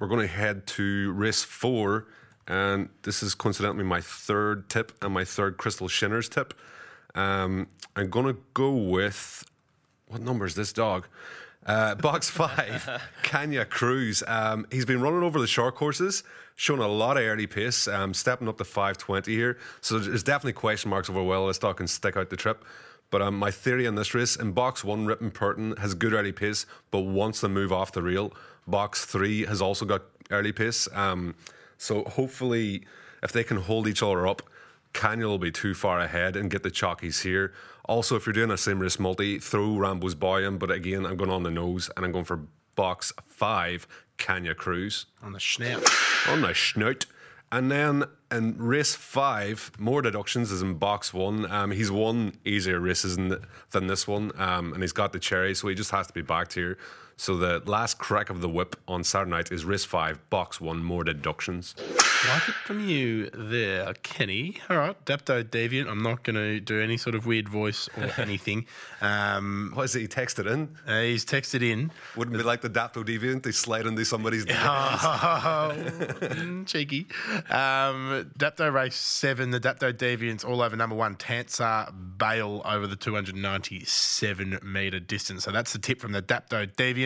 we're 0.03 0.09
going 0.09 0.27
to 0.27 0.33
head 0.33 0.67
to 0.67 1.13
race 1.13 1.45
four. 1.45 2.07
And 2.45 2.89
this 3.03 3.23
is 3.23 3.33
coincidentally 3.33 3.85
my 3.85 4.01
third 4.01 4.69
tip 4.69 4.91
and 5.01 5.13
my 5.13 5.23
third 5.23 5.55
Crystal 5.55 5.87
Shinners 5.87 6.27
tip. 6.27 6.53
Um, 7.15 7.69
I'm 7.95 8.09
going 8.09 8.25
to 8.25 8.37
go 8.53 8.73
with 8.73 9.45
what 10.09 10.19
number 10.19 10.45
is 10.45 10.55
this 10.55 10.73
dog? 10.73 11.07
Uh, 11.65 11.95
box 11.95 12.29
five, 12.41 13.01
Kenya 13.23 13.63
Cruz. 13.63 14.23
Um, 14.27 14.67
he's 14.69 14.83
been 14.83 14.99
running 14.99 15.23
over 15.23 15.39
the 15.39 15.47
short 15.47 15.75
courses, 15.75 16.25
showing 16.55 16.81
a 16.81 16.87
lot 16.89 17.15
of 17.15 17.23
early 17.23 17.47
pace, 17.47 17.87
um, 17.87 18.13
stepping 18.13 18.49
up 18.49 18.57
to 18.57 18.65
520 18.65 19.33
here. 19.33 19.57
So 19.79 19.99
there's 19.99 20.21
definitely 20.21 20.51
question 20.51 20.89
marks 20.89 21.09
over 21.09 21.23
well 21.23 21.47
this 21.47 21.59
dog 21.59 21.77
can 21.77 21.87
stick 21.87 22.17
out 22.17 22.29
the 22.29 22.35
trip. 22.35 22.65
But 23.09 23.21
um, 23.21 23.37
my 23.37 23.51
theory 23.51 23.87
on 23.87 23.95
this 23.95 24.13
race 24.13 24.35
in 24.35 24.51
box 24.51 24.83
one, 24.83 25.05
Ripon 25.05 25.31
Purton 25.31 25.77
has 25.77 25.93
good 25.93 26.11
early 26.11 26.33
pace, 26.33 26.65
but 26.91 27.01
wants 27.01 27.39
to 27.39 27.47
move 27.47 27.71
off 27.71 27.93
the 27.93 28.01
rail. 28.01 28.33
Box 28.67 29.05
three 29.05 29.45
has 29.45 29.61
also 29.61 29.85
got 29.85 30.03
early 30.31 30.51
pace. 30.51 30.87
Um, 30.93 31.35
so 31.77 32.03
hopefully, 32.03 32.85
if 33.21 33.31
they 33.31 33.43
can 33.43 33.57
hold 33.57 33.87
each 33.87 34.01
other 34.01 34.25
up, 34.27 34.41
Kenya 34.93 35.27
will 35.27 35.39
be 35.39 35.51
too 35.51 35.73
far 35.73 35.99
ahead 35.99 36.35
and 36.35 36.49
get 36.49 36.63
the 36.63 36.71
chalkies 36.71 37.23
here. 37.23 37.53
Also, 37.85 38.15
if 38.15 38.25
you're 38.25 38.33
doing 38.33 38.51
a 38.51 38.57
same 38.57 38.79
race 38.79 38.99
multi, 38.99 39.39
throw 39.39 39.77
Rambo's 39.77 40.15
boy 40.15 40.47
in. 40.47 40.57
But 40.57 40.71
again, 40.71 41.05
I'm 41.05 41.17
going 41.17 41.31
on 41.31 41.43
the 41.43 41.51
nose 41.51 41.89
and 41.97 42.05
I'm 42.05 42.11
going 42.11 42.25
for 42.25 42.41
box 42.75 43.11
five, 43.25 43.87
Kenya 44.17 44.55
Cruz. 44.55 45.07
On 45.21 45.33
the 45.33 45.39
snout. 45.39 45.83
On 46.29 46.41
the 46.41 46.53
snout. 46.53 47.05
And 47.51 47.69
then 47.69 48.05
in 48.31 48.57
race 48.57 48.95
five, 48.95 49.71
more 49.77 50.01
deductions 50.01 50.51
is 50.51 50.61
in 50.61 50.75
box 50.75 51.13
one. 51.13 51.49
Um, 51.51 51.69
he's 51.71 51.91
won 51.91 52.39
easier 52.43 52.79
races 52.79 53.15
than, 53.15 53.45
than 53.69 53.85
this 53.87 54.07
one, 54.07 54.31
um, 54.37 54.73
and 54.73 54.81
he's 54.81 54.91
got 54.91 55.13
the 55.13 55.19
cherry, 55.19 55.53
so 55.53 55.67
he 55.67 55.75
just 55.75 55.91
has 55.91 56.07
to 56.07 56.13
be 56.13 56.23
backed 56.23 56.53
here. 56.53 56.79
So 57.17 57.37
the 57.37 57.61
last 57.65 57.97
crack 57.97 58.29
of 58.29 58.41
the 58.41 58.49
whip 58.49 58.75
on 58.87 59.03
Saturday 59.03 59.31
night 59.31 59.51
is 59.51 59.65
race 59.65 59.85
five, 59.85 60.19
box 60.29 60.59
one, 60.59 60.83
more 60.83 61.03
deductions. 61.03 61.75
Like 61.77 62.49
it 62.49 62.55
from 62.65 62.79
you 62.87 63.29
there, 63.31 63.93
Kenny. 63.95 64.57
All 64.69 64.77
right, 64.77 65.05
Dapto 65.05 65.43
Deviant. 65.43 65.89
I'm 65.89 66.01
not 66.01 66.23
going 66.23 66.35
to 66.35 66.59
do 66.59 66.81
any 66.81 66.97
sort 66.97 67.15
of 67.15 67.25
weird 67.25 67.49
voice 67.49 67.89
or 67.97 68.09
anything. 68.17 68.65
Um, 69.01 69.71
what 69.73 69.83
is 69.83 69.95
it? 69.95 70.01
He 70.01 70.07
texted 70.07 70.51
in? 70.51 70.75
Uh, 70.87 71.01
he's 71.01 71.25
texted 71.25 71.61
in. 71.61 71.91
Wouldn't 72.15 72.37
be 72.37 72.43
like 72.43 72.61
the 72.61 72.69
Dapto 72.69 73.05
Deviant. 73.05 73.43
They 73.43 73.51
slide 73.51 73.85
into 73.85 74.05
somebody's 74.05 74.45
oh, 74.49 75.73
cheeky. 76.65 77.07
Um, 77.49 78.31
Dapto 78.39 78.73
race 78.73 78.95
seven. 78.95 79.51
The 79.51 79.59
Dapto 79.59 79.93
Deviants 79.93 80.47
all 80.47 80.61
over 80.61 80.75
number 80.75 80.95
one. 80.95 81.15
Tansar 81.15 81.93
Bale 82.17 82.61
over 82.65 82.87
the 82.87 82.95
297 82.95 84.59
metre 84.63 84.99
distance. 84.99 85.43
So 85.43 85.51
that's 85.51 85.73
the 85.73 85.79
tip 85.79 85.99
from 85.99 86.13
the 86.13 86.21
Dapto 86.21 86.65
Deviant. 86.67 87.02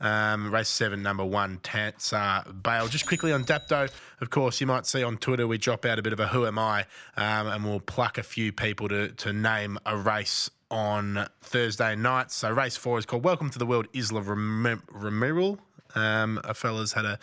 Um, 0.00 0.54
race 0.54 0.68
seven, 0.68 1.02
number 1.02 1.24
one, 1.24 1.58
Tansar 1.58 2.62
Bale. 2.62 2.86
Just 2.86 3.06
quickly 3.06 3.32
on 3.32 3.44
Dapto, 3.44 3.90
of 4.20 4.30
course, 4.30 4.60
you 4.60 4.66
might 4.66 4.86
see 4.86 5.02
on 5.02 5.16
Twitter 5.18 5.46
we 5.48 5.58
drop 5.58 5.84
out 5.84 5.98
a 5.98 6.02
bit 6.02 6.12
of 6.12 6.20
a 6.20 6.28
who 6.28 6.46
am 6.46 6.56
I, 6.56 6.86
um, 7.16 7.48
and 7.48 7.64
we'll 7.64 7.80
pluck 7.80 8.16
a 8.16 8.22
few 8.22 8.52
people 8.52 8.88
to, 8.88 9.08
to 9.08 9.32
name 9.32 9.76
a 9.84 9.96
race 9.96 10.50
on 10.70 11.26
Thursday 11.40 11.96
night. 11.96 12.30
So 12.30 12.50
race 12.50 12.76
four 12.76 12.98
is 12.98 13.06
called 13.06 13.24
Welcome 13.24 13.50
to 13.50 13.58
the 13.58 13.66
World 13.66 13.88
Isla 13.92 14.22
Ramiral. 14.22 15.58
Um, 15.96 16.40
a 16.44 16.54
fella's 16.54 16.92
had 16.92 17.04
a 17.04 17.18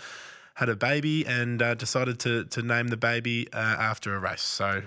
had 0.56 0.70
a 0.70 0.76
baby 0.76 1.26
and 1.26 1.62
uh, 1.62 1.76
decided 1.76 2.20
to 2.22 2.46
to 2.46 2.62
name 2.62 2.88
the 2.88 2.98
baby 2.98 3.48
uh, 3.54 3.58
after 3.58 4.16
a 4.16 4.20
race. 4.20 4.42
So 4.42 4.84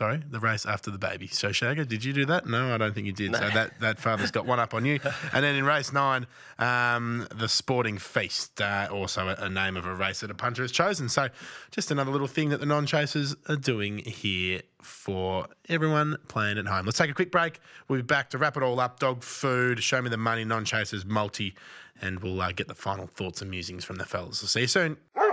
Sorry, 0.00 0.22
the 0.30 0.40
race 0.40 0.64
after 0.64 0.90
the 0.90 0.96
baby. 0.96 1.26
So, 1.26 1.50
Shagger, 1.50 1.86
did 1.86 2.02
you 2.02 2.14
do 2.14 2.24
that? 2.24 2.46
No, 2.46 2.74
I 2.74 2.78
don't 2.78 2.94
think 2.94 3.06
you 3.06 3.12
did. 3.12 3.32
No. 3.32 3.38
So 3.38 3.50
that, 3.50 3.78
that 3.80 3.98
father's 3.98 4.30
got 4.30 4.46
one 4.46 4.58
up 4.58 4.72
on 4.72 4.86
you. 4.86 4.98
And 5.34 5.44
then 5.44 5.56
in 5.56 5.66
race 5.66 5.92
nine, 5.92 6.26
um, 6.58 7.28
the 7.34 7.50
Sporting 7.50 7.98
Feast, 7.98 8.62
uh, 8.62 8.88
also 8.90 9.28
a, 9.28 9.34
a, 9.44 9.50
name 9.50 9.76
of 9.76 9.84
a 9.84 9.94
race 9.94 10.20
that 10.20 10.30
a 10.30 10.34
punter 10.34 10.62
has 10.62 10.72
chosen. 10.72 11.10
So 11.10 11.28
just 11.70 11.90
another 11.90 12.10
little 12.10 12.26
thing 12.26 12.48
that 12.48 12.60
the 12.60 12.66
non-chasers 12.66 13.36
are 13.50 13.56
doing 13.56 13.98
here 13.98 14.62
for 14.80 15.48
everyone 15.68 16.16
playing 16.28 16.56
at 16.56 16.66
home. 16.66 16.86
Let's 16.86 16.96
take 16.96 17.10
a 17.10 17.14
quick 17.14 17.30
break. 17.30 17.60
We'll 17.86 17.98
be 17.98 18.02
back 18.02 18.30
to 18.30 18.38
wrap 18.38 18.56
it 18.56 18.62
all 18.62 18.80
up. 18.80 19.00
Dog 19.00 19.22
food, 19.22 19.82
show 19.82 20.00
me 20.00 20.08
the 20.08 20.16
money, 20.16 20.46
non-chasers, 20.46 21.04
multi, 21.04 21.54
and 22.00 22.20
we'll 22.20 22.40
uh, 22.40 22.52
get 22.52 22.68
the 22.68 22.74
final 22.74 23.06
thoughts 23.06 23.42
and 23.42 23.50
musings 23.50 23.84
from 23.84 23.96
the 23.96 24.06
fellas. 24.06 24.40
We'll 24.40 24.48
see 24.48 24.62
you 24.62 24.66
soon. 24.66 24.96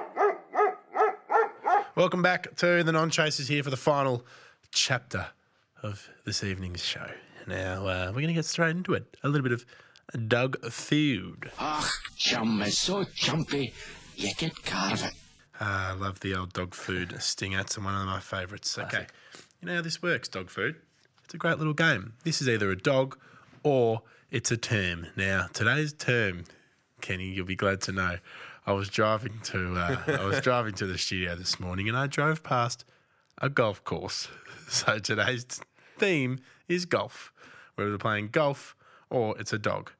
Welcome 1.95 2.21
back 2.21 2.53
to 2.57 2.83
the 2.83 2.91
non-chasers 2.91 3.47
here 3.47 3.63
for 3.63 3.69
the 3.69 3.77
final 3.77 4.25
chapter 4.71 5.27
of 5.83 6.09
this 6.25 6.43
evening's 6.43 6.83
show. 6.83 7.09
Now, 7.45 7.87
uh, 7.87 8.05
we're 8.07 8.21
going 8.21 8.27
to 8.27 8.33
get 8.33 8.45
straight 8.45 8.71
into 8.71 8.93
it. 8.93 9.17
A 9.23 9.29
little 9.29 9.43
bit 9.43 9.53
of 9.53 9.65
dog 10.27 10.57
food. 10.71 11.51
Ach, 11.59 11.89
chum 12.15 12.61
is 12.61 12.77
so 12.77 13.03
chumpy, 13.03 13.73
you 14.15 14.33
can 14.35 14.51
carve 14.63 15.03
it. 15.03 15.13
Ah, 15.59 15.91
I 15.91 15.93
love 15.93 16.19
the 16.19 16.35
old 16.35 16.53
dog 16.53 16.75
food 16.75 17.15
sting 17.19 17.53
It's 17.53 17.77
one 17.77 17.93
of 17.93 18.05
my 18.05 18.19
favourites. 18.19 18.77
Okay, 18.77 19.07
you 19.61 19.67
know 19.67 19.75
how 19.75 19.81
this 19.81 20.01
works, 20.01 20.27
dog 20.27 20.49
food? 20.49 20.75
It's 21.25 21.33
a 21.33 21.37
great 21.37 21.57
little 21.57 21.73
game. 21.73 22.13
This 22.23 22.41
is 22.41 22.47
either 22.47 22.69
a 22.71 22.77
dog 22.77 23.17
or 23.63 24.03
it's 24.31 24.51
a 24.51 24.57
term. 24.57 25.07
Now, 25.15 25.47
today's 25.51 25.93
term, 25.93 26.43
Kenny, 27.01 27.25
you'll 27.25 27.45
be 27.45 27.55
glad 27.55 27.81
to 27.81 27.91
know. 27.91 28.17
I 28.65 28.73
was 28.73 28.89
driving 28.89 29.39
to 29.45 29.75
uh, 29.75 30.19
I 30.19 30.25
was 30.25 30.41
driving 30.41 30.73
to 30.75 30.85
the 30.85 30.97
studio 30.97 31.35
this 31.35 31.59
morning 31.59 31.87
and 31.87 31.97
I 31.97 32.07
drove 32.07 32.43
past 32.43 32.85
a 33.41 33.49
golf 33.49 33.83
course. 33.83 34.27
So 34.71 34.99
today's 34.99 35.45
theme 35.97 36.39
is 36.67 36.85
golf. 36.85 37.31
Whether 37.75 37.89
we're 37.89 37.93
either 37.93 38.01
playing 38.01 38.29
golf 38.29 38.75
or 39.09 39.37
it's 39.39 39.53
a 39.53 39.57
dog. 39.57 39.91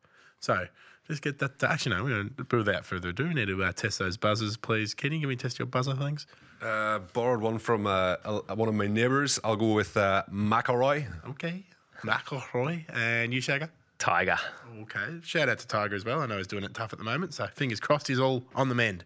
So 0.41 0.67
just 1.07 1.21
get 1.21 1.39
that. 1.39 1.63
Actually, 1.63 1.95
no, 1.95 2.03
we're 2.03 2.09
going 2.09 2.35
to, 2.49 2.57
without 2.57 2.85
further 2.85 3.09
ado, 3.09 3.27
we 3.29 3.33
need 3.33 3.47
to 3.47 3.63
uh, 3.63 3.71
test 3.71 3.99
those 3.99 4.17
buzzers, 4.17 4.57
please. 4.57 4.93
Can 4.93 5.13
you 5.13 5.19
give 5.19 5.29
me 5.29 5.37
test 5.37 5.57
your 5.57 5.67
buzzer 5.67 5.95
things? 5.95 6.27
Uh, 6.61 6.99
borrowed 7.13 7.39
one 7.39 7.59
from 7.59 7.87
uh, 7.87 8.15
one 8.55 8.67
of 8.67 8.75
my 8.75 8.87
neighbours. 8.87 9.39
I'll 9.43 9.55
go 9.55 9.73
with 9.73 9.95
uh, 9.95 10.23
McIlroy. 10.29 11.05
Okay, 11.29 11.63
McIlroy. 12.01 12.83
And 12.93 13.33
you, 13.33 13.39
Shagger? 13.39 13.69
Tiger. 13.99 14.37
Okay. 14.81 15.19
Shout 15.23 15.49
out 15.49 15.59
to 15.59 15.67
Tiger 15.67 15.95
as 15.95 16.03
well. 16.03 16.19
I 16.19 16.25
know 16.25 16.37
he's 16.37 16.47
doing 16.47 16.63
it 16.63 16.73
tough 16.73 16.91
at 16.91 16.99
the 16.99 17.05
moment, 17.05 17.33
so 17.33 17.47
fingers 17.47 17.79
crossed 17.79 18.07
he's 18.07 18.19
all 18.19 18.43
on 18.53 18.69
the 18.69 18.75
mend 18.75 19.05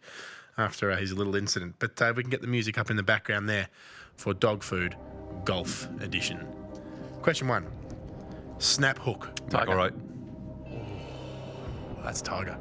after 0.57 0.91
uh, 0.91 0.97
his 0.97 1.13
little 1.13 1.35
incident. 1.35 1.75
But 1.79 2.01
uh, 2.01 2.13
we 2.15 2.23
can 2.23 2.31
get 2.31 2.41
the 2.41 2.47
music 2.47 2.77
up 2.77 2.89
in 2.89 2.95
the 2.95 3.03
background 3.03 3.47
there 3.47 3.67
for 4.21 4.33
dog 4.35 4.61
food 4.63 4.95
golf 5.45 5.89
edition. 6.01 6.47
Question 7.21 7.47
one 7.47 7.65
Snap 8.59 8.99
hook. 8.99 9.29
Tiger. 9.49 9.71
All 9.71 9.77
right. 9.77 9.93
That's 12.03 12.21
Tiger. 12.21 12.57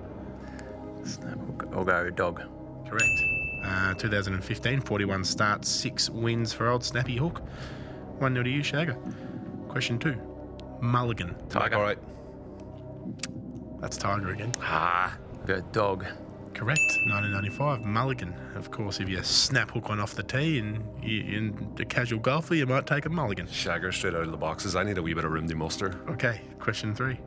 Snap 1.05 1.39
hook. 1.39 1.69
I'll 1.73 1.85
go 1.85 2.09
dog. 2.11 2.43
Correct. 2.89 3.23
Uh, 3.63 3.93
2015, 3.95 4.81
41 4.81 5.25
starts, 5.25 5.69
six 5.69 6.09
wins 6.09 6.53
for 6.53 6.69
old 6.69 6.83
Snappy 6.83 7.17
Hook. 7.17 7.43
1 8.19 8.33
0 8.33 8.43
to 8.43 8.51
you, 8.51 8.63
Shagger. 8.63 8.97
Question 9.69 9.99
two 9.99 10.17
Mulligan. 10.81 11.37
Tiger. 11.51 11.77
All 11.77 11.83
right. 11.83 11.99
That's 13.81 13.99
Tiger 13.99 14.31
again. 14.31 14.53
Ah, 14.61 15.17
go 15.47 15.61
dog. 15.73 16.07
Correct. 16.55 16.81
1995. 17.07 17.85
Mulligan. 17.85 18.35
Of 18.55 18.71
course, 18.71 19.01
if 19.01 19.09
you 19.09 19.23
snap 19.23 19.71
hook 19.71 19.89
one 19.89 20.01
off 20.01 20.15
the 20.15 20.23
tee 20.23 20.59
and 20.59 20.85
you, 21.03 21.21
in 21.21 21.75
a 21.79 21.85
casual 21.85 22.19
golfer, 22.21 22.55
you 22.55 22.67
might 22.67 22.87
take 22.87 23.07
a 23.07 23.09
mulligan. 23.09 23.47
Shagger 23.47 23.93
straight 23.93 24.15
out 24.15 24.23
of 24.25 24.31
the 24.31 24.37
boxes. 24.37 24.77
I 24.77 24.83
need 24.83 24.99
a 24.99 25.03
wee 25.03 25.15
bit 25.15 25.25
of 25.25 25.31
room 25.31 25.49
to 25.49 25.55
muster. 25.55 25.99
Okay, 26.09 26.41
question 26.59 26.95
three. 26.95 27.19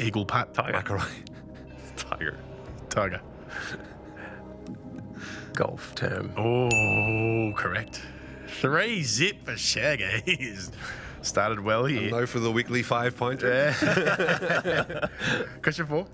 Eagle 0.00 0.26
putt. 0.26 0.54
Tiger. 0.54 0.72
McIlroy. 0.72 1.08
Tiger. 1.96 2.38
Tiger. 2.88 3.20
Golf 5.54 5.94
term. 5.94 6.32
Oh, 6.36 7.52
correct. 7.56 8.02
Three 8.60 9.02
zip 9.02 9.44
for 9.44 9.52
Shagger. 9.52 10.22
He's 10.24 10.70
started 11.22 11.60
well 11.60 11.84
here. 11.84 12.02
And 12.02 12.10
now 12.10 12.26
for 12.26 12.40
the 12.40 12.50
weekly 12.50 12.82
five 12.82 13.16
pointer. 13.16 13.72
Question 15.62 15.86
four. 15.86 16.06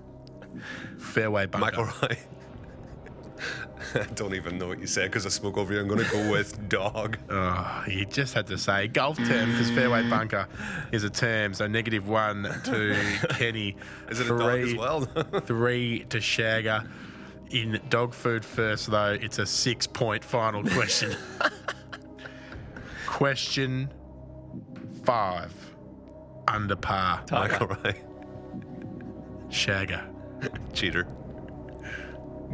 Fairway 0.99 1.47
bunker. 1.47 1.85
McIlroy. 1.85 2.19
I 3.95 4.03
don't 4.15 4.35
even 4.35 4.59
know 4.59 4.69
what 4.69 4.81
you 4.81 4.87
said 4.87 5.11
because 5.11 5.25
I 5.25 5.29
spoke 5.29 5.57
over 5.57 5.73
you. 5.73 5.81
I'm 5.81 5.89
going 5.89 6.05
to 6.05 6.11
go 6.11 6.31
with 6.33 6.69
dog. 6.69 7.19
Oh, 7.31 7.85
you 7.87 8.05
just 8.05 8.35
had 8.35 8.47
to 8.49 8.59
say 8.59 8.89
golf 8.89 9.17
term 9.17 9.51
because 9.51 9.71
fairway 9.71 10.03
bunker 10.11 10.47
is 10.93 11.05
a 11.05 11.11
term. 11.11 11.55
So 11.55 11.67
negative 11.67 12.09
one 12.09 12.43
to 12.65 12.97
Kenny. 13.31 13.77
Is 14.11 14.21
it 14.21 14.27
a 14.27 14.37
dog 14.37 14.59
as 14.61 14.75
well? 14.75 15.01
three 15.41 16.05
to 16.11 16.19
Shagger. 16.19 16.89
In 17.51 17.81
dog 17.89 18.13
food 18.13 18.45
first, 18.45 18.91
though, 18.91 19.17
it's 19.19 19.39
a 19.39 19.47
six 19.47 19.87
point 19.87 20.23
final 20.23 20.63
question. 20.65 21.17
question 23.07 23.91
five. 25.05 25.53
Under 26.47 26.77
par. 26.77 27.23
McIlroy. 27.29 27.97
Shagger. 29.49 30.05
Cheater. 30.73 31.07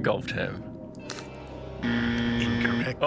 Golf 0.03 0.31
him. 0.31 0.63
Incorrect. 1.83 3.03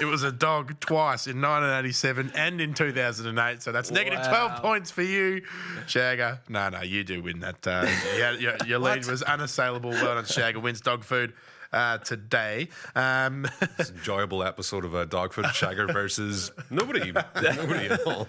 It 0.00 0.06
was 0.06 0.22
a 0.22 0.32
dog 0.32 0.80
twice 0.80 1.26
in 1.26 1.42
1987 1.42 2.32
and 2.34 2.58
in 2.60 2.72
2008. 2.72 3.62
So 3.62 3.70
that's 3.70 3.90
negative 3.90 4.26
12 4.26 4.62
points 4.62 4.90
for 4.90 5.02
you, 5.02 5.42
Shagger. 5.86 6.38
No, 6.48 6.70
no, 6.70 6.80
you 6.80 7.04
do 7.04 7.22
win 7.22 7.40
that. 7.40 7.66
Uh, 7.66 7.86
yeah, 8.16 8.32
your, 8.32 8.56
your 8.66 8.78
lead 8.78 9.04
was 9.10 9.22
unassailable. 9.22 9.90
Well 9.90 10.14
done, 10.14 10.24
Shagger. 10.24 10.62
Wins 10.62 10.80
dog 10.80 11.04
food 11.04 11.34
uh, 11.72 11.98
today. 11.98 12.68
Um, 12.96 13.46
It's 13.78 13.90
an 13.90 13.96
enjoyable 13.96 14.42
episode 14.42 14.86
of 14.86 14.94
uh, 14.94 15.04
Dog 15.04 15.34
Food 15.34 15.44
Shagger 15.46 15.92
versus 15.92 16.50
nobody. 16.70 17.12
nobody 17.12 17.88
at 17.90 18.00
all. 18.06 18.26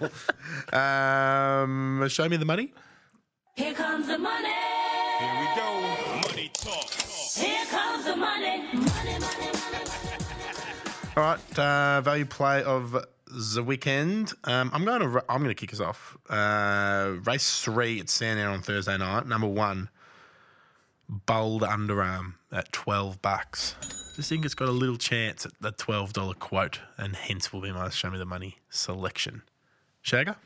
um, 0.78 2.06
show 2.08 2.28
me 2.28 2.36
the 2.36 2.44
money. 2.44 2.74
Here 3.56 3.72
comes 3.72 4.06
the 4.08 4.18
money. 4.18 4.52
Here 5.54 5.64
go. 5.64 5.80
Money 6.28 6.50
talk. 6.54 6.90
Here 6.90 7.66
comes 7.66 8.04
the 8.04 8.16
money. 8.16 8.62
Money, 8.72 9.18
money, 9.18 9.18
money. 9.20 9.82
All 11.14 11.22
right, 11.22 11.58
uh, 11.58 12.00
value 12.00 12.24
play 12.24 12.62
of 12.62 12.96
the 13.26 13.62
weekend. 13.62 14.32
Um, 14.44 14.70
I'm 14.72 14.84
going 14.86 15.00
to 15.00 15.24
I'm 15.28 15.42
going 15.42 15.54
to 15.54 15.54
kick 15.54 15.74
us 15.74 15.80
off. 15.80 16.16
Uh, 16.30 17.16
race 17.24 17.60
three 17.60 18.00
at 18.00 18.08
Sandown 18.08 18.54
on 18.54 18.62
Thursday 18.62 18.96
night. 18.96 19.26
Number 19.26 19.46
one, 19.46 19.90
bold 21.08 21.62
underarm 21.62 22.34
at 22.50 22.72
twelve 22.72 23.20
bucks. 23.20 23.74
Just 24.16 24.30
think 24.30 24.46
it's 24.46 24.54
got 24.54 24.68
a 24.68 24.72
little 24.72 24.96
chance 24.96 25.44
at 25.44 25.52
the 25.60 25.72
twelve 25.72 26.14
dollar 26.14 26.34
quote, 26.34 26.80
and 26.96 27.14
hence 27.14 27.52
will 27.52 27.60
be 27.60 27.72
my 27.72 27.90
show 27.90 28.10
me 28.10 28.16
the 28.16 28.24
money 28.24 28.56
selection. 28.70 29.42
Shagger. 30.02 30.36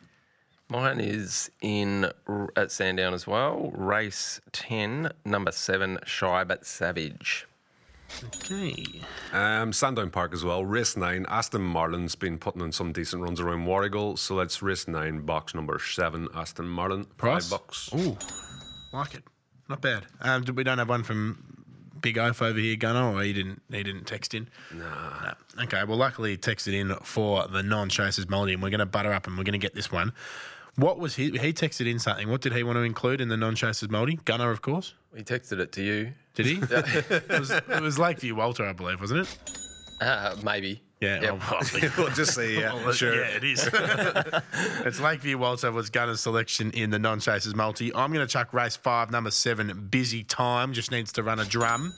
Mine 0.69 0.99
is 1.01 1.51
in 1.61 2.11
at 2.57 2.73
Sandown 2.73 3.15
as 3.15 3.27
well. 3.27 3.71
Race 3.75 4.41
10, 4.53 5.13
number 5.25 5.53
7, 5.53 5.99
Shy 6.05 6.43
but 6.45 6.67
Savage. 6.67 7.47
Okay. 8.25 8.85
Um, 9.33 9.73
Sandown 9.73 10.11
Park 10.11 10.33
as 10.33 10.45
well. 10.45 10.65
Race 10.65 10.97
nine. 10.97 11.27
Aston 11.29 11.63
Martin's 11.63 12.15
been 12.15 12.39
putting 12.39 12.63
in 12.63 12.73
some 12.73 12.93
decent 12.93 13.23
runs 13.23 13.41
around 13.41 13.67
Warragul, 13.67 14.17
so 14.19 14.37
that's 14.37 14.63
race 14.63 14.87
nine, 14.87 15.21
box 15.23 15.55
number 15.55 15.79
seven. 15.79 16.29
Aston 16.35 16.69
Martin, 16.69 17.05
Price? 17.17 17.49
five 17.49 17.59
bucks. 17.61 17.91
Ooh, 17.95 18.17
like 18.93 19.15
it. 19.15 19.25
Not 19.69 19.83
bad. 19.83 20.07
Um, 20.21 20.45
we 20.55 20.63
don't 20.63 20.79
have 20.79 20.89
one 20.89 21.03
from 21.03 21.65
Big 22.01 22.17
Oaf 22.17 22.41
over 22.43 22.59
here, 22.59 22.77
Gunner, 22.77 23.13
or 23.13 23.23
he 23.23 23.33
didn't. 23.33 23.61
He 23.71 23.83
didn't 23.83 24.05
text 24.05 24.35
in. 24.35 24.49
Nah. 24.73 25.33
No. 25.57 25.65
Okay. 25.65 25.83
Well, 25.85 25.99
luckily 25.99 26.31
he 26.33 26.37
texted 26.37 26.75
in 26.75 26.95
for 27.03 27.49
the 27.49 27.63
non-chasers 27.63 28.29
multi, 28.29 28.53
and 28.53 28.63
we're 28.63 28.71
going 28.71 28.79
to 28.79 28.87
butter 28.87 29.13
up 29.13 29.27
and 29.27 29.37
we're 29.37 29.45
going 29.45 29.53
to 29.53 29.59
get 29.59 29.75
this 29.75 29.91
one. 29.91 30.13
What 30.77 30.99
was 30.99 31.17
he? 31.17 31.31
He 31.31 31.53
texted 31.53 31.91
in 31.91 31.99
something. 31.99 32.29
What 32.29 32.43
did 32.43 32.53
he 32.53 32.63
want 32.63 32.77
to 32.77 32.83
include 32.83 33.21
in 33.21 33.29
the 33.29 33.37
non-chasers 33.37 33.89
multi? 33.91 34.19
Gunner, 34.25 34.51
of 34.51 34.61
course. 34.63 34.95
He 35.17 35.23
texted 35.23 35.59
it 35.59 35.73
to 35.73 35.83
you. 35.83 36.13
Did 36.35 36.47
he? 36.47 36.55
it, 36.71 37.29
was, 37.41 37.51
it 37.51 37.81
was 37.83 37.99
Lakeview 37.99 38.35
Walter, 38.35 38.67
I 38.67 38.73
believe, 38.75 39.01
wasn't 39.01 39.21
it? 39.21 39.39
Uh, 40.01 40.37
maybe. 40.45 40.83
Yeah, 41.01 41.21
Yep. 41.23 41.33
oh, 41.35 41.37
possibly. 41.41 41.89
we'll 41.99 42.11
just 42.11 42.35
say 42.35 42.59
yeah, 42.59 42.75
Well, 42.75 42.93
sure. 42.93 43.15
Yeah, 43.15 43.37
it 43.37 43.45
is. 43.45 43.69
it's 44.85 45.01
Lakeview 45.01 45.39
Walter 45.39 45.71
was 45.73 45.91
Gunner's 45.91 46.21
selection 46.21 46.71
in 46.73 46.91
the 46.91 46.99
non-chasers 46.99 47.55
multi. 47.55 47.95
I'm 47.95 48.13
going 48.13 48.27
to 48.27 48.31
chuck 48.31 48.53
race 48.53 48.77
five, 48.77 49.11
number 49.11 49.31
seven, 49.31 49.89
busy 49.91 50.25
time. 50.25 50.73
Just 50.73 50.91
needs 50.91 51.13
to 51.13 51.23
run 51.23 51.39
a 51.39 51.45
drum. 51.45 51.95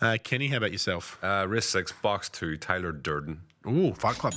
Uh, 0.00 0.16
Kenny, 0.22 0.48
how 0.48 0.56
about 0.58 0.72
yourself? 0.72 1.18
Uh, 1.22 1.44
race 1.48 1.66
six, 1.66 1.92
box 1.92 2.28
two, 2.30 2.56
Tyler 2.56 2.92
Durden. 2.92 3.40
Ooh, 3.66 3.92
Fight 3.94 4.16
Club. 4.16 4.34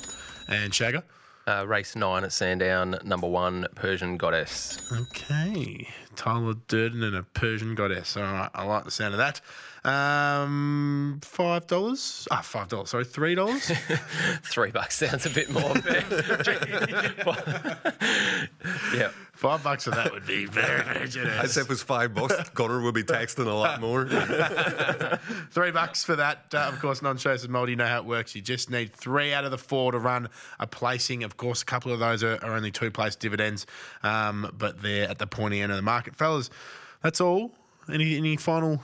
And 0.48 0.72
Shagger? 0.72 1.02
Uh, 1.46 1.66
race 1.66 1.94
9 1.94 2.24
at 2.24 2.32
Sandown, 2.32 2.98
number 3.04 3.28
1, 3.28 3.66
Persian 3.74 4.16
Goddess. 4.16 4.90
Okay. 4.90 5.88
Tyler 6.16 6.54
Durden 6.68 7.02
and 7.02 7.16
a 7.16 7.22
Persian 7.22 7.74
goddess. 7.74 8.16
All 8.16 8.22
right, 8.22 8.50
I 8.54 8.64
like 8.64 8.84
the 8.84 8.90
sound 8.90 9.14
of 9.14 9.18
that. 9.18 9.40
Um, 9.84 11.20
five 11.22 11.66
dollars. 11.66 12.26
Ah, 12.30 12.40
five 12.40 12.68
dollars. 12.68 12.90
Sorry, 12.90 13.04
three 13.04 13.34
dollars. 13.34 13.70
Three 14.42 14.70
bucks 14.70 14.96
sounds 14.96 15.26
a 15.26 15.30
bit 15.30 15.50
more 15.50 15.74
fair. 15.74 16.04
yeah. 18.94 19.10
Five 19.34 19.64
bucks 19.64 19.84
for 19.84 19.90
that 19.90 20.12
would 20.12 20.26
be 20.26 20.46
very, 20.46 20.82
very 20.84 21.08
generous. 21.08 21.40
I'd 21.40 21.50
say 21.50 21.60
if 21.62 21.66
it 21.66 21.70
was 21.70 21.82
five 21.82 22.14
bucks, 22.14 22.48
Gunner 22.50 22.80
would 22.80 22.94
be 22.94 23.02
texting 23.02 23.46
a 23.46 23.50
lot 23.50 23.80
more. 23.80 24.06
Three 25.50 25.72
bucks 25.72 26.04
for 26.04 26.14
that. 26.14 26.46
Uh, 26.54 26.70
of 26.72 26.78
course, 26.78 27.02
non-chasers 27.02 27.48
multi. 27.48 27.72
You 27.72 27.76
know 27.76 27.86
how 27.86 27.98
it 27.98 28.04
works. 28.04 28.36
You 28.36 28.42
just 28.42 28.70
need 28.70 28.92
three 28.92 29.34
out 29.34 29.44
of 29.44 29.50
the 29.50 29.58
four 29.58 29.90
to 29.90 29.98
run 29.98 30.28
a 30.60 30.68
placing. 30.68 31.24
Of 31.24 31.36
course, 31.36 31.62
a 31.62 31.64
couple 31.64 31.92
of 31.92 31.98
those 31.98 32.22
are, 32.22 32.38
are 32.44 32.54
only 32.54 32.70
two-place 32.70 33.16
dividends, 33.16 33.66
um, 34.04 34.54
but 34.56 34.80
they're 34.80 35.10
at 35.10 35.18
the 35.18 35.26
pointy 35.26 35.60
end 35.60 35.72
of 35.72 35.76
the 35.76 35.82
market, 35.82 36.03
fellas. 36.12 36.50
That's 37.02 37.20
all. 37.20 37.52
Any 37.92 38.16
any 38.16 38.36
final 38.36 38.82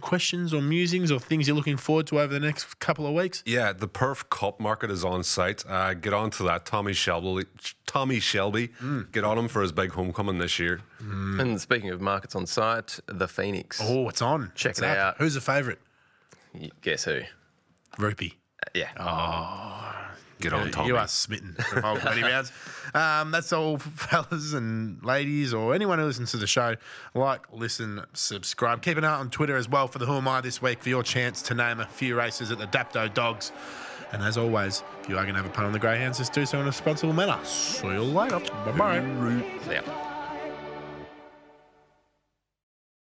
questions 0.00 0.52
or 0.54 0.60
musings 0.62 1.10
or 1.10 1.18
things 1.18 1.48
you're 1.48 1.56
looking 1.56 1.76
forward 1.76 2.06
to 2.06 2.20
over 2.20 2.32
the 2.32 2.38
next 2.38 2.78
couple 2.78 3.06
of 3.06 3.12
weeks? 3.14 3.42
Yeah, 3.46 3.72
the 3.72 3.88
Perth 3.88 4.28
Cup 4.30 4.60
market 4.60 4.90
is 4.90 5.04
on 5.04 5.24
site. 5.24 5.64
Uh, 5.68 5.94
get 5.94 6.12
on 6.12 6.30
to 6.32 6.42
that. 6.44 6.64
Tommy 6.66 6.92
Shelby, 6.92 7.44
Tommy 7.86 8.20
Shelby, 8.20 8.70
get 9.10 9.24
on 9.24 9.36
him 9.38 9.48
for 9.48 9.62
his 9.62 9.72
big 9.72 9.90
homecoming 9.92 10.38
this 10.38 10.58
year. 10.60 10.80
And 11.00 11.60
speaking 11.60 11.90
of 11.90 12.00
markets 12.00 12.36
on 12.36 12.46
site, 12.46 13.00
the 13.06 13.26
Phoenix. 13.26 13.80
Oh, 13.82 14.08
it's 14.08 14.22
on. 14.22 14.52
Check 14.54 14.70
It's 14.72 14.78
it 14.80 14.84
up. 14.84 14.96
out. 14.96 15.16
Who's 15.18 15.34
the 15.34 15.40
favourite? 15.40 15.78
Guess 16.82 17.04
who? 17.04 17.22
Rupee. 17.98 18.36
Uh, 18.64 18.70
yeah. 18.74 18.92
Get 20.40 20.52
on, 20.52 20.70
Tommy. 20.70 20.88
You 20.88 20.96
are 20.96 21.08
smitten 21.08 21.54
from 21.54 21.84
old 21.84 22.02
Buddy 22.02 22.22
Rounds. 22.22 22.52
Um, 22.94 23.30
that's 23.30 23.52
all, 23.52 23.76
fellas 23.76 24.54
and 24.54 25.04
ladies, 25.04 25.52
or 25.52 25.74
anyone 25.74 25.98
who 25.98 26.06
listens 26.06 26.30
to 26.30 26.38
the 26.38 26.46
show. 26.46 26.76
Like, 27.14 27.42
listen, 27.52 28.00
subscribe. 28.14 28.80
Keep 28.80 28.96
an 28.96 29.04
eye 29.04 29.18
on 29.18 29.28
Twitter 29.28 29.56
as 29.56 29.68
well 29.68 29.86
for 29.86 29.98
the 29.98 30.06
Who 30.06 30.14
Am 30.14 30.26
I 30.28 30.40
this 30.40 30.62
week 30.62 30.82
for 30.82 30.88
your 30.88 31.02
chance 31.02 31.42
to 31.42 31.54
name 31.54 31.80
a 31.80 31.86
few 31.86 32.16
races 32.16 32.50
at 32.50 32.58
the 32.58 32.66
Dapto 32.68 33.12
Dogs. 33.12 33.52
And 34.12 34.22
as 34.22 34.38
always, 34.38 34.82
if 35.02 35.10
you 35.10 35.18
are 35.18 35.24
going 35.24 35.34
to 35.34 35.42
have 35.42 35.50
a 35.50 35.52
punt 35.52 35.66
on 35.66 35.72
the 35.72 35.78
Greyhounds, 35.78 36.16
just 36.18 36.32
do 36.32 36.46
so 36.46 36.58
in 36.58 36.62
a 36.62 36.68
responsible 36.68 37.12
manner. 37.12 37.38
See 37.44 37.86
you 37.88 38.02
later. 38.02 38.38
Bye 38.38 39.00
bye. 39.02 40.05